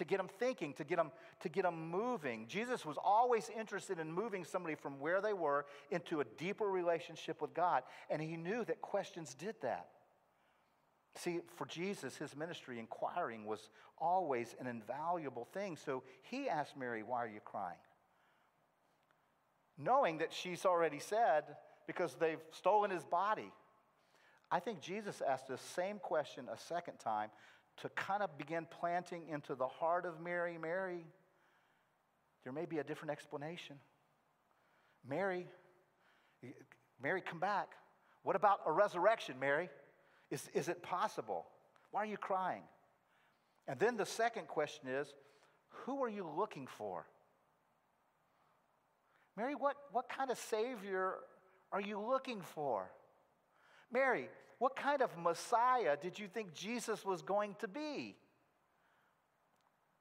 to 0.00 0.04
get 0.06 0.16
them 0.16 0.30
thinking, 0.38 0.72
to 0.72 0.82
get 0.82 0.96
them, 0.96 1.10
to 1.40 1.50
get 1.50 1.64
them 1.64 1.90
moving. 1.90 2.46
Jesus 2.48 2.86
was 2.86 2.96
always 2.96 3.50
interested 3.54 3.98
in 3.98 4.10
moving 4.10 4.46
somebody 4.46 4.74
from 4.74 4.98
where 4.98 5.20
they 5.20 5.34
were 5.34 5.66
into 5.90 6.20
a 6.20 6.24
deeper 6.38 6.64
relationship 6.64 7.42
with 7.42 7.52
God, 7.52 7.82
and 8.08 8.22
he 8.22 8.38
knew 8.38 8.64
that 8.64 8.80
questions 8.80 9.34
did 9.34 9.56
that. 9.60 9.88
See, 11.16 11.40
for 11.54 11.66
Jesus, 11.66 12.16
his 12.16 12.34
ministry, 12.34 12.78
inquiring 12.78 13.44
was 13.44 13.68
always 13.98 14.56
an 14.58 14.66
invaluable 14.66 15.44
thing. 15.52 15.76
So 15.76 16.02
he 16.22 16.48
asked 16.48 16.78
Mary, 16.78 17.02
Why 17.02 17.22
are 17.22 17.28
you 17.28 17.40
crying? 17.44 17.76
Knowing 19.76 20.18
that 20.18 20.32
she's 20.32 20.64
already 20.64 20.98
said, 20.98 21.44
because 21.86 22.14
they've 22.14 22.40
stolen 22.52 22.90
his 22.90 23.04
body. 23.04 23.52
I 24.50 24.60
think 24.60 24.80
Jesus 24.80 25.20
asked 25.20 25.48
the 25.48 25.58
same 25.58 25.98
question 25.98 26.46
a 26.50 26.56
second 26.56 26.94
time 27.00 27.28
to 27.82 27.88
kind 27.90 28.22
of 28.22 28.36
begin 28.36 28.66
planting 28.80 29.22
into 29.28 29.54
the 29.54 29.66
heart 29.66 30.04
of 30.04 30.20
Mary 30.20 30.58
Mary, 30.58 31.06
there 32.44 32.52
may 32.52 32.66
be 32.66 32.78
a 32.78 32.84
different 32.84 33.12
explanation. 33.12 33.76
Mary, 35.08 35.46
Mary, 37.02 37.22
come 37.22 37.40
back. 37.40 37.68
What 38.22 38.36
about 38.36 38.60
a 38.66 38.72
resurrection, 38.72 39.36
Mary? 39.38 39.70
Is, 40.30 40.48
is 40.54 40.68
it 40.68 40.82
possible? 40.82 41.46
Why 41.90 42.02
are 42.02 42.06
you 42.06 42.16
crying? 42.16 42.62
And 43.66 43.78
then 43.78 43.96
the 43.96 44.06
second 44.06 44.46
question 44.46 44.88
is 44.88 45.12
who 45.68 46.02
are 46.02 46.08
you 46.08 46.28
looking 46.36 46.66
for? 46.66 47.06
Mary, 49.36 49.54
what, 49.54 49.76
what 49.92 50.08
kind 50.08 50.30
of 50.30 50.38
Savior 50.38 51.14
are 51.72 51.80
you 51.80 51.98
looking 51.98 52.40
for? 52.40 52.90
Mary, 53.92 54.28
what 54.60 54.76
kind 54.76 55.00
of 55.00 55.16
Messiah 55.16 55.96
did 56.00 56.18
you 56.18 56.28
think 56.28 56.52
Jesus 56.52 57.02
was 57.02 57.22
going 57.22 57.56
to 57.60 57.66
be? 57.66 58.14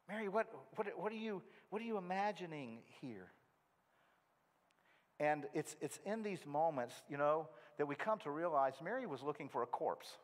Mary, 0.09 0.27
what, 0.27 0.47
what, 0.75 0.87
what, 0.97 1.13
are, 1.13 1.15
you, 1.15 1.41
what 1.69 1.81
are 1.81 1.85
you 1.85 1.97
imagining 1.97 2.79
here? 2.99 3.27
And 5.17 5.45
it's, 5.53 5.77
it's 5.79 5.97
in 6.05 6.23
these 6.23 6.45
moments, 6.45 6.93
you 7.09 7.15
know, 7.15 7.47
that 7.77 7.85
we 7.85 7.95
come 7.95 8.19
to 8.19 8.31
realize 8.31 8.73
Mary 8.83 9.05
was 9.05 9.23
looking 9.23 9.47
for 9.47 9.63
a 9.63 9.65
corpse. 9.65 10.17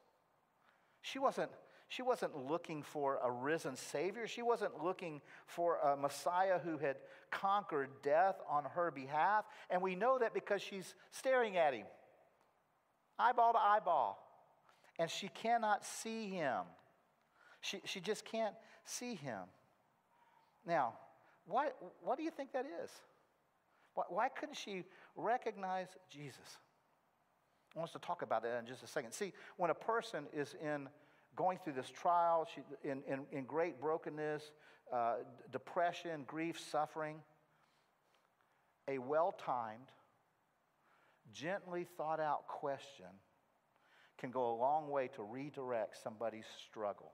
She 1.02 1.18
wasn't, 1.18 1.52
she 1.88 2.02
wasn't 2.02 2.36
looking 2.36 2.84
for 2.84 3.20
a 3.24 3.32
risen 3.32 3.78
Savior. 3.78 4.28
She 4.28 4.42
wasn't 4.42 4.84
looking 4.84 5.22
for 5.46 5.78
a 5.78 5.96
Messiah 5.96 6.60
who 6.60 6.78
had 6.78 6.98
conquered 7.32 7.90
death 8.04 8.36
on 8.50 8.66
her 8.76 8.92
behalf. 8.92 9.46
And 9.70 9.82
we 9.82 9.96
know 9.96 10.18
that 10.20 10.34
because 10.34 10.62
she's 10.62 10.94
staring 11.12 11.56
at 11.56 11.74
him, 11.74 11.86
eyeball 13.18 13.54
to 13.54 13.60
eyeball 13.60 14.25
and 15.00 15.10
she 15.10 15.28
cannot 15.30 15.86
see 15.86 16.30
him. 16.30 16.62
She, 17.62 17.82
she 17.86 18.00
just 18.00 18.26
can't 18.26 18.56
see 18.86 19.16
him. 19.16 19.42
Now, 20.66 20.94
why, 21.46 21.70
what 22.02 22.18
do 22.18 22.24
you 22.24 22.32
think 22.32 22.54
that 22.54 22.66
is? 22.84 22.90
Why, 23.94 24.04
why 24.10 24.30
couldn't 24.30 24.56
she 24.56 24.84
recognize 25.16 25.88
Jesus? 26.10 26.58
I 27.76 27.80
want 27.80 27.90
us 27.90 27.94
to 27.94 28.00
talk 28.00 28.22
about 28.22 28.44
that 28.44 28.60
in 28.60 28.66
just 28.66 28.84
a 28.84 28.88
second. 28.88 29.12
See, 29.12 29.34
when 29.58 29.70
a 29.70 29.76
person 29.76 30.26
is 30.34 30.56
in 30.64 30.88
going 31.36 31.60
through 31.64 31.74
this 31.74 31.90
trial, 31.90 32.48
she, 32.54 32.62
in, 32.90 33.02
in, 33.08 33.26
in 33.32 33.44
great 33.44 33.82
brokenness, 33.82 34.52
uh, 34.94 35.16
depression, 35.52 36.24
grief, 36.26 36.60
suffering, 36.60 37.18
a 38.88 38.98
well 38.98 39.36
timed, 39.38 39.92
gently 41.34 41.86
thought 41.98 42.20
out 42.20 42.48
question 42.48 43.08
can 44.18 44.32
go 44.32 44.54
a 44.54 44.56
long 44.56 44.90
way 44.90 45.10
to 45.16 45.24
redirect 45.24 46.02
somebody's 46.02 46.46
struggle. 46.68 47.12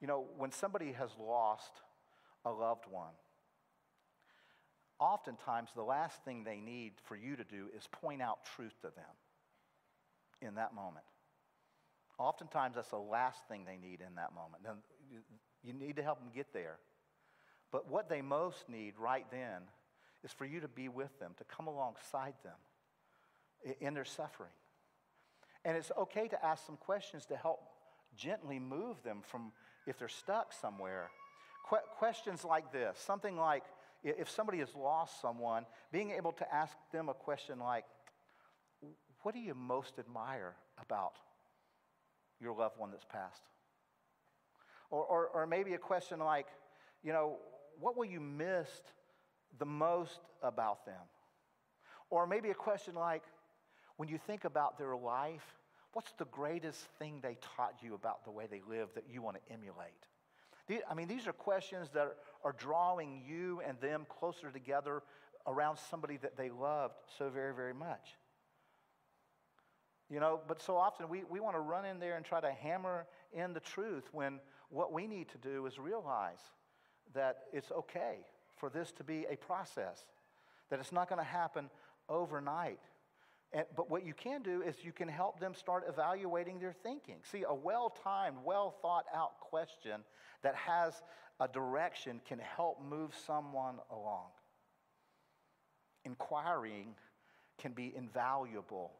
You 0.00 0.08
know, 0.08 0.26
when 0.36 0.50
somebody 0.50 0.92
has 0.92 1.10
lost 1.18 1.72
a 2.44 2.50
loved 2.50 2.86
one, 2.90 3.14
oftentimes 4.98 5.70
the 5.74 5.82
last 5.82 6.24
thing 6.24 6.44
they 6.44 6.60
need 6.60 6.92
for 7.04 7.16
you 7.16 7.36
to 7.36 7.44
do 7.44 7.68
is 7.76 7.86
point 7.92 8.20
out 8.20 8.44
truth 8.56 8.74
to 8.82 8.88
them 8.88 9.14
in 10.40 10.56
that 10.56 10.74
moment. 10.74 11.04
Oftentimes, 12.18 12.76
that's 12.76 12.90
the 12.90 12.96
last 12.96 13.40
thing 13.48 13.64
they 13.64 13.76
need 13.76 14.00
in 14.06 14.16
that 14.16 14.34
moment. 14.34 14.62
Now, 14.62 14.74
you 15.62 15.72
need 15.72 15.96
to 15.96 16.02
help 16.02 16.18
them 16.18 16.30
get 16.34 16.52
there. 16.52 16.76
But 17.70 17.90
what 17.90 18.08
they 18.08 18.22
most 18.22 18.68
need 18.68 18.94
right 18.98 19.26
then 19.30 19.62
is 20.22 20.30
for 20.32 20.44
you 20.44 20.60
to 20.60 20.68
be 20.68 20.88
with 20.88 21.18
them, 21.18 21.32
to 21.38 21.44
come 21.44 21.66
alongside 21.66 22.34
them 22.44 23.74
in 23.80 23.94
their 23.94 24.04
suffering. 24.04 24.52
And 25.64 25.76
it's 25.76 25.92
okay 25.96 26.28
to 26.28 26.44
ask 26.44 26.66
some 26.66 26.76
questions 26.76 27.26
to 27.26 27.36
help 27.36 27.60
gently 28.16 28.58
move 28.58 29.02
them 29.02 29.20
from 29.22 29.52
if 29.86 29.98
they're 29.98 30.08
stuck 30.08 30.52
somewhere. 30.52 31.10
Qu- 31.68 31.76
questions 31.98 32.44
like 32.44 32.72
this 32.72 32.98
something 32.98 33.36
like 33.36 33.64
if 34.04 34.28
somebody 34.28 34.58
has 34.58 34.74
lost 34.74 35.20
someone, 35.20 35.64
being 35.92 36.10
able 36.10 36.32
to 36.32 36.54
ask 36.54 36.76
them 36.92 37.08
a 37.08 37.14
question 37.14 37.58
like, 37.60 37.84
What 39.22 39.34
do 39.34 39.40
you 39.40 39.54
most 39.54 39.98
admire 39.98 40.54
about 40.80 41.14
your 42.40 42.54
loved 42.54 42.78
one 42.78 42.90
that's 42.90 43.04
passed? 43.04 43.42
Or, 44.90 45.04
or, 45.04 45.26
or 45.28 45.46
maybe 45.46 45.74
a 45.74 45.78
question 45.78 46.18
like, 46.18 46.48
You 47.02 47.12
know, 47.12 47.36
what 47.78 47.96
will 47.96 48.04
you 48.04 48.20
miss 48.20 48.68
the 49.58 49.66
most 49.66 50.18
about 50.42 50.84
them? 50.84 51.00
Or 52.10 52.26
maybe 52.26 52.50
a 52.50 52.54
question 52.54 52.94
like, 52.94 53.22
when 54.02 54.08
you 54.08 54.18
think 54.18 54.44
about 54.44 54.78
their 54.78 54.96
life, 54.96 55.44
what's 55.92 56.10
the 56.18 56.24
greatest 56.24 56.80
thing 56.98 57.20
they 57.22 57.36
taught 57.56 57.76
you 57.80 57.94
about 57.94 58.24
the 58.24 58.32
way 58.32 58.48
they 58.50 58.60
live 58.68 58.88
that 58.96 59.04
you 59.08 59.22
want 59.22 59.36
to 59.36 59.52
emulate? 59.54 59.92
I 60.90 60.94
mean, 60.94 61.06
these 61.06 61.28
are 61.28 61.32
questions 61.32 61.88
that 61.94 62.16
are 62.42 62.52
drawing 62.58 63.22
you 63.24 63.62
and 63.64 63.80
them 63.80 64.04
closer 64.08 64.50
together 64.50 65.04
around 65.46 65.78
somebody 65.88 66.16
that 66.16 66.36
they 66.36 66.50
loved 66.50 66.94
so 67.16 67.30
very, 67.30 67.54
very 67.54 67.72
much. 67.72 68.18
You 70.10 70.18
know, 70.18 70.40
but 70.48 70.60
so 70.60 70.76
often 70.76 71.08
we, 71.08 71.22
we 71.30 71.38
want 71.38 71.54
to 71.54 71.60
run 71.60 71.84
in 71.84 72.00
there 72.00 72.16
and 72.16 72.26
try 72.26 72.40
to 72.40 72.50
hammer 72.50 73.06
in 73.32 73.52
the 73.52 73.60
truth 73.60 74.08
when 74.10 74.40
what 74.68 74.92
we 74.92 75.06
need 75.06 75.28
to 75.28 75.38
do 75.38 75.64
is 75.66 75.78
realize 75.78 76.40
that 77.14 77.44
it's 77.52 77.70
okay 77.70 78.16
for 78.56 78.68
this 78.68 78.90
to 78.94 79.04
be 79.04 79.26
a 79.30 79.36
process, 79.36 80.06
that 80.70 80.80
it's 80.80 80.90
not 80.90 81.08
going 81.08 81.20
to 81.20 81.24
happen 81.24 81.70
overnight. 82.08 82.80
And, 83.52 83.66
but 83.76 83.90
what 83.90 84.04
you 84.04 84.14
can 84.14 84.42
do 84.42 84.62
is 84.62 84.76
you 84.82 84.92
can 84.92 85.08
help 85.08 85.38
them 85.38 85.54
start 85.54 85.84
evaluating 85.88 86.58
their 86.58 86.72
thinking. 86.72 87.16
See, 87.30 87.44
a 87.46 87.54
well 87.54 87.94
timed, 88.02 88.38
well 88.44 88.74
thought 88.80 89.04
out 89.14 89.40
question 89.40 90.00
that 90.42 90.54
has 90.54 91.02
a 91.40 91.48
direction 91.48 92.20
can 92.26 92.38
help 92.38 92.82
move 92.82 93.12
someone 93.26 93.76
along. 93.90 94.28
Inquiring 96.04 96.94
can 97.58 97.72
be 97.72 97.92
invaluable 97.96 98.92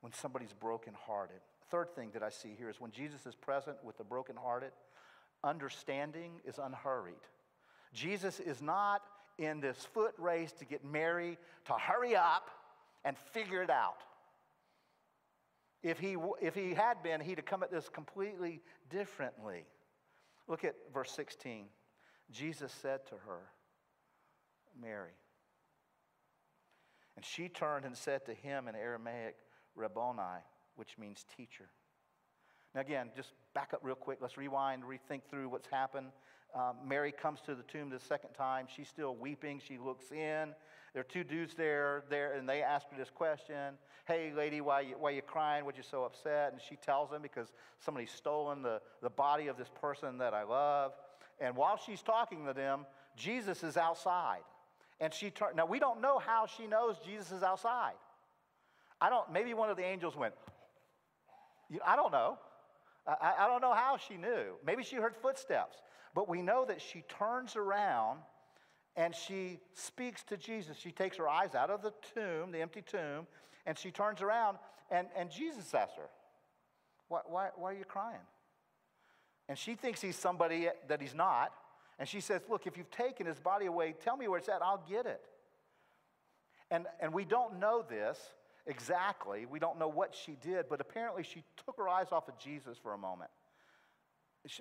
when 0.00 0.12
somebody's 0.12 0.52
brokenhearted. 0.52 1.40
Third 1.70 1.94
thing 1.94 2.10
that 2.14 2.22
I 2.22 2.30
see 2.30 2.54
here 2.56 2.68
is 2.68 2.80
when 2.80 2.90
Jesus 2.90 3.26
is 3.26 3.34
present 3.34 3.76
with 3.82 3.98
the 3.98 4.04
brokenhearted, 4.04 4.70
understanding 5.42 6.32
is 6.44 6.58
unhurried. 6.58 7.14
Jesus 7.92 8.40
is 8.40 8.62
not 8.62 9.02
in 9.38 9.60
this 9.60 9.76
foot 9.92 10.14
race 10.18 10.52
to 10.52 10.64
get 10.64 10.84
Mary 10.84 11.38
to 11.66 11.72
hurry 11.72 12.14
up 12.14 12.50
and 13.04 13.16
figure 13.18 13.62
it 13.62 13.70
out. 13.70 13.98
If 15.82 15.98
he, 15.98 16.16
if 16.40 16.54
he 16.54 16.74
had 16.74 17.02
been, 17.02 17.20
he'd 17.20 17.38
have 17.38 17.44
come 17.44 17.62
at 17.62 17.70
this 17.70 17.88
completely 17.88 18.60
differently. 18.88 19.64
Look 20.48 20.64
at 20.64 20.74
verse 20.92 21.10
16. 21.10 21.66
Jesus 22.30 22.72
said 22.72 23.04
to 23.06 23.16
her, 23.26 23.40
Mary. 24.80 25.16
And 27.16 27.24
she 27.24 27.48
turned 27.48 27.84
and 27.84 27.96
said 27.96 28.24
to 28.26 28.34
him 28.34 28.68
in 28.68 28.74
Aramaic, 28.74 29.36
Rabboni, 29.74 30.42
which 30.76 30.96
means 30.98 31.24
teacher. 31.36 31.68
Now, 32.74 32.80
again, 32.80 33.10
just 33.14 33.32
back 33.54 33.74
up 33.74 33.80
real 33.82 33.94
quick. 33.94 34.18
Let's 34.20 34.38
rewind, 34.38 34.82
rethink 34.84 35.22
through 35.28 35.48
what's 35.48 35.68
happened. 35.68 36.08
Um, 36.54 36.76
Mary 36.86 37.12
comes 37.12 37.40
to 37.42 37.54
the 37.54 37.62
tomb 37.64 37.90
the 37.90 37.98
second 37.98 38.32
time. 38.32 38.66
She's 38.74 38.88
still 38.88 39.14
weeping. 39.16 39.60
She 39.66 39.78
looks 39.78 40.10
in. 40.10 40.54
There 40.92 41.00
are 41.00 41.04
two 41.04 41.24
dudes 41.24 41.54
there, 41.54 42.04
there, 42.10 42.34
and 42.34 42.46
they 42.46 42.62
ask 42.62 42.88
her 42.90 42.96
this 42.98 43.10
question 43.10 43.74
Hey, 44.04 44.32
lady, 44.36 44.60
why 44.60 44.80
you, 44.80 44.96
why 44.98 45.10
you 45.10 45.22
crying? 45.22 45.64
What 45.64 45.76
you 45.76 45.82
so 45.82 46.04
upset? 46.04 46.52
And 46.52 46.60
she 46.60 46.76
tells 46.76 47.10
them 47.10 47.22
because 47.22 47.52
somebody's 47.78 48.10
stolen 48.10 48.62
the, 48.62 48.80
the 49.00 49.10
body 49.10 49.46
of 49.46 49.56
this 49.56 49.70
person 49.80 50.18
that 50.18 50.34
I 50.34 50.42
love. 50.42 50.92
And 51.40 51.56
while 51.56 51.76
she's 51.76 52.02
talking 52.02 52.44
to 52.46 52.52
them, 52.52 52.84
Jesus 53.16 53.62
is 53.62 53.76
outside. 53.76 54.42
And 55.00 55.14
she 55.14 55.30
turned. 55.30 55.56
Now, 55.56 55.66
we 55.66 55.78
don't 55.78 56.00
know 56.00 56.18
how 56.18 56.46
she 56.46 56.66
knows 56.66 56.96
Jesus 57.04 57.32
is 57.32 57.42
outside. 57.42 57.94
I 59.00 59.08
don't, 59.08 59.32
maybe 59.32 59.54
one 59.54 59.70
of 59.70 59.76
the 59.76 59.84
angels 59.84 60.16
went, 60.16 60.34
I 61.84 61.96
don't 61.96 62.12
know. 62.12 62.38
I, 63.06 63.34
I 63.40 63.46
don't 63.48 63.60
know 63.60 63.74
how 63.74 63.96
she 63.96 64.16
knew. 64.16 64.54
Maybe 64.64 64.82
she 64.82 64.96
heard 64.96 65.16
footsteps. 65.16 65.76
But 66.14 66.28
we 66.28 66.42
know 66.42 66.64
that 66.66 66.80
she 66.80 67.02
turns 67.08 67.56
around 67.56 68.18
and 68.96 69.14
she 69.14 69.58
speaks 69.74 70.22
to 70.24 70.36
Jesus. 70.36 70.76
She 70.76 70.92
takes 70.92 71.16
her 71.16 71.28
eyes 71.28 71.54
out 71.54 71.70
of 71.70 71.82
the 71.82 71.92
tomb, 72.14 72.52
the 72.52 72.60
empty 72.60 72.82
tomb, 72.82 73.26
and 73.66 73.78
she 73.78 73.90
turns 73.90 74.20
around 74.22 74.58
and, 74.90 75.06
and 75.16 75.30
Jesus 75.30 75.72
asks 75.72 75.96
her, 75.96 76.08
why, 77.08 77.20
why, 77.26 77.48
why 77.56 77.72
are 77.72 77.76
you 77.76 77.84
crying? 77.84 78.20
And 79.48 79.58
she 79.58 79.74
thinks 79.74 80.00
he's 80.00 80.16
somebody 80.16 80.68
that 80.88 81.00
he's 81.00 81.14
not. 81.14 81.52
And 81.98 82.08
she 82.08 82.20
says, 82.20 82.42
Look, 82.48 82.66
if 82.66 82.76
you've 82.76 82.90
taken 82.90 83.26
his 83.26 83.38
body 83.38 83.66
away, 83.66 83.94
tell 84.02 84.16
me 84.16 84.28
where 84.28 84.38
it's 84.38 84.48
at, 84.48 84.62
I'll 84.62 84.84
get 84.88 85.06
it. 85.06 85.20
And, 86.70 86.86
and 87.00 87.12
we 87.12 87.24
don't 87.24 87.58
know 87.58 87.84
this 87.86 88.18
exactly. 88.66 89.46
We 89.46 89.58
don't 89.58 89.78
know 89.78 89.88
what 89.88 90.14
she 90.14 90.36
did, 90.40 90.66
but 90.70 90.80
apparently 90.80 91.22
she 91.22 91.42
took 91.64 91.76
her 91.76 91.88
eyes 91.88 92.06
off 92.12 92.28
of 92.28 92.38
Jesus 92.38 92.78
for 92.82 92.94
a 92.94 92.98
moment. 92.98 93.30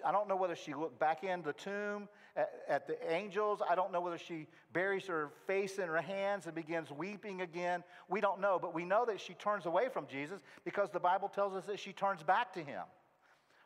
I 0.06 0.12
don't 0.12 0.28
know 0.28 0.36
whether 0.36 0.56
she 0.56 0.74
looked 0.74 1.00
back 1.00 1.24
in 1.24 1.42
the 1.42 1.54
tomb 1.54 2.08
at, 2.36 2.52
at, 2.68 2.88
the 2.88 2.98
angels. 3.12 3.62
I 3.68 3.74
don't 3.74 3.92
know 3.92 4.00
whether 4.00 4.20
she 4.20 4.48
buries 4.74 5.08
her 5.08 5.30
face 5.48 5.80
in 5.80 5.88
her 5.88 6.02
hands 6.02 6.46
and 6.46 6.54
begins 6.54 6.92
weeping 6.92 7.42
again. 7.42 7.84
We 8.08 8.22
don't 8.22 8.40
know, 8.40 8.60
but 8.62 8.76
we 8.76 8.86
know 8.86 9.06
that 9.06 9.20
she 9.20 9.34
turns 9.34 9.66
away 9.66 9.90
from 9.92 10.06
Jesus 10.06 10.42
because 10.66 10.92
the 10.92 11.00
Bible 11.00 11.30
tells 11.30 11.56
us 11.56 11.66
that 11.66 11.80
she 11.80 11.94
turns 11.94 12.22
back 12.22 12.54
to 12.54 12.64
him 12.64 12.84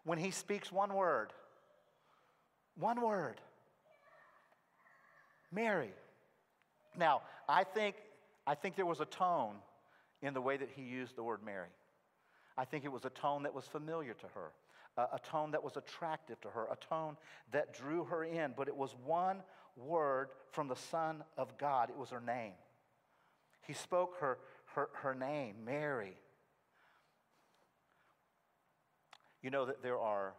when 0.05 0.17
he 0.17 0.31
speaks 0.31 0.71
one 0.71 0.93
word. 0.93 1.33
One 2.77 3.01
word 3.01 3.41
Mary. 5.51 5.91
Now, 6.97 7.21
I 7.47 7.63
think, 7.63 7.95
I 8.45 8.55
think 8.55 8.75
there 8.75 8.85
was 8.85 8.99
a 8.99 9.05
tone 9.05 9.55
in 10.21 10.33
the 10.33 10.41
way 10.41 10.57
that 10.57 10.69
he 10.75 10.83
used 10.83 11.15
the 11.15 11.23
word 11.23 11.39
Mary. 11.45 11.69
I 12.57 12.65
think 12.65 12.85
it 12.85 12.91
was 12.91 13.05
a 13.05 13.09
tone 13.09 13.43
that 13.43 13.53
was 13.53 13.65
familiar 13.65 14.13
to 14.13 14.27
her, 14.33 14.51
a, 14.97 15.19
tone 15.19 15.51
that 15.51 15.63
was 15.63 15.77
attractive 15.77 16.39
to 16.41 16.49
her, 16.49 16.67
a 16.71 16.75
tone 16.75 17.17
that 17.51 17.73
drew 17.73 18.05
her 18.05 18.23
in, 18.23 18.53
but 18.55 18.67
it 18.67 18.75
was 18.75 18.95
one 19.05 19.41
word 19.75 20.29
from 20.51 20.67
the 20.67 20.75
Son 20.75 21.23
of 21.37 21.57
God. 21.57 21.89
It 21.89 21.97
was 21.97 22.09
her 22.09 22.21
name. 22.21 22.53
He 23.67 23.73
spoke 23.73 24.17
her, 24.19 24.37
her, 24.75 24.89
her 24.93 25.13
name, 25.13 25.55
Mary. 25.65 26.17
You 29.41 29.49
know 29.49 29.65
that 29.65 29.83
there 29.83 29.99
are, 29.99 30.33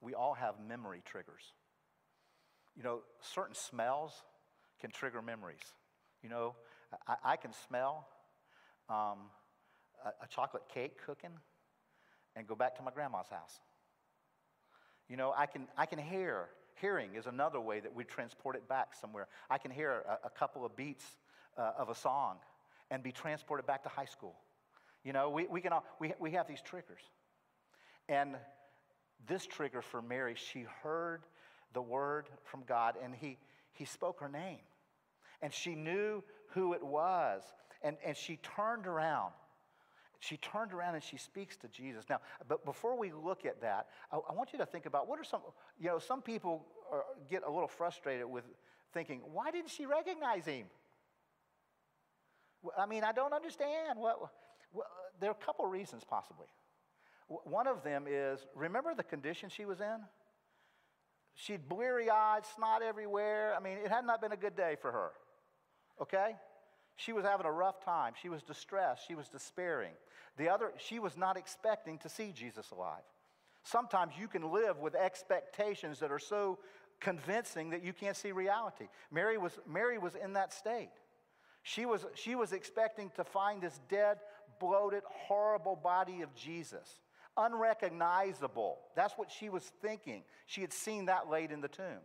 we 0.00 0.14
all 0.14 0.34
have 0.34 0.54
memory 0.66 1.02
triggers. 1.04 1.52
You 2.76 2.82
know, 2.82 3.00
certain 3.20 3.54
smells 3.54 4.12
can 4.80 4.90
trigger 4.90 5.22
memories. 5.22 5.72
You 6.22 6.28
know, 6.28 6.54
I, 7.06 7.32
I 7.32 7.36
can 7.36 7.52
smell 7.66 8.06
um, 8.88 9.30
a, 10.04 10.24
a 10.24 10.28
chocolate 10.28 10.64
cake 10.72 10.98
cooking 11.04 11.32
and 12.36 12.46
go 12.46 12.54
back 12.54 12.76
to 12.76 12.82
my 12.82 12.90
grandma's 12.90 13.28
house. 13.30 13.60
You 15.08 15.16
know, 15.16 15.32
I 15.36 15.46
can, 15.46 15.68
I 15.76 15.86
can 15.86 15.98
hear. 15.98 16.48
Hearing 16.74 17.14
is 17.14 17.24
another 17.24 17.58
way 17.58 17.80
that 17.80 17.94
we 17.94 18.04
transport 18.04 18.54
it 18.54 18.68
back 18.68 18.94
somewhere. 19.00 19.28
I 19.48 19.56
can 19.56 19.70
hear 19.70 20.04
a, 20.06 20.26
a 20.26 20.30
couple 20.30 20.66
of 20.66 20.76
beats 20.76 21.04
uh, 21.56 21.72
of 21.78 21.88
a 21.88 21.94
song 21.94 22.36
and 22.90 23.02
be 23.02 23.12
transported 23.12 23.66
back 23.66 23.82
to 23.84 23.88
high 23.88 24.04
school. 24.04 24.34
You 25.02 25.12
know, 25.12 25.30
we, 25.30 25.46
we, 25.46 25.60
can 25.60 25.72
all, 25.72 25.84
we, 25.98 26.12
we 26.18 26.32
have 26.32 26.46
these 26.46 26.60
triggers. 26.60 27.00
And 28.08 28.36
this 29.26 29.46
trigger 29.46 29.80
for 29.80 30.02
Mary, 30.02 30.34
she 30.36 30.66
heard 30.82 31.22
the 31.72 31.80
word 31.82 32.26
from 32.44 32.62
God 32.68 32.94
and 33.02 33.14
he, 33.14 33.38
he 33.72 33.84
spoke 33.84 34.20
her 34.20 34.28
name. 34.28 34.58
And 35.42 35.52
she 35.52 35.74
knew 35.74 36.22
who 36.50 36.74
it 36.74 36.84
was. 36.84 37.42
And, 37.82 37.96
and 38.04 38.16
she 38.16 38.38
turned 38.56 38.86
around. 38.86 39.32
She 40.20 40.36
turned 40.38 40.72
around 40.72 40.94
and 40.94 41.04
she 41.04 41.16
speaks 41.16 41.56
to 41.58 41.68
Jesus. 41.68 42.04
Now, 42.08 42.20
but 42.48 42.64
before 42.64 42.98
we 42.98 43.12
look 43.12 43.44
at 43.44 43.60
that, 43.60 43.88
I, 44.10 44.16
I 44.16 44.32
want 44.32 44.52
you 44.52 44.58
to 44.58 44.66
think 44.66 44.86
about 44.86 45.08
what 45.08 45.18
are 45.18 45.24
some, 45.24 45.40
you 45.78 45.88
know, 45.88 45.98
some 45.98 46.22
people 46.22 46.64
are, 46.90 47.04
get 47.30 47.42
a 47.46 47.50
little 47.50 47.68
frustrated 47.68 48.26
with 48.26 48.44
thinking, 48.92 49.20
why 49.32 49.50
didn't 49.50 49.70
she 49.70 49.86
recognize 49.86 50.46
him? 50.46 50.66
I 52.76 52.86
mean, 52.86 53.04
I 53.04 53.12
don't 53.12 53.32
understand. 53.32 53.98
What, 53.98 54.18
well, 54.72 54.86
there 55.20 55.30
are 55.30 55.36
a 55.40 55.44
couple 55.44 55.66
reasons, 55.66 56.02
possibly. 56.08 56.46
One 57.28 57.66
of 57.66 57.82
them 57.82 58.06
is 58.08 58.46
remember 58.54 58.94
the 58.94 59.02
condition 59.02 59.48
she 59.48 59.64
was 59.64 59.80
in? 59.80 59.98
She'd 61.34 61.68
bleary 61.68 62.08
eyed, 62.08 62.46
snot 62.54 62.82
everywhere. 62.82 63.54
I 63.54 63.60
mean, 63.60 63.78
it 63.84 63.90
had 63.90 64.06
not 64.06 64.22
been 64.22 64.32
a 64.32 64.36
good 64.36 64.56
day 64.56 64.76
for 64.80 64.90
her. 64.90 65.10
okay? 66.00 66.36
She 66.96 67.12
was 67.12 67.24
having 67.24 67.46
a 67.46 67.52
rough 67.52 67.84
time. 67.84 68.14
She 68.20 68.28
was 68.28 68.42
distressed. 68.42 69.06
She 69.06 69.14
was 69.14 69.28
despairing. 69.28 69.92
The 70.38 70.48
other, 70.48 70.72
she 70.78 70.98
was 70.98 71.16
not 71.16 71.36
expecting 71.36 71.98
to 71.98 72.08
see 72.08 72.32
Jesus 72.32 72.70
alive. 72.70 73.02
Sometimes 73.62 74.14
you 74.18 74.28
can 74.28 74.52
live 74.52 74.78
with 74.78 74.94
expectations 74.94 75.98
that 76.00 76.10
are 76.10 76.18
so 76.18 76.58
convincing 77.00 77.70
that 77.70 77.82
you 77.82 77.92
can't 77.92 78.16
see 78.16 78.32
reality. 78.32 78.86
Mary 79.10 79.38
was, 79.38 79.58
Mary 79.68 79.98
was 79.98 80.14
in 80.14 80.34
that 80.34 80.52
state. 80.52 80.90
She 81.62 81.84
was, 81.84 82.06
she 82.14 82.34
was 82.34 82.52
expecting 82.52 83.10
to 83.16 83.24
find 83.24 83.60
this 83.60 83.80
dead, 83.88 84.18
bloated, 84.60 85.02
horrible 85.08 85.76
body 85.76 86.22
of 86.22 86.34
Jesus, 86.34 87.00
unrecognizable. 87.36 88.78
That's 88.94 89.14
what 89.14 89.30
she 89.30 89.48
was 89.48 89.64
thinking. 89.82 90.22
She 90.46 90.60
had 90.60 90.72
seen 90.72 91.06
that 91.06 91.28
laid 91.28 91.50
in 91.50 91.60
the 91.60 91.68
tomb. 91.68 92.00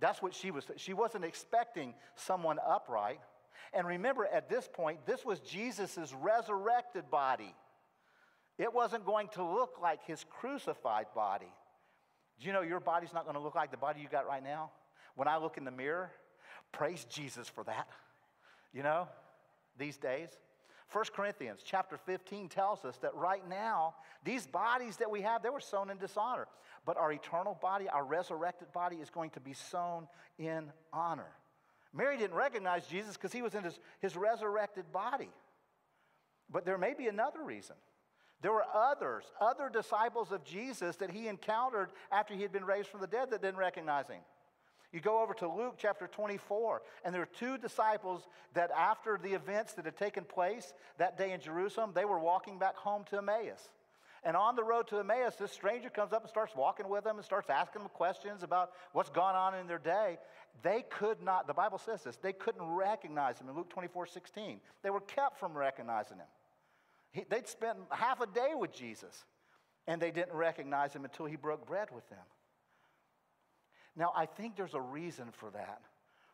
That's 0.00 0.22
what 0.22 0.34
she 0.34 0.50
was. 0.50 0.64
She 0.76 0.94
wasn't 0.94 1.26
expecting 1.26 1.94
someone 2.16 2.58
upright. 2.66 3.20
And 3.72 3.86
remember, 3.86 4.26
at 4.26 4.48
this 4.48 4.68
point, 4.72 5.06
this 5.06 5.24
was 5.24 5.40
Jesus' 5.40 6.12
resurrected 6.20 7.10
body. 7.10 7.54
It 8.58 8.72
wasn't 8.74 9.06
going 9.06 9.28
to 9.34 9.42
look 9.42 9.78
like 9.80 10.04
his 10.04 10.24
crucified 10.28 11.06
body. 11.14 11.52
Do 12.40 12.46
you 12.46 12.52
know 12.52 12.62
your 12.62 12.80
body's 12.80 13.12
not 13.12 13.24
going 13.24 13.36
to 13.36 13.40
look 13.40 13.54
like 13.54 13.70
the 13.70 13.76
body 13.76 14.00
you 14.00 14.08
got 14.08 14.26
right 14.26 14.42
now? 14.42 14.70
When 15.14 15.28
I 15.28 15.36
look 15.36 15.56
in 15.56 15.64
the 15.64 15.70
mirror, 15.70 16.10
praise 16.72 17.04
Jesus 17.04 17.48
for 17.48 17.64
that. 17.64 17.88
You 18.72 18.82
know, 18.82 19.08
these 19.78 19.96
days. 19.96 20.28
1 20.92 21.04
Corinthians 21.14 21.60
chapter 21.64 21.96
15 21.96 22.48
tells 22.48 22.84
us 22.84 22.96
that 22.98 23.14
right 23.14 23.48
now, 23.48 23.94
these 24.24 24.46
bodies 24.46 24.96
that 24.96 25.10
we 25.10 25.20
have, 25.22 25.42
they 25.42 25.48
were 25.48 25.60
sown 25.60 25.88
in 25.88 25.98
dishonor. 25.98 26.48
But 26.84 26.96
our 26.96 27.12
eternal 27.12 27.56
body, 27.60 27.88
our 27.88 28.04
resurrected 28.04 28.72
body, 28.72 28.96
is 28.96 29.10
going 29.10 29.30
to 29.30 29.40
be 29.40 29.52
sown 29.52 30.08
in 30.38 30.72
honor. 30.92 31.30
Mary 31.92 32.16
didn't 32.16 32.36
recognize 32.36 32.86
Jesus 32.86 33.16
because 33.16 33.32
he 33.32 33.42
was 33.42 33.54
in 33.54 33.64
his, 33.64 33.78
his 34.00 34.16
resurrected 34.16 34.92
body. 34.92 35.30
But 36.50 36.64
there 36.64 36.78
may 36.78 36.94
be 36.94 37.08
another 37.08 37.42
reason. 37.42 37.76
There 38.42 38.52
were 38.52 38.64
others, 38.72 39.24
other 39.40 39.68
disciples 39.68 40.32
of 40.32 40.44
Jesus 40.44 40.96
that 40.96 41.10
he 41.10 41.28
encountered 41.28 41.90
after 42.10 42.34
he 42.34 42.42
had 42.42 42.52
been 42.52 42.64
raised 42.64 42.88
from 42.88 43.00
the 43.00 43.06
dead 43.06 43.30
that 43.30 43.42
didn't 43.42 43.58
recognize 43.58 44.08
him. 44.08 44.20
You 44.92 45.00
go 45.00 45.22
over 45.22 45.34
to 45.34 45.48
Luke 45.48 45.74
chapter 45.78 46.08
24, 46.08 46.82
and 47.04 47.14
there 47.14 47.22
are 47.22 47.26
two 47.26 47.58
disciples 47.58 48.26
that, 48.54 48.72
after 48.72 49.18
the 49.22 49.34
events 49.34 49.74
that 49.74 49.84
had 49.84 49.96
taken 49.96 50.24
place 50.24 50.72
that 50.98 51.16
day 51.16 51.32
in 51.32 51.40
Jerusalem, 51.40 51.92
they 51.94 52.04
were 52.04 52.18
walking 52.18 52.58
back 52.58 52.76
home 52.76 53.04
to 53.10 53.18
Emmaus. 53.18 53.70
And 54.22 54.36
on 54.36 54.54
the 54.54 54.62
road 54.62 54.86
to 54.88 54.98
Emmaus, 54.98 55.36
this 55.36 55.50
stranger 55.50 55.88
comes 55.88 56.12
up 56.12 56.22
and 56.22 56.28
starts 56.28 56.54
walking 56.54 56.88
with 56.88 57.04
them 57.04 57.16
and 57.16 57.24
starts 57.24 57.48
asking 57.48 57.82
them 57.82 57.90
questions 57.94 58.42
about 58.42 58.72
what's 58.92 59.08
gone 59.08 59.34
on 59.34 59.54
in 59.54 59.66
their 59.66 59.78
day. 59.78 60.18
They 60.62 60.84
could 60.90 61.22
not, 61.22 61.46
the 61.46 61.54
Bible 61.54 61.78
says 61.78 62.02
this, 62.02 62.16
they 62.16 62.34
couldn't 62.34 62.62
recognize 62.62 63.40
him 63.40 63.48
in 63.48 63.56
Luke 63.56 63.70
24 63.70 64.06
16. 64.06 64.60
They 64.82 64.90
were 64.90 65.00
kept 65.00 65.38
from 65.38 65.56
recognizing 65.56 66.18
him. 66.18 66.26
He, 67.12 67.24
they'd 67.28 67.48
spent 67.48 67.78
half 67.90 68.20
a 68.20 68.26
day 68.26 68.50
with 68.54 68.72
Jesus, 68.72 69.24
and 69.86 70.00
they 70.00 70.10
didn't 70.10 70.34
recognize 70.34 70.92
him 70.92 71.04
until 71.04 71.26
he 71.26 71.36
broke 71.36 71.66
bread 71.66 71.88
with 71.94 72.08
them. 72.10 72.18
Now, 73.96 74.12
I 74.14 74.26
think 74.26 74.56
there's 74.56 74.74
a 74.74 74.80
reason 74.80 75.28
for 75.32 75.50
that 75.50 75.80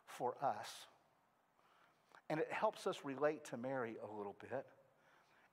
for 0.05 0.35
us. 0.41 0.69
And 2.29 2.39
it 2.39 2.51
helps 2.51 2.85
us 2.85 2.97
relate 3.03 3.45
to 3.45 3.57
Mary 3.57 3.95
a 4.03 4.17
little 4.17 4.35
bit. 4.41 4.65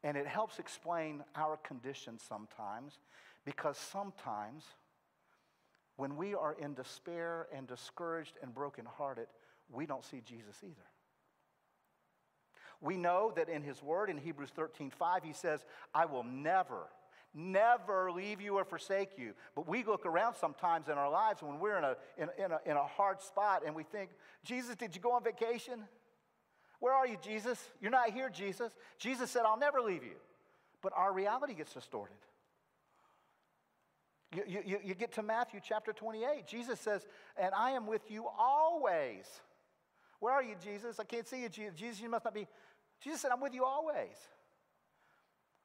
And 0.04 0.18
it 0.18 0.26
helps 0.26 0.58
explain 0.58 1.24
our 1.34 1.56
condition 1.56 2.18
sometimes 2.18 2.98
because 3.46 3.78
sometimes 3.78 4.64
when 5.96 6.16
we 6.16 6.34
are 6.34 6.54
in 6.60 6.74
despair 6.74 7.46
and 7.52 7.66
discouraged 7.66 8.34
and 8.42 8.54
brokenhearted, 8.54 9.26
we 9.72 9.86
don't 9.86 10.04
see 10.04 10.20
Jesus 10.20 10.56
either. 10.62 10.74
We 12.82 12.98
know 12.98 13.32
that 13.34 13.48
in 13.48 13.62
his 13.62 13.82
word 13.82 14.10
in 14.10 14.18
Hebrews 14.18 14.50
13 14.54 14.90
5, 14.90 15.24
he 15.24 15.32
says, 15.32 15.64
I 15.94 16.04
will 16.04 16.22
never, 16.22 16.88
never 17.32 18.12
leave 18.12 18.42
you 18.42 18.56
or 18.56 18.64
forsake 18.66 19.16
you. 19.16 19.32
But 19.54 19.66
we 19.66 19.84
look 19.84 20.04
around 20.04 20.34
sometimes 20.34 20.88
in 20.88 20.98
our 20.98 21.10
lives 21.10 21.42
when 21.42 21.58
we're 21.58 21.78
in 21.78 21.84
a, 21.84 21.96
in, 22.18 22.28
in, 22.36 22.52
a, 22.52 22.60
in 22.66 22.76
a 22.76 22.84
hard 22.84 23.22
spot 23.22 23.62
and 23.64 23.74
we 23.74 23.84
think, 23.84 24.10
Jesus, 24.42 24.76
did 24.76 24.94
you 24.94 25.00
go 25.00 25.12
on 25.12 25.24
vacation? 25.24 25.84
Where 26.80 26.92
are 26.92 27.06
you, 27.06 27.16
Jesus? 27.22 27.58
You're 27.80 27.90
not 27.90 28.10
here, 28.10 28.28
Jesus. 28.28 28.72
Jesus 28.98 29.30
said, 29.30 29.42
I'll 29.46 29.58
never 29.58 29.80
leave 29.80 30.04
you. 30.04 30.16
But 30.82 30.92
our 30.96 31.12
reality 31.12 31.54
gets 31.54 31.72
distorted. 31.72 32.16
You, 34.34 34.62
you, 34.66 34.78
you 34.84 34.94
get 34.94 35.12
to 35.12 35.22
Matthew 35.22 35.60
chapter 35.62 35.92
28. 35.92 36.46
Jesus 36.46 36.80
says, 36.80 37.06
And 37.36 37.54
I 37.54 37.70
am 37.70 37.86
with 37.86 38.10
you 38.10 38.26
always. 38.38 39.24
Where 40.18 40.32
are 40.32 40.42
you, 40.42 40.56
Jesus? 40.62 40.98
I 40.98 41.04
can't 41.04 41.26
see 41.26 41.42
you, 41.42 41.48
Jesus. 41.48 42.00
You 42.00 42.08
must 42.08 42.24
not 42.24 42.34
be. 42.34 42.46
Jesus 43.00 43.20
said, 43.20 43.30
I'm 43.30 43.40
with 43.40 43.54
you 43.54 43.64
always. 43.64 44.16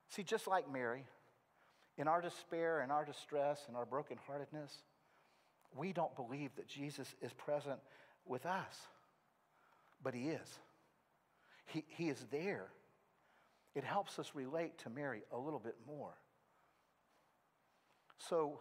See, 0.10 0.24
just 0.24 0.48
like 0.48 0.72
Mary, 0.72 1.06
in 1.98 2.08
our 2.08 2.22
despair, 2.22 2.82
in 2.82 2.92
our 2.92 3.06
distress, 3.06 3.66
in 3.70 3.76
our 3.76 3.86
brokenheartedness, 3.86 4.72
we 5.76 5.94
don't 5.94 6.16
believe 6.16 6.56
that 6.56 6.68
Jesus 6.68 7.14
is 7.22 7.34
present 7.34 7.80
with 8.26 8.46
us, 8.46 8.76
but 10.04 10.14
He 10.14 10.30
is. 10.30 10.60
He, 11.70 11.84
he 11.88 12.10
is 12.10 12.26
there. 12.32 12.68
It 13.76 13.84
helps 13.84 14.20
us 14.20 14.32
relate 14.34 14.78
to 14.80 14.90
Mary 14.90 15.22
a 15.32 15.38
little 15.38 15.60
bit 15.60 15.76
more. 15.88 16.14
So 18.18 18.60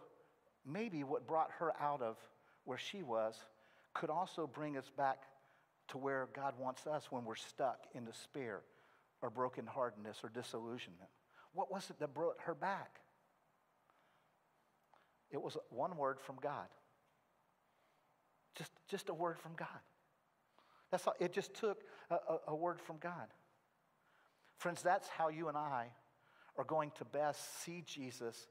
maybe 0.65 1.03
what 1.03 1.27
brought 1.27 1.49
her 1.59 1.73
out 1.79 2.01
of 2.01 2.17
where 2.65 2.77
she 2.77 3.03
was 3.03 3.35
could 3.93 4.09
also 4.09 4.47
bring 4.47 4.77
us 4.77 4.89
back 4.95 5.23
to 5.89 5.97
where 5.97 6.29
God 6.35 6.53
wants 6.59 6.85
us 6.85 7.07
when 7.09 7.25
we're 7.25 7.35
stuck 7.35 7.87
in 7.95 8.05
despair 8.05 8.61
or 9.21 9.31
brokenheartedness 9.31 10.23
or 10.23 10.29
disillusionment. 10.29 11.09
What 11.53 11.71
was 11.71 11.89
it 11.89 11.99
that 11.99 12.13
brought 12.13 12.37
her 12.45 12.53
back? 12.53 12.99
It 15.31 15.41
was 15.41 15.57
one 15.69 15.97
word 15.97 16.19
from 16.21 16.37
God. 16.41 16.67
Just, 18.55 18.71
just 18.87 19.09
a 19.09 19.13
word 19.13 19.39
from 19.39 19.53
God. 19.55 19.67
That's 20.91 21.05
all, 21.07 21.15
it 21.19 21.33
just 21.33 21.53
took 21.53 21.83
a, 22.09 22.15
a, 22.15 22.39
a 22.49 22.55
word 22.55 22.79
from 22.79 22.97
God. 22.97 23.27
Friends, 24.57 24.81
that's 24.81 25.07
how 25.07 25.29
you 25.29 25.47
and 25.47 25.57
I 25.57 25.87
are 26.57 26.63
going 26.63 26.91
to 26.97 27.05
best 27.05 27.63
see 27.63 27.83
Jesus 27.85 28.47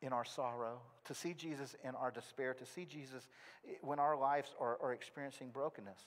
in 0.00 0.12
our 0.12 0.24
sorrow, 0.24 0.80
to 1.06 1.14
see 1.14 1.34
Jesus 1.34 1.74
in 1.82 1.94
our 1.94 2.10
despair, 2.10 2.54
to 2.54 2.66
see 2.66 2.84
Jesus 2.84 3.26
when 3.80 3.98
our 3.98 4.16
lives 4.16 4.54
are, 4.60 4.78
are 4.82 4.92
experiencing 4.92 5.48
brokenness. 5.50 5.98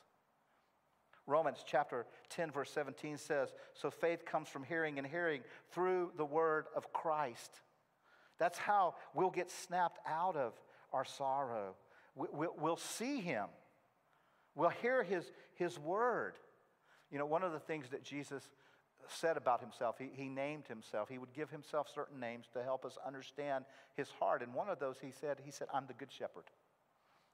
Romans 1.28 1.64
chapter 1.66 2.06
10, 2.30 2.52
verse 2.52 2.72
17 2.72 3.18
says, 3.18 3.54
So 3.74 3.89
faith 3.89 4.26
comes 4.26 4.48
from 4.48 4.64
hearing, 4.64 4.98
and 4.98 5.06
hearing 5.06 5.42
through 5.72 6.12
the 6.18 6.26
word 6.26 6.66
of 6.76 6.94
Christ. 6.94 7.62
That's 8.38 8.58
how 8.58 8.96
we'll 9.14 9.30
get 9.30 9.52
snapped 9.52 10.00
out 10.08 10.36
of 10.36 10.54
our 10.94 11.06
sorrow. 11.06 11.76
We'll 12.16 12.78
see 12.78 13.22
him 13.22 13.48
We'll 14.56 14.70
hear 14.70 15.04
his, 15.04 15.32
his 15.56 15.80
word. 15.80 16.34
You 17.12 17.18
know, 17.18 17.26
one 17.26 17.43
of 17.43 17.51
the 17.51 17.59
things 17.59 17.89
that 17.89 18.03
Jesus 18.03 18.43
said 19.07 19.38
about 19.38 19.62
himself, 19.62 19.97
he, 19.97 20.09
he 20.14 20.30
named 20.30 20.68
himself. 20.68 21.09
He 21.09 21.18
would 21.18 21.34
give 21.34 21.49
himself 21.49 21.88
certain 21.93 22.20
names 22.20 22.45
to 22.53 22.64
help 22.64 22.86
us 22.86 22.97
understand 23.05 23.66
his 23.95 24.09
heart. 24.20 24.41
And 24.41 24.53
one 24.53 24.70
of 24.70 24.80
those 24.80 24.97
he 25.01 25.12
said, 25.12 25.41
he 25.43 25.51
said, 25.51 25.68
I'm 25.74 25.88
the 25.88 25.93
good 25.93 26.12
shepherd. 26.12 26.45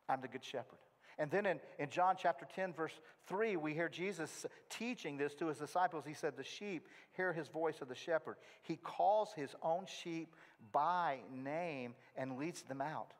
I'm 0.09 0.21
the 0.21 0.27
good 0.27 0.43
shepherd. 0.43 0.79
And 1.19 1.31
then 1.31 1.45
in, 1.45 1.59
in 1.79 1.89
John 1.89 2.15
chapter 2.17 2.47
10, 2.55 2.73
verse 2.73 2.93
3, 3.27 3.55
we 3.55 3.73
hear 3.73 3.89
Jesus 3.89 4.45
teaching 4.69 5.17
this 5.17 5.33
to 5.35 5.47
his 5.47 5.57
disciples. 5.57 6.03
He 6.05 6.13
said, 6.13 6.37
The 6.37 6.43
sheep 6.43 6.87
hear 7.13 7.33
his 7.33 7.47
voice 7.47 7.81
of 7.81 7.87
the 7.87 7.95
shepherd. 7.95 8.35
He 8.61 8.75
calls 8.75 9.33
his 9.35 9.55
own 9.63 9.85
sheep 10.01 10.35
by 10.71 11.19
name 11.33 11.95
and 12.15 12.37
leads 12.37 12.61
them 12.63 12.81
out. 12.81 13.13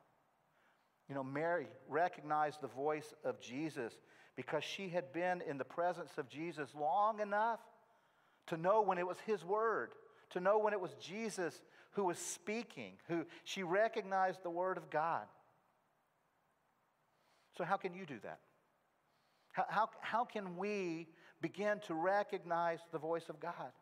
You 1.08 1.14
know, 1.14 1.24
Mary 1.24 1.68
recognized 1.88 2.60
the 2.60 2.68
voice 2.68 3.14
of 3.24 3.40
Jesus 3.40 3.98
because 4.38 4.62
she 4.62 4.88
had 4.88 5.12
been 5.12 5.42
in 5.48 5.58
the 5.58 5.64
presence 5.64 6.12
of 6.16 6.28
Jesus 6.28 6.68
long 6.78 7.18
enough 7.18 7.58
to 8.46 8.56
know 8.56 8.82
when 8.82 8.96
it 8.96 9.04
was 9.04 9.16
his 9.26 9.44
word, 9.44 9.90
to 10.30 10.38
know 10.38 10.60
when 10.60 10.72
it 10.72 10.80
was 10.80 10.92
Jesus 11.02 11.60
who 11.94 12.04
was 12.04 12.18
speaking, 12.18 12.92
who 13.08 13.26
she 13.42 13.64
recognized 13.64 14.44
the 14.44 14.50
word 14.50 14.76
of 14.76 14.90
God. 14.90 15.24
So, 17.56 17.64
how 17.64 17.76
can 17.76 17.94
you 17.94 18.06
do 18.06 18.14
that? 18.22 18.38
How, 19.50 19.64
how, 19.68 19.90
how 20.02 20.24
can 20.24 20.56
we 20.56 21.08
begin 21.42 21.80
to 21.88 21.94
recognize 21.94 22.78
the 22.92 22.98
voice 23.00 23.28
of 23.28 23.40
God? 23.40 23.72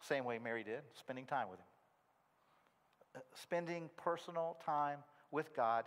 Same 0.00 0.24
way 0.24 0.38
Mary 0.38 0.64
did, 0.64 0.80
spending 0.98 1.26
time 1.26 1.50
with 1.50 1.58
him. 1.58 1.66
Uh, 3.16 3.18
spending 3.34 3.90
personal 3.98 4.56
time 4.64 5.00
with 5.30 5.54
God 5.54 5.84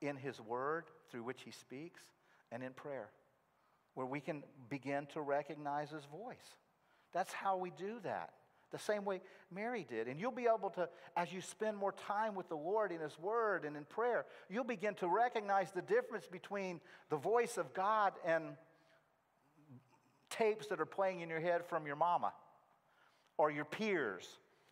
in 0.00 0.14
His 0.14 0.40
Word 0.40 0.84
through 1.10 1.24
which 1.24 1.42
He 1.44 1.50
speaks 1.50 2.00
and 2.52 2.62
in 2.62 2.72
prayer, 2.72 3.10
where 3.94 4.06
we 4.06 4.20
can 4.20 4.42
begin 4.68 5.06
to 5.14 5.20
recognize 5.20 5.90
His 5.90 6.04
voice. 6.04 6.56
That's 7.12 7.32
how 7.32 7.56
we 7.56 7.70
do 7.70 7.98
that. 8.04 8.30
The 8.70 8.78
same 8.78 9.04
way 9.04 9.20
Mary 9.52 9.84
did. 9.88 10.06
And 10.06 10.20
you'll 10.20 10.30
be 10.30 10.46
able 10.46 10.70
to, 10.70 10.88
as 11.16 11.32
you 11.32 11.40
spend 11.40 11.76
more 11.76 11.92
time 11.92 12.34
with 12.34 12.48
the 12.48 12.56
Lord 12.56 12.92
in 12.92 13.00
His 13.00 13.18
Word 13.18 13.64
and 13.64 13.76
in 13.76 13.84
prayer, 13.84 14.26
you'll 14.48 14.64
begin 14.64 14.94
to 14.96 15.08
recognize 15.08 15.72
the 15.72 15.82
difference 15.82 16.26
between 16.28 16.80
the 17.08 17.16
voice 17.16 17.56
of 17.56 17.74
God 17.74 18.12
and 18.24 18.44
tapes 20.30 20.68
that 20.68 20.80
are 20.80 20.86
playing 20.86 21.20
in 21.20 21.28
your 21.28 21.40
head 21.40 21.66
from 21.66 21.86
your 21.86 21.96
mama 21.96 22.32
or 23.36 23.50
your 23.50 23.64
peers 23.64 24.26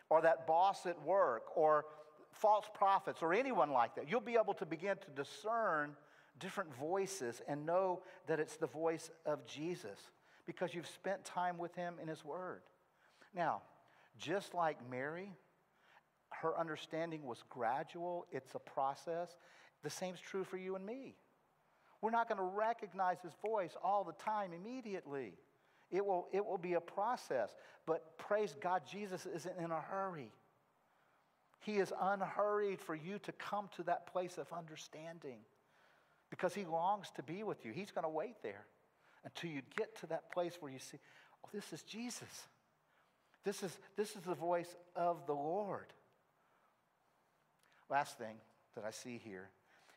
or 0.09 0.21
that 0.21 0.47
boss 0.47 0.85
at 0.85 1.01
work 1.03 1.43
or 1.55 1.85
false 2.31 2.65
prophets 2.73 3.21
or 3.21 3.33
anyone 3.33 3.71
like 3.71 3.95
that. 3.95 4.09
You'll 4.09 4.21
be 4.21 4.37
able 4.41 4.53
to 4.55 4.65
begin 4.65 4.95
to 4.97 5.23
discern 5.23 5.91
different 6.39 6.73
voices 6.75 7.41
and 7.47 7.65
know 7.65 8.01
that 8.27 8.39
it's 8.39 8.57
the 8.57 8.67
voice 8.67 9.11
of 9.25 9.45
Jesus 9.45 9.99
because 10.45 10.73
you've 10.73 10.87
spent 10.87 11.23
time 11.23 11.57
with 11.57 11.75
him 11.75 11.95
in 12.01 12.07
his 12.07 12.23
word. 12.25 12.61
Now, 13.35 13.61
just 14.17 14.53
like 14.53 14.77
Mary, 14.89 15.31
her 16.29 16.57
understanding 16.57 17.23
was 17.25 17.43
gradual, 17.49 18.25
it's 18.31 18.55
a 18.55 18.59
process. 18.59 19.35
The 19.83 19.89
same's 19.89 20.19
true 20.19 20.43
for 20.43 20.57
you 20.57 20.75
and 20.75 20.85
me. 20.85 21.15
We're 22.01 22.11
not 22.11 22.27
going 22.27 22.37
to 22.37 22.55
recognize 22.55 23.17
his 23.21 23.33
voice 23.45 23.75
all 23.83 24.03
the 24.03 24.13
time 24.13 24.51
immediately. 24.53 25.33
It 25.91 26.05
will, 26.05 26.27
it 26.31 26.45
will 26.45 26.57
be 26.57 26.73
a 26.73 26.81
process. 26.81 27.49
But 27.85 28.17
praise 28.17 28.55
God, 28.61 28.83
Jesus 28.89 29.25
isn't 29.25 29.57
in 29.57 29.71
a 29.71 29.81
hurry. 29.81 30.31
He 31.59 31.77
is 31.77 31.91
unhurried 31.99 32.79
for 32.79 32.95
you 32.95 33.19
to 33.19 33.31
come 33.33 33.69
to 33.75 33.83
that 33.83 34.07
place 34.07 34.37
of 34.37 34.47
understanding 34.53 35.39
because 36.29 36.53
he 36.53 36.65
longs 36.65 37.11
to 37.15 37.23
be 37.23 37.43
with 37.43 37.65
you. 37.65 37.71
He's 37.71 37.91
going 37.91 38.03
to 38.03 38.09
wait 38.09 38.35
there 38.43 38.65
until 39.25 39.49
you 39.49 39.61
get 39.77 39.97
to 39.99 40.07
that 40.07 40.31
place 40.31 40.57
where 40.59 40.71
you 40.71 40.79
see, 40.79 40.97
oh, 41.43 41.49
this 41.53 41.73
is 41.73 41.83
Jesus. 41.83 42.47
This 43.43 43.63
is, 43.63 43.77
this 43.95 44.15
is 44.15 44.21
the 44.21 44.35
voice 44.35 44.75
of 44.95 45.25
the 45.25 45.33
Lord. 45.33 45.87
Last 47.89 48.17
thing 48.17 48.35
that 48.75 48.83
I 48.85 48.91
see 48.91 49.19
here 49.23 49.49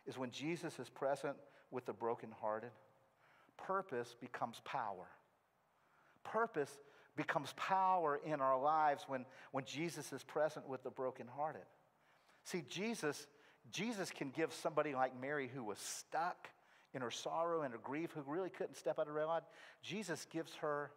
is 0.07 0.17
when 0.17 0.31
Jesus 0.31 0.79
is 0.79 0.89
present 0.89 1.37
with 1.71 1.87
the 1.87 1.93
brokenhearted, 1.93 2.71
purpose 3.57 4.17
becomes 4.21 4.61
power. 4.65 5.07
Purpose 6.25 6.71
becomes 7.17 7.53
power 7.57 8.21
in 8.25 8.41
our 8.41 8.59
lives 8.59 9.05
when, 9.07 9.27
when 9.51 9.65
Jesus 9.65 10.13
is 10.13 10.23
present 10.23 10.67
with 10.69 10.83
the 10.83 10.91
brokenhearted. 10.91 11.63
See, 12.45 12.65
Jesus, 12.69 13.27
Jesus 13.71 14.11
can 14.11 14.31
give 14.31 14.53
somebody 14.53 14.95
like 14.95 15.19
Mary 15.19 15.51
who 15.53 15.65
was 15.65 15.79
stuck 15.79 16.49
in 16.95 17.03
her 17.03 17.11
sorrow 17.11 17.63
and 17.63 17.73
her 17.73 17.81
grief, 17.83 18.11
who 18.15 18.23
really 18.27 18.51
couldn't 18.51 18.77
step 18.77 18.99
out 18.99 19.09
of 19.09 19.15
reality, 19.15 19.47
Jesus 19.83 20.27
gives 20.31 20.55
her 20.57 20.91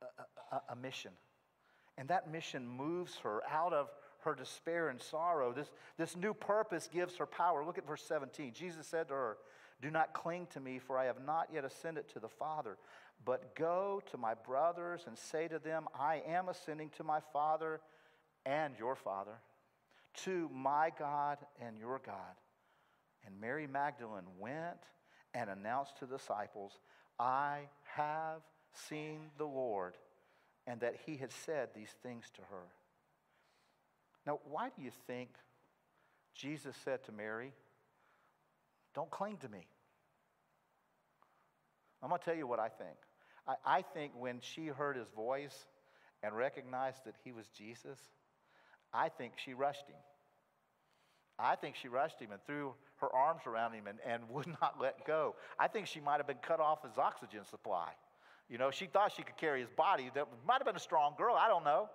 a, 0.00 0.56
a, 0.56 0.62
a 0.70 0.76
mission. 0.76 1.12
And 1.98 2.08
that 2.08 2.30
mission 2.30 2.66
moves 2.66 3.16
her 3.18 3.42
out 3.50 3.72
of 3.72 3.88
her 4.20 4.34
despair 4.34 4.88
and 4.88 5.00
sorrow. 5.00 5.52
This, 5.52 5.70
this 5.96 6.16
new 6.16 6.32
purpose 6.32 6.88
gives 6.92 7.16
her 7.16 7.26
power. 7.26 7.64
Look 7.64 7.78
at 7.78 7.86
verse 7.86 8.02
17. 8.02 8.52
Jesus 8.52 8.86
said 8.86 9.08
to 9.08 9.14
her, 9.14 9.36
Do 9.82 9.90
not 9.90 10.14
cling 10.14 10.46
to 10.52 10.60
me, 10.60 10.78
for 10.78 10.98
I 10.98 11.04
have 11.04 11.24
not 11.24 11.48
yet 11.52 11.64
ascended 11.64 12.08
to 12.10 12.20
the 12.20 12.28
Father, 12.28 12.78
but 13.24 13.54
go 13.54 14.02
to 14.10 14.16
my 14.16 14.34
brothers 14.34 15.04
and 15.06 15.18
say 15.18 15.48
to 15.48 15.58
them, 15.58 15.86
I 15.98 16.22
am 16.26 16.48
ascending 16.48 16.90
to 16.96 17.04
my 17.04 17.20
Father 17.32 17.80
and 18.46 18.74
your 18.78 18.94
Father, 18.94 19.40
to 20.24 20.50
my 20.52 20.90
God 20.98 21.38
and 21.60 21.78
your 21.78 22.00
God. 22.04 22.14
And 23.24 23.40
Mary 23.40 23.66
Magdalene 23.66 24.24
went 24.38 24.78
and 25.34 25.50
announced 25.50 25.98
to 25.98 26.06
the 26.06 26.16
disciples, 26.16 26.72
I 27.18 27.68
have 27.96 28.40
seen 28.88 29.20
the 29.36 29.44
Lord, 29.44 29.94
and 30.66 30.80
that 30.80 30.96
he 31.06 31.16
had 31.16 31.32
said 31.32 31.70
these 31.74 31.94
things 32.02 32.24
to 32.34 32.42
her. 32.42 32.64
Now, 34.26 34.40
why 34.48 34.70
do 34.74 34.82
you 34.82 34.90
think 35.06 35.30
Jesus 36.34 36.76
said 36.84 37.04
to 37.04 37.12
Mary, 37.12 37.52
Don't 38.94 39.10
cling 39.10 39.38
to 39.38 39.48
me? 39.48 39.66
I'm 42.02 42.10
going 42.10 42.18
to 42.18 42.24
tell 42.24 42.36
you 42.36 42.46
what 42.46 42.60
I 42.60 42.68
think. 42.68 42.96
I, 43.46 43.78
I 43.78 43.82
think 43.82 44.12
when 44.16 44.40
she 44.40 44.66
heard 44.66 44.96
his 44.96 45.08
voice 45.16 45.66
and 46.22 46.36
recognized 46.36 47.04
that 47.06 47.14
he 47.24 47.32
was 47.32 47.46
Jesus, 47.48 47.98
I 48.92 49.08
think 49.08 49.34
she 49.36 49.54
rushed 49.54 49.86
him. 49.88 49.96
I 51.38 51.54
think 51.54 51.76
she 51.76 51.88
rushed 51.88 52.20
him 52.20 52.32
and 52.32 52.40
threw 52.46 52.74
her 52.96 53.14
arms 53.14 53.42
around 53.46 53.72
him 53.72 53.86
and, 53.86 53.98
and 54.04 54.28
would 54.30 54.46
not 54.60 54.76
let 54.80 55.06
go. 55.06 55.36
I 55.58 55.68
think 55.68 55.86
she 55.86 56.00
might 56.00 56.16
have 56.16 56.26
been 56.26 56.38
cut 56.42 56.60
off 56.60 56.82
his 56.82 56.98
oxygen 56.98 57.44
supply. 57.48 57.90
You 58.48 58.58
know, 58.58 58.70
she 58.70 58.86
thought 58.86 59.12
she 59.14 59.22
could 59.22 59.36
carry 59.36 59.60
his 59.60 59.70
body. 59.70 60.10
That 60.14 60.26
might 60.46 60.58
have 60.58 60.66
been 60.66 60.76
a 60.76 60.80
strong 60.80 61.14
girl, 61.18 61.34
I 61.34 61.48
don't 61.48 61.64
know. 61.64 61.88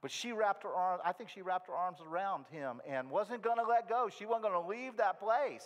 But 0.00 0.10
she 0.10 0.32
wrapped 0.32 0.64
her 0.64 0.74
arms, 0.74 1.02
I 1.04 1.12
think 1.12 1.30
she 1.30 1.42
wrapped 1.42 1.68
her 1.68 1.74
arms 1.74 1.98
around 2.04 2.46
him 2.50 2.80
and 2.88 3.10
wasn't 3.10 3.42
going 3.42 3.58
to 3.58 3.64
let 3.64 3.88
go. 3.88 4.08
She 4.16 4.26
wasn't 4.26 4.44
going 4.44 4.62
to 4.62 4.68
leave 4.68 4.96
that 4.96 5.20
place. 5.20 5.64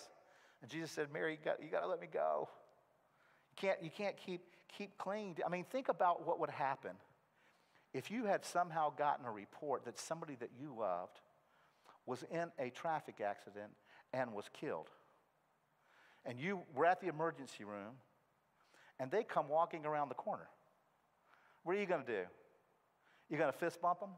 And 0.63 0.71
Jesus 0.71 0.91
said, 0.91 1.09
Mary, 1.13 1.33
you 1.33 1.39
got, 1.43 1.63
you 1.63 1.71
got 1.71 1.81
to 1.81 1.87
let 1.87 2.01
me 2.01 2.09
go. 2.13 2.49
You 3.51 3.69
can't, 3.69 3.83
you 3.83 3.91
can't 3.91 4.17
keep, 4.17 4.43
keep 4.77 4.97
clinging. 4.99 5.37
I 5.45 5.49
mean, 5.49 5.65
think 5.71 5.89
about 5.89 6.27
what 6.27 6.41
would 6.41 6.51
happen 6.51 6.93
if 7.95 8.11
you 8.11 8.25
had 8.25 8.45
somehow 8.45 8.93
gotten 8.97 9.25
a 9.25 9.31
report 9.31 9.87
that 9.87 9.99
somebody 9.99 10.37
that 10.41 10.51
you 10.59 10.75
loved 10.79 11.21
was 12.07 12.25
in 12.31 12.51
a 12.59 12.71
traffic 12.71 13.21
accident 13.21 13.71
and 14.13 14.33
was 14.33 14.47
killed. 14.53 14.89
And 16.25 16.39
you 16.39 16.61
were 16.75 16.87
at 16.87 17.01
the 17.01 17.09
emergency 17.09 17.65
room 17.65 17.95
and 18.99 19.11
they 19.11 19.23
come 19.23 19.49
walking 19.49 19.85
around 19.85 20.09
the 20.09 20.15
corner. 20.15 20.49
What 21.65 21.77
are 21.77 21.81
you 21.81 21.87
going 21.87 22.05
to 22.05 22.13
do? 22.13 22.23
You're 23.29 23.39
going 23.39 23.53
to 23.53 23.59
fist 23.59 23.81
bump 23.81 24.01
them? 24.01 24.11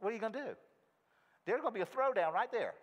What 0.00 0.10
are 0.10 0.14
you 0.14 0.20
going 0.20 0.32
to 0.32 0.38
do? 0.38 0.56
There's 1.46 1.60
going 1.60 1.72
to 1.72 1.78
be 1.78 1.82
a 1.82 1.86
throwdown 1.86 2.32
right 2.32 2.50
there, 2.52 2.74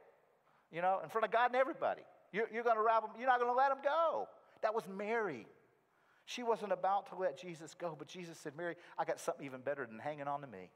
you 0.72 0.82
know, 0.82 1.00
in 1.04 1.10
front 1.10 1.26
of 1.26 1.32
God 1.32 1.48
and 1.48 1.56
everybody. 1.56 2.02
You're, 2.34 2.48
you're 2.52 2.64
going 2.64 2.76
to 2.76 2.82
wrap 2.82 3.04
them, 3.04 3.12
you're 3.18 3.28
not 3.28 3.40
going 3.40 3.52
to 3.52 3.58
let 3.58 3.70
them 3.70 3.80
go. 3.84 4.28
That 4.62 4.74
was 4.74 4.84
Mary. 4.88 5.46
She 6.26 6.44
wasn't 6.44 6.72
about 6.72 7.08
to 7.10 7.16
let 7.16 7.40
Jesus 7.40 7.74
go, 7.74 7.96
but 7.98 8.08
Jesus 8.08 8.38
said, 8.38 8.54
Mary, 8.58 8.76
I 8.98 9.06
got 9.06 9.20
something 9.20 9.46
even 9.46 9.62
better 9.62 9.86
than 9.86 10.00
hanging 10.00 10.28
on 10.28 10.42
to 10.42 10.48
me. 10.48 10.70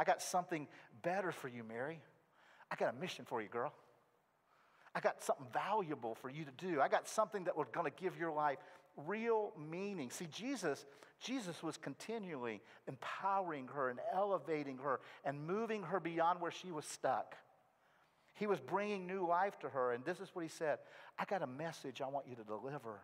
I 0.00 0.04
got 0.04 0.22
something 0.22 0.66
better 1.02 1.30
for 1.30 1.48
you, 1.48 1.62
Mary. 1.62 2.00
I 2.70 2.76
got 2.76 2.94
a 2.94 2.98
mission 2.98 3.26
for 3.26 3.42
you, 3.42 3.48
girl. 3.48 3.74
I 4.94 5.00
got 5.00 5.22
something 5.22 5.44
valuable 5.52 6.14
for 6.14 6.30
you 6.30 6.46
to 6.46 6.50
do. 6.52 6.80
I 6.80 6.88
got 6.88 7.06
something 7.06 7.44
that 7.44 7.54
was 7.54 7.66
going 7.70 7.84
to 7.84 7.92
give 8.02 8.18
your 8.18 8.32
life 8.32 8.56
real 9.06 9.52
meaning. 9.58 10.08
See, 10.08 10.26
Jesus, 10.32 10.86
Jesus 11.20 11.62
was 11.62 11.76
continually 11.76 12.62
empowering 12.88 13.68
her 13.74 13.90
and 13.90 14.00
elevating 14.10 14.78
her 14.78 15.00
and 15.22 15.46
moving 15.46 15.82
her 15.82 16.00
beyond 16.00 16.40
where 16.40 16.50
she 16.50 16.70
was 16.70 16.86
stuck. 16.86 17.36
He 18.32 18.46
was 18.46 18.58
bringing 18.58 19.06
new 19.06 19.28
life 19.28 19.58
to 19.58 19.68
her, 19.68 19.92
and 19.92 20.02
this 20.02 20.18
is 20.18 20.30
what 20.32 20.44
he 20.44 20.48
said 20.48 20.78
I 21.18 21.26
got 21.26 21.42
a 21.42 21.46
message 21.46 22.00
I 22.00 22.08
want 22.08 22.26
you 22.26 22.36
to 22.36 22.44
deliver. 22.44 23.02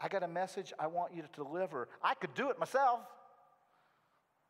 I 0.00 0.08
got 0.08 0.24
a 0.24 0.28
message 0.28 0.72
I 0.80 0.88
want 0.88 1.14
you 1.14 1.22
to 1.22 1.28
deliver. 1.32 1.88
I 2.02 2.14
could 2.14 2.34
do 2.34 2.50
it 2.50 2.58
myself. 2.58 3.02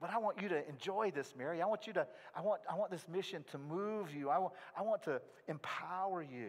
But 0.02 0.10
I 0.10 0.18
want 0.18 0.42
you 0.42 0.48
to 0.48 0.68
enjoy 0.68 1.12
this, 1.12 1.32
Mary. 1.38 1.62
I 1.62 1.66
want 1.66 1.86
you 1.86 1.92
to, 1.92 2.04
I 2.36 2.40
want, 2.40 2.60
I 2.68 2.74
want 2.74 2.90
this 2.90 3.06
mission 3.08 3.44
to 3.52 3.58
move 3.58 4.12
you. 4.12 4.30
I 4.30 4.38
want, 4.38 4.52
I 4.76 4.82
want 4.82 5.04
to 5.04 5.22
empower 5.46 6.24
you. 6.24 6.48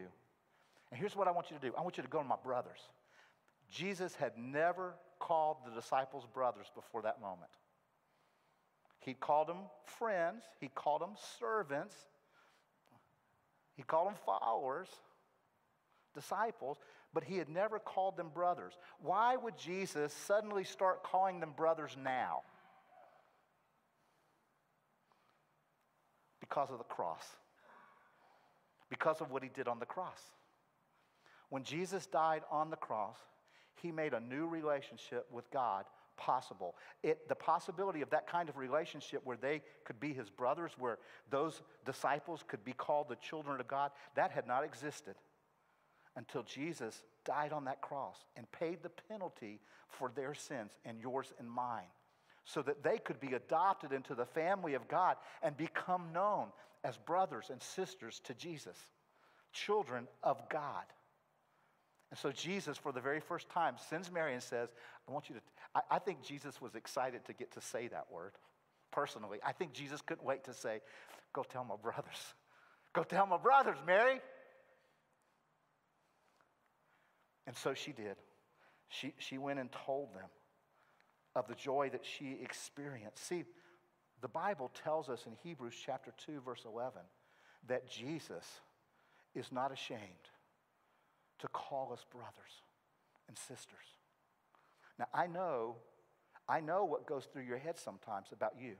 And 0.89 0.99
here's 0.99 1.15
what 1.15 1.27
I 1.27 1.31
want 1.31 1.51
you 1.51 1.57
to 1.57 1.61
do 1.61 1.71
I 1.77 1.81
want 1.81 1.95
you 1.97 2.03
to 2.03 2.09
go 2.09 2.17
to 2.17 2.27
my 2.27 2.35
brothers. 2.43 2.79
Jesus 3.69 4.15
had 4.15 4.31
never 4.39 4.95
called 5.19 5.57
the 5.65 5.79
disciples 5.79 6.25
brothers 6.33 6.65
before 6.73 7.03
that 7.03 7.21
moment. 7.21 7.51
He 8.99 9.13
called 9.13 9.47
them 9.47 9.69
friends, 9.85 10.43
he 10.59 10.69
called 10.69 11.01
them 11.01 11.15
servants, 11.39 11.95
he 13.75 13.83
called 13.83 14.07
them 14.07 14.15
followers, 14.25 14.87
disciples, 16.15 16.79
but 17.13 17.23
he 17.23 17.37
had 17.37 17.49
never 17.49 17.77
called 17.77 18.17
them 18.17 18.29
brothers. 18.33 18.73
Why 18.99 19.35
would 19.35 19.59
Jesus 19.59 20.11
suddenly 20.11 20.63
start 20.63 21.03
calling 21.03 21.39
them 21.39 21.53
brothers 21.55 21.95
now? 22.03 22.41
Because 26.53 26.69
of 26.69 26.77
the 26.77 26.83
cross, 26.83 27.25
because 28.87 29.21
of 29.21 29.31
what 29.31 29.41
he 29.41 29.49
did 29.49 29.67
on 29.67 29.79
the 29.79 29.87
cross. 29.87 30.21
When 31.49 31.63
Jesus 31.63 32.05
died 32.05 32.43
on 32.51 32.69
the 32.69 32.75
cross, 32.75 33.17
he 33.81 33.91
made 33.91 34.13
a 34.13 34.19
new 34.19 34.45
relationship 34.45 35.25
with 35.31 35.49
God 35.49 35.85
possible. 36.15 36.75
It, 37.01 37.27
the 37.27 37.33
possibility 37.33 38.03
of 38.03 38.11
that 38.11 38.27
kind 38.27 38.49
of 38.49 38.57
relationship 38.57 39.21
where 39.23 39.35
they 39.35 39.63
could 39.83 39.99
be 39.99 40.13
his 40.13 40.29
brothers, 40.29 40.73
where 40.77 40.99
those 41.31 41.63
disciples 41.87 42.43
could 42.47 42.63
be 42.63 42.73
called 42.73 43.09
the 43.09 43.15
children 43.15 43.59
of 43.59 43.67
God, 43.67 43.89
that 44.13 44.29
had 44.29 44.45
not 44.45 44.63
existed 44.63 45.15
until 46.15 46.43
Jesus 46.43 47.01
died 47.25 47.51
on 47.51 47.65
that 47.65 47.81
cross 47.81 48.17
and 48.37 48.45
paid 48.51 48.83
the 48.83 48.91
penalty 49.09 49.59
for 49.87 50.11
their 50.15 50.35
sins 50.35 50.77
and 50.85 50.99
yours 50.99 51.33
and 51.39 51.49
mine 51.49 51.89
so 52.45 52.61
that 52.61 52.83
they 52.83 52.97
could 52.97 53.19
be 53.19 53.33
adopted 53.33 53.93
into 53.93 54.15
the 54.15 54.25
family 54.25 54.73
of 54.73 54.87
God 54.87 55.17
and 55.41 55.55
become 55.55 56.11
known 56.13 56.47
as 56.83 56.97
brothers 56.97 57.49
and 57.49 57.61
sisters 57.61 58.19
to 58.25 58.33
Jesus, 58.33 58.77
children 59.53 60.07
of 60.23 60.49
God. 60.49 60.83
And 62.11 62.19
so 62.19 62.31
Jesus, 62.31 62.77
for 62.77 62.91
the 62.91 63.01
very 63.01 63.19
first 63.19 63.49
time, 63.49 63.75
sends 63.89 64.11
Mary 64.11 64.33
and 64.33 64.43
says, 64.43 64.69
I 65.07 65.11
want 65.11 65.29
you 65.29 65.35
to. 65.35 65.41
I, 65.73 65.95
I, 65.95 65.99
think 65.99 66.21
Jesus 66.21 66.61
was 66.61 66.75
excited 66.75 67.25
to 67.25 67.33
get 67.33 67.51
to 67.53 67.61
say 67.61 67.87
that 67.87 68.11
word 68.11 68.33
personally. 68.91 69.39
I 69.43 69.51
think 69.51 69.73
Jesus 69.73 70.01
couldn't 70.01 70.23
wait 70.23 70.43
to 70.43 70.53
say, 70.53 70.81
Go 71.33 71.43
tell 71.43 71.63
my 71.63 71.75
brothers. 71.75 72.33
Go 72.93 73.03
tell 73.03 73.25
my 73.25 73.37
brothers, 73.37 73.77
Mary. 73.87 74.21
And 77.47 77.57
so 77.57 77.73
she 77.73 77.91
did. 77.91 78.15
She, 78.89 79.13
she 79.17 79.39
went 79.39 79.59
and 79.59 79.69
told 79.71 80.13
them 80.13 80.29
of 81.35 81.47
the 81.47 81.55
joy 81.55 81.89
that 81.91 82.05
she 82.05 82.37
experienced. 82.41 83.27
See, 83.27 83.43
the 84.21 84.27
Bible 84.27 84.71
tells 84.83 85.09
us 85.09 85.25
in 85.25 85.33
Hebrews 85.43 85.75
chapter 85.85 86.13
2, 86.25 86.41
verse 86.45 86.63
11, 86.65 87.01
that 87.67 87.89
Jesus 87.89 88.45
is 89.35 89.51
not 89.51 89.71
ashamed 89.71 89.99
to 91.39 91.47
call 91.49 91.91
us 91.91 92.05
brothers 92.11 92.61
and 93.27 93.37
sisters. 93.37 93.97
Now, 94.99 95.07
I 95.13 95.27
know, 95.27 95.75
I 96.47 96.59
know 96.59 96.85
what 96.85 97.05
goes 97.07 97.25
through 97.25 97.43
your 97.43 97.57
head 97.57 97.79
sometimes 97.79 98.27
about 98.31 98.53
you 98.59 98.75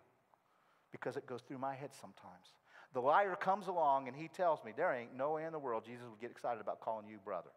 because 0.91 1.17
it 1.17 1.25
goes 1.25 1.41
through 1.41 1.57
my 1.57 1.75
head 1.75 1.89
sometimes. 1.99 2.53
The 2.93 3.01
liar 3.01 3.35
comes 3.35 3.67
along 3.67 4.07
and 4.07 4.15
he 4.15 4.27
tells 4.27 4.63
me, 4.63 4.71
There 4.75 4.93
ain't 4.93 5.15
no 5.15 5.33
way 5.33 5.45
in 5.45 5.51
the 5.51 5.59
world 5.59 5.83
Jesus 5.85 6.05
would 6.09 6.21
get 6.21 6.29
excited 6.29 6.61
about 6.61 6.79
calling 6.79 7.07
you 7.07 7.17
brother. 7.25 7.49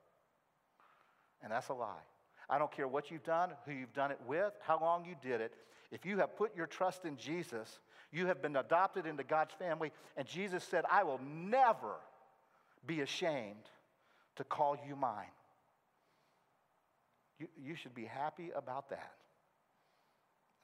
And 1.43 1.53
that's 1.53 1.69
a 1.69 1.75
lie. 1.75 2.03
I 2.49 2.59
don't 2.59 2.71
care 2.71 2.87
what 2.87 3.11
you've 3.11 3.25
done, 3.25 3.51
who 3.65 3.73
you've 3.73 3.93
done 3.93 4.11
it 4.11 4.21
with, 4.27 4.53
how 4.61 4.79
long 4.79 5.05
you 5.05 5.17
did 5.21 5.41
it. 5.41 5.55
If 5.91 6.05
you 6.05 6.19
have 6.19 6.37
put 6.37 6.57
your 6.57 6.67
trust 6.67 7.05
in 7.05 7.17
Jesus, 7.17 7.81
you 8.13 8.27
have 8.27 8.43
been 8.43 8.57
adopted 8.57 9.07
into 9.07 9.25
God's 9.25 9.55
family, 9.55 9.93
and 10.17 10.27
Jesus 10.27 10.65
said, 10.65 10.85
I 10.91 11.05
will 11.05 11.21
never 11.25 11.95
be 12.87 13.01
ashamed 13.01 13.71
to 14.37 14.45
call 14.45 14.77
you 14.87 14.97
mine. 14.97 15.27
You, 17.39 17.49
you 17.63 17.75
should 17.75 17.95
be 17.95 18.05
happy 18.05 18.51
about 18.55 18.91
that. 18.91 19.13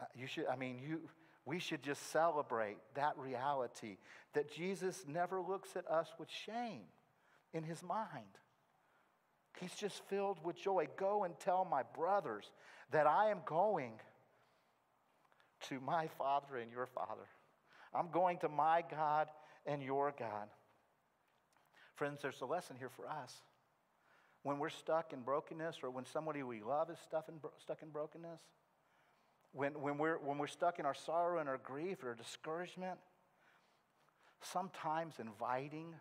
Uh, 0.01 0.05
you 0.15 0.27
should, 0.27 0.47
I 0.47 0.57
mean, 0.57 0.79
you, 0.87 1.01
we 1.45 1.59
should 1.59 1.83
just 1.83 2.11
celebrate 2.11 2.79
that 2.95 3.17
reality 3.19 3.99
that 4.35 4.53
Jesus 4.53 5.05
never 5.07 5.41
looks 5.41 5.77
at 5.77 5.87
us 5.89 6.09
with 6.19 6.29
shame 6.31 6.83
in 7.53 7.63
his 7.65 7.83
mind. 7.83 8.39
He's 9.61 9.75
just 9.75 10.03
filled 10.09 10.39
with 10.45 10.57
joy. 10.57 10.89
Go 10.97 11.25
and 11.25 11.39
tell 11.39 11.65
my 11.65 11.83
brothers 11.95 12.51
that 12.91 13.07
I 13.07 13.31
am 13.31 13.39
going 13.45 13.93
to 15.69 15.81
my 15.81 16.09
Father 16.19 16.57
and 16.57 16.71
your 16.71 16.87
Father. 16.87 17.29
I'm 17.95 18.11
going 18.11 18.39
to 18.39 18.49
my 18.49 18.83
God 18.91 19.29
and 19.67 19.83
your 19.83 20.13
God. 20.19 20.49
Friends, 21.95 22.21
there's 22.23 22.41
a 22.41 22.47
lesson 22.47 22.77
here 22.79 22.89
for 22.89 23.07
us. 23.07 23.35
When 24.43 24.59
we're 24.59 24.71
stuck 24.71 25.13
in 25.13 25.21
brokenness 25.21 25.77
or 25.83 25.91
when 25.91 26.05
somebody 26.05 26.43
we 26.43 26.63
love 26.63 26.91
is 26.91 26.99
stuck 26.99 27.29
in, 27.29 27.35
stuck 27.63 27.83
in 27.83 27.91
brokenness, 27.91 28.41
when, 29.53 29.81
when, 29.81 29.99
we're, 29.99 30.19
when 30.19 30.39
we're 30.39 30.47
stuck 30.47 30.79
in 30.79 30.87
our 30.87 30.95
sorrow 30.95 31.39
and 31.39 31.49
our 31.49 31.59
grief 31.59 32.03
or 32.03 32.15
discouragement, 32.15 32.99
sometimes 34.41 35.15
inviting 35.21 35.95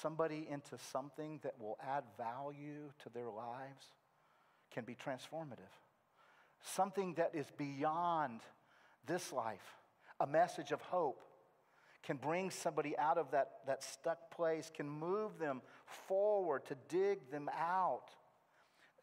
somebody 0.00 0.46
into 0.50 0.78
something 0.90 1.40
that 1.42 1.54
will 1.60 1.78
add 1.86 2.04
value 2.16 2.90
to 3.02 3.08
their 3.10 3.28
lives 3.28 3.86
can 4.72 4.84
be 4.84 4.94
transformative. 4.94 5.72
Something 6.62 7.14
that 7.14 7.32
is 7.34 7.46
beyond 7.56 8.40
this 9.06 9.32
life, 9.32 9.76
a 10.20 10.26
message 10.26 10.72
of 10.72 10.80
hope, 10.80 11.22
can 12.02 12.16
bring 12.16 12.50
somebody 12.50 12.96
out 12.98 13.18
of 13.18 13.30
that, 13.30 13.50
that 13.66 13.82
stuck 13.82 14.30
place, 14.30 14.70
can 14.74 14.88
move 14.88 15.38
them 15.38 15.62
forward 16.08 16.64
to 16.66 16.76
dig 16.88 17.30
them 17.30 17.48
out. 17.56 18.08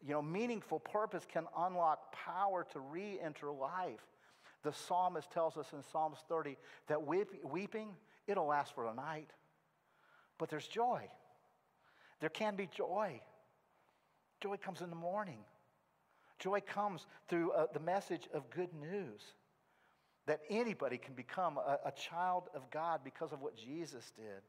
You 0.02 0.12
know, 0.12 0.22
meaningful 0.22 0.80
purpose 0.80 1.26
can 1.30 1.44
unlock 1.56 2.12
power 2.12 2.66
to 2.72 2.80
re 2.80 3.18
enter 3.22 3.50
life. 3.50 4.00
The 4.62 4.72
psalmist 4.72 5.30
tells 5.30 5.56
us 5.56 5.72
in 5.72 5.82
Psalms 5.82 6.18
30 6.28 6.56
that 6.88 7.02
weeping, 7.02 7.90
it'll 8.26 8.46
last 8.46 8.74
for 8.74 8.86
a 8.86 8.94
night 8.94 9.30
but 10.40 10.48
there's 10.48 10.66
joy. 10.66 11.02
There 12.20 12.30
can 12.30 12.56
be 12.56 12.66
joy. 12.66 13.20
Joy 14.40 14.56
comes 14.56 14.80
in 14.80 14.88
the 14.88 14.96
morning. 14.96 15.38
Joy 16.38 16.60
comes 16.60 17.06
through 17.28 17.52
uh, 17.52 17.66
the 17.74 17.80
message 17.80 18.26
of 18.32 18.48
good 18.48 18.70
news 18.74 19.20
that 20.26 20.40
anybody 20.48 20.96
can 20.96 21.14
become 21.14 21.58
a, 21.58 21.78
a 21.84 21.92
child 21.92 22.44
of 22.54 22.70
God 22.70 23.00
because 23.04 23.32
of 23.32 23.42
what 23.42 23.54
Jesus 23.54 24.12
did. 24.16 24.42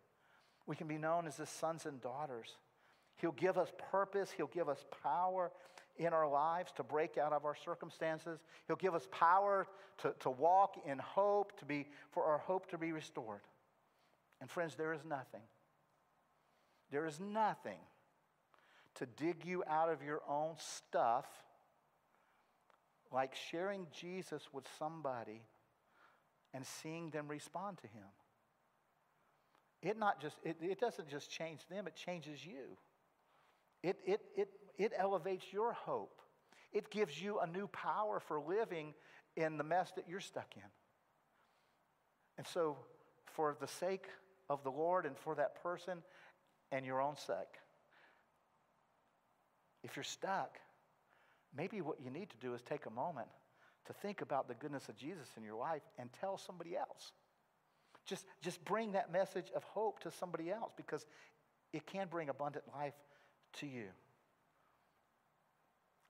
We 0.66 0.78
can 0.78 0.88
be 0.88 0.98
known 0.98 1.28
as 1.28 1.36
his 1.36 1.50
sons 1.50 1.86
and 1.86 2.02
daughters. 2.02 2.56
He'll 3.18 3.34
give 3.34 3.58
us 3.58 3.70
purpose. 3.92 4.32
He'll 4.32 4.48
give 4.48 4.70
us 4.70 4.86
power 5.04 5.52
in 5.98 6.14
our 6.14 6.28
lives 6.30 6.72
to 6.78 6.84
break 6.84 7.18
out 7.18 7.34
of 7.34 7.44
our 7.44 7.56
circumstances. 7.66 8.40
He'll 8.68 8.78
give 8.78 8.96
us 8.96 9.08
power 9.12 9.68
to, 10.00 10.16
to 10.22 10.30
walk 10.30 10.76
in 10.86 11.00
hope, 11.00 11.60
to 11.60 11.66
be, 11.66 11.88
for 12.12 12.24
our 12.24 12.38
hope 12.38 12.70
to 12.72 12.78
be 12.78 12.94
restored. 12.94 13.42
And 14.40 14.50
friends, 14.50 14.76
there 14.76 14.94
is 14.94 15.02
nothing 15.04 15.42
there 16.92 17.06
is 17.08 17.20
nothing 17.20 17.80
to 18.96 19.06
dig 19.06 19.46
you 19.46 19.64
out 19.68 19.90
of 19.90 20.04
your 20.04 20.22
own 20.28 20.56
stuff 20.58 21.26
like 23.12 23.34
sharing 23.50 23.88
Jesus 23.98 24.50
with 24.54 24.66
somebody 24.78 25.42
and 26.54 26.66
seeing 26.66 27.10
them 27.10 27.28
respond 27.28 27.78
to 27.80 27.88
him. 27.88 28.08
It, 29.82 29.98
not 29.98 30.22
just, 30.22 30.38
it, 30.44 30.58
it 30.62 30.80
doesn't 30.80 31.10
just 31.10 31.32
change 31.32 31.62
them, 31.70 31.88
it 31.88 31.96
changes 31.96 32.46
you. 32.46 32.78
It, 33.82 33.98
it, 34.06 34.22
it, 34.36 34.50
it 34.78 34.92
elevates 34.98 35.46
your 35.52 35.74
hope. 35.74 36.22
It 36.72 36.92
gives 36.92 37.22
you 37.22 37.40
a 37.40 37.48
new 37.48 37.68
power 37.68 38.20
for 38.20 38.40
living 38.40 38.94
in 39.36 39.58
the 39.58 39.64
mess 39.64 39.92
that 39.96 40.08
you're 40.08 40.20
stuck 40.20 40.54
in. 40.56 40.70
And 42.38 42.46
so, 42.48 42.78
for 43.26 43.56
the 43.60 43.68
sake 43.68 44.06
of 44.50 44.64
the 44.64 44.70
Lord 44.70 45.06
and 45.06 45.18
for 45.18 45.36
that 45.36 45.62
person 45.62 46.00
and 46.72 46.86
your 46.86 47.02
own 47.02 47.18
sake. 47.18 47.60
If 49.84 49.96
you're 49.96 50.04
stuck, 50.04 50.58
maybe 51.56 51.82
what 51.82 52.00
you 52.04 52.10
need 52.10 52.30
to 52.30 52.38
do 52.38 52.54
is 52.54 52.62
take 52.62 52.86
a 52.86 52.90
moment 52.90 53.28
to 53.88 53.94
think 53.94 54.22
about 54.22 54.48
the 54.48 54.54
goodness 54.54 54.90
of 54.90 54.96
Jesus 54.96 55.28
in 55.38 55.44
your 55.44 55.56
life 55.56 55.82
and 55.98 56.10
tell 56.20 56.38
somebody 56.38 56.78
else. 56.78 57.12
Just, 58.06 58.26
just 58.42 58.64
bring 58.66 58.94
that 58.94 59.12
message 59.12 59.52
of 59.56 59.64
hope 59.64 60.00
to 60.02 60.12
somebody 60.12 60.52
else 60.52 60.72
because 60.76 61.06
it 61.74 61.86
can 61.86 62.08
bring 62.08 62.30
abundant 62.30 62.66
life 62.76 62.94
to 63.54 63.68
you. 63.68 63.86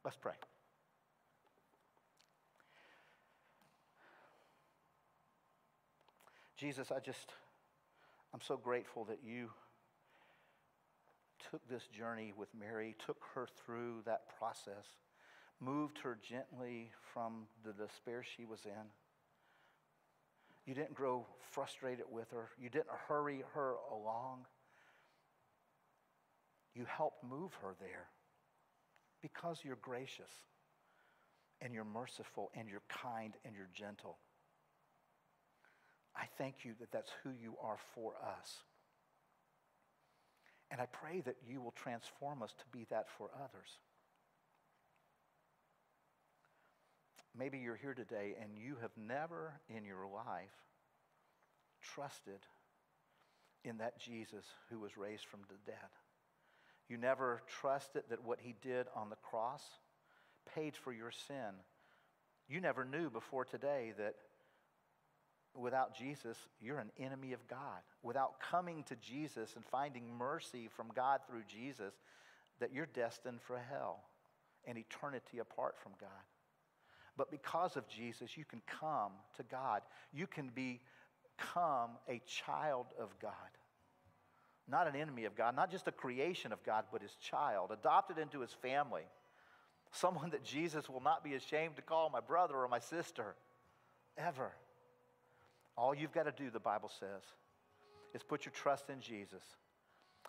Let's 0.04 0.18
pray. 0.18 0.34
Jesus, 6.58 6.92
I 6.92 7.00
just, 7.00 7.34
I'm 8.34 8.42
so 8.42 8.56
grateful 8.56 9.06
that 9.06 9.20
you 9.24 9.50
took 11.50 11.68
this 11.70 11.88
journey 11.88 12.34
with 12.36 12.50
Mary, 12.58 12.96
took 13.06 13.22
her 13.34 13.48
through 13.66 14.02
that 14.06 14.22
process, 14.38 14.86
moved 15.60 15.98
her 16.00 16.18
gently 16.28 16.92
from 17.14 17.48
the 17.66 17.74
despair 17.74 18.24
she 18.24 18.46
was 18.46 18.60
in. 18.66 18.90
You 20.66 20.76
didn't 20.76 20.94
grow 20.94 21.26
frustrated 21.52 22.06
with 22.12 22.30
her, 22.32 22.50
you 22.60 22.70
didn't 22.70 22.92
hurry 23.08 23.44
her 23.54 23.76
along. 23.92 24.46
You 26.74 26.86
helped 26.86 27.24
move 27.24 27.54
her 27.62 27.76
there 27.82 28.08
because 29.22 29.60
you're 29.64 29.78
gracious 29.82 30.32
and 31.62 31.74
you're 31.74 31.84
merciful 31.84 32.50
and 32.56 32.70
you're 32.70 32.82
kind 32.88 33.34
and 33.44 33.54
you're 33.56 33.70
gentle. 33.74 34.18
I 36.16 36.26
thank 36.38 36.64
you 36.64 36.74
that 36.80 36.92
that's 36.92 37.12
who 37.24 37.32
you 37.32 37.56
are 37.62 37.78
for 37.94 38.14
us. 38.40 38.64
And 40.72 40.80
I 40.80 40.86
pray 40.86 41.22
that 41.22 41.36
you 41.46 41.62
will 41.62 41.72
transform 41.72 42.42
us 42.42 42.54
to 42.54 42.64
be 42.72 42.86
that 42.90 43.08
for 43.18 43.30
others. 43.36 43.78
Maybe 47.38 47.60
you're 47.60 47.76
here 47.76 47.94
today 47.94 48.36
and 48.42 48.52
you 48.58 48.78
have 48.82 48.92
never 48.98 49.54
in 49.70 49.84
your 49.86 50.08
life 50.08 50.50
trusted 51.82 52.40
in 53.64 53.78
that 53.78 54.00
Jesus 54.00 54.46
who 54.70 54.80
was 54.80 54.98
raised 54.98 55.26
from 55.26 55.42
the 55.50 55.72
dead. 55.72 55.90
You 56.90 56.98
never 56.98 57.42
trusted 57.48 58.04
that 58.10 58.24
what 58.26 58.40
he 58.42 58.56
did 58.62 58.88
on 58.96 59.10
the 59.10 59.16
cross 59.18 59.64
paid 60.56 60.76
for 60.76 60.92
your 60.92 61.12
sin. 61.12 61.54
You 62.50 62.60
never 62.60 62.84
knew 62.84 63.10
before 63.10 63.46
today 63.46 63.94
that 63.98 64.16
without 65.56 65.96
Jesus, 65.96 66.38
you're 66.62 66.80
an 66.80 66.92
enemy 67.00 67.34
of 67.34 67.48
God. 67.48 67.82
Without 68.04 68.40
coming 68.40 68.84
to 68.84 68.96
Jesus 68.96 69.56
and 69.56 69.66
finding 69.66 70.04
mercy 70.18 70.70
from 70.76 70.88
God 70.96 71.22
through 71.28 71.44
Jesus, 71.48 71.94
that 72.60 72.74
you're 72.74 72.86
destined 72.86 73.42
for 73.42 73.58
hell 73.58 74.02
and 74.66 74.78
eternity 74.78 75.40
apart 75.40 75.76
from 75.82 75.94
God. 76.00 76.10
But 77.18 77.32
because 77.32 77.76
of 77.76 77.88
Jesus, 77.88 78.38
you 78.38 78.46
can 78.46 78.62
come 78.80 79.12
to 79.38 79.44
God. 79.44 79.82
You 80.14 80.28
can 80.28 80.50
become 80.56 81.92
a 82.08 82.22
child 82.26 82.88
of 83.00 83.10
God. 83.22 83.32
Not 84.68 84.88
an 84.88 84.96
enemy 84.96 85.26
of 85.26 85.36
God, 85.36 85.56
not 85.56 85.72
just 85.72 85.88
a 85.88 85.92
creation 85.92 86.54
of 86.54 86.64
God, 86.64 86.86
but 86.92 87.02
his 87.02 87.16
child, 87.16 87.72
adopted 87.72 88.18
into 88.18 88.40
his 88.40 88.54
family. 88.54 89.04
Someone 89.92 90.30
that 90.30 90.46
Jesus 90.46 90.88
will 90.90 91.02
not 91.02 91.24
be 91.24 91.34
ashamed 91.34 91.76
to 91.76 91.82
call 91.82 92.10
my 92.10 92.22
brother 92.22 92.56
or 92.56 92.68
my 92.70 92.80
sister, 92.80 93.36
ever. 94.18 94.52
All 95.78 95.96
you've 95.96 96.12
got 96.12 96.24
to 96.24 96.32
do, 96.32 96.50
the 96.50 96.60
Bible 96.60 96.92
says, 97.00 97.24
is 98.14 98.24
put 98.24 98.46
your 98.46 98.54
trust 98.54 98.90
in 98.90 99.00
Jesus. 99.00 99.44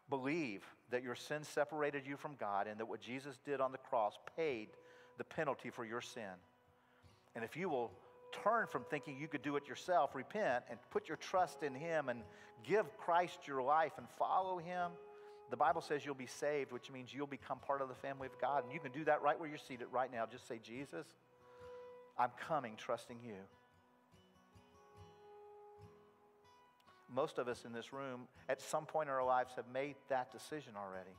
Believe 0.08 0.62
that 0.90 1.02
your 1.02 1.14
sin 1.14 1.42
separated 1.42 2.06
you 2.06 2.16
from 2.16 2.36
God 2.38 2.66
and 2.66 2.78
that 2.78 2.86
what 2.86 3.00
Jesus 3.00 3.38
did 3.44 3.60
on 3.60 3.72
the 3.72 3.78
cross 3.78 4.18
paid 4.36 4.68
the 5.18 5.24
penalty 5.24 5.70
for 5.70 5.84
your 5.84 6.00
sin. 6.00 6.36
And 7.34 7.44
if 7.44 7.56
you 7.56 7.68
will 7.68 7.90
turn 8.44 8.66
from 8.66 8.84
thinking 8.84 9.16
you 9.18 9.28
could 9.28 9.42
do 9.42 9.56
it 9.56 9.66
yourself, 9.66 10.14
repent, 10.14 10.64
and 10.70 10.78
put 10.90 11.08
your 11.08 11.16
trust 11.16 11.62
in 11.62 11.74
Him 11.74 12.08
and 12.08 12.22
give 12.64 12.86
Christ 12.98 13.38
your 13.46 13.62
life 13.62 13.92
and 13.98 14.06
follow 14.18 14.58
Him, 14.58 14.90
the 15.50 15.56
Bible 15.56 15.82
says 15.82 16.04
you'll 16.04 16.14
be 16.14 16.26
saved, 16.26 16.72
which 16.72 16.90
means 16.90 17.12
you'll 17.12 17.26
become 17.26 17.58
part 17.58 17.82
of 17.82 17.88
the 17.88 17.94
family 17.94 18.26
of 18.26 18.40
God. 18.40 18.64
And 18.64 18.72
you 18.72 18.80
can 18.80 18.92
do 18.92 19.04
that 19.04 19.22
right 19.22 19.38
where 19.38 19.48
you're 19.48 19.58
seated 19.58 19.86
right 19.92 20.10
now. 20.10 20.24
Just 20.24 20.48
say, 20.48 20.58
Jesus, 20.62 21.06
I'm 22.18 22.30
coming 22.48 22.74
trusting 22.76 23.18
you. 23.22 23.34
Most 27.14 27.38
of 27.38 27.48
us 27.48 27.64
in 27.64 27.72
this 27.72 27.92
room, 27.92 28.22
at 28.48 28.60
some 28.60 28.86
point 28.86 29.08
in 29.08 29.14
our 29.14 29.24
lives, 29.24 29.52
have 29.56 29.68
made 29.72 29.96
that 30.08 30.32
decision 30.32 30.72
already. 30.76 31.14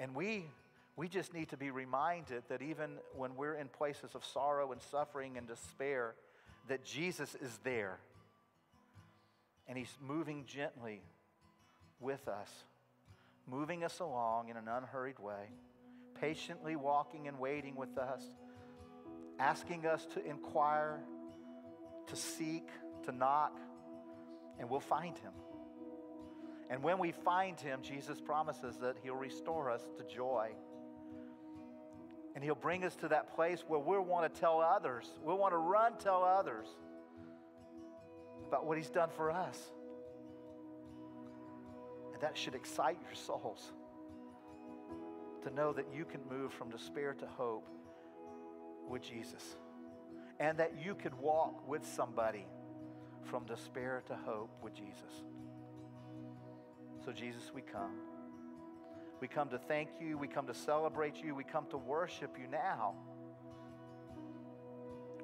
And 0.00 0.14
we 0.14 0.46
we 0.98 1.06
just 1.06 1.32
need 1.32 1.50
to 1.50 1.56
be 1.56 1.70
reminded 1.70 2.42
that 2.48 2.60
even 2.60 2.98
when 3.14 3.36
we're 3.36 3.54
in 3.54 3.68
places 3.68 4.16
of 4.16 4.24
sorrow 4.24 4.72
and 4.72 4.82
suffering 4.82 5.38
and 5.38 5.46
despair, 5.46 6.16
that 6.66 6.84
Jesus 6.84 7.36
is 7.40 7.56
there. 7.62 8.00
And 9.68 9.78
He's 9.78 9.96
moving 10.00 10.44
gently 10.44 11.02
with 12.00 12.26
us, 12.26 12.50
moving 13.46 13.84
us 13.84 14.00
along 14.00 14.48
in 14.48 14.56
an 14.56 14.66
unhurried 14.66 15.20
way, 15.20 15.50
patiently 16.20 16.74
walking 16.74 17.28
and 17.28 17.38
waiting 17.38 17.76
with 17.76 17.96
us, 17.96 18.22
asking 19.38 19.86
us 19.86 20.04
to 20.14 20.26
inquire, 20.26 20.98
to 22.08 22.16
seek, 22.16 22.66
to 23.04 23.12
knock, 23.12 23.56
and 24.58 24.68
we'll 24.68 24.80
find 24.80 25.16
Him. 25.18 25.32
And 26.70 26.82
when 26.82 26.98
we 26.98 27.12
find 27.12 27.58
Him, 27.58 27.80
Jesus 27.82 28.20
promises 28.20 28.76
that 28.78 28.96
He'll 29.02 29.14
restore 29.14 29.70
us 29.70 29.82
to 29.96 30.04
joy 30.04 30.50
and 32.38 32.44
He'll 32.44 32.54
bring 32.54 32.84
us 32.84 32.94
to 32.96 33.08
that 33.08 33.34
place 33.34 33.64
where 33.66 33.80
we'll 33.80 34.04
want 34.04 34.32
to 34.32 34.40
tell 34.40 34.60
others, 34.60 35.10
we'll 35.24 35.38
want 35.38 35.52
to 35.52 35.58
run 35.58 35.98
tell 35.98 36.22
others 36.22 36.68
about 38.46 38.64
what 38.64 38.76
He's 38.76 38.90
done 38.90 39.08
for 39.16 39.32
us. 39.32 39.60
And 42.12 42.22
that 42.22 42.38
should 42.38 42.54
excite 42.54 42.96
your 43.04 43.14
souls 43.16 43.72
to 45.42 45.50
know 45.52 45.72
that 45.72 45.86
you 45.92 46.04
can 46.04 46.20
move 46.30 46.52
from 46.52 46.70
despair 46.70 47.12
to 47.14 47.26
hope 47.26 47.68
with 48.88 49.02
Jesus. 49.02 49.56
And 50.38 50.58
that 50.58 50.74
you 50.80 50.94
could 50.94 51.18
walk 51.18 51.66
with 51.66 51.84
somebody 51.84 52.46
from 53.24 53.44
despair 53.44 54.02
to 54.06 54.16
hope 54.16 54.50
with 54.62 54.74
Jesus. 54.74 55.24
So, 57.04 57.12
Jesus, 57.12 57.50
we 57.54 57.62
come. 57.62 57.96
We 59.20 59.28
come 59.28 59.48
to 59.50 59.58
thank 59.58 59.90
you. 60.00 60.16
We 60.16 60.28
come 60.28 60.46
to 60.46 60.54
celebrate 60.54 61.16
you. 61.22 61.34
We 61.34 61.44
come 61.44 61.66
to 61.70 61.78
worship 61.78 62.36
you 62.40 62.46
now. 62.48 62.94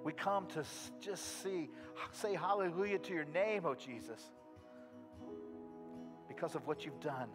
We 0.05 0.13
come 0.13 0.47
to 0.49 0.65
just 1.01 1.43
see, 1.43 1.71
say 2.13 2.35
hallelujah 2.35 2.99
to 2.99 3.15
your 3.15 3.25
name, 3.25 3.63
oh 3.65 3.75
Jesus, 3.75 4.21
because 6.29 6.55
of 6.55 6.67
what 6.67 6.85
you've 6.85 7.01
done 7.01 7.31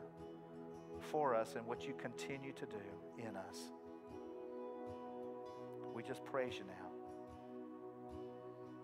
for 1.12 1.34
us 1.34 1.56
and 1.56 1.66
what 1.66 1.88
you 1.88 1.96
continue 1.96 2.54
to 2.54 2.66
do 2.68 3.28
in 3.28 3.36
us. 3.36 3.58
We 5.96 6.04
just 6.04 6.24
praise 6.26 6.54
you 6.54 6.66
now. 6.66 6.90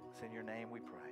It's 0.10 0.22
in 0.26 0.32
your 0.32 0.44
name 0.44 0.72
we 0.72 0.80
pray. 0.80 1.05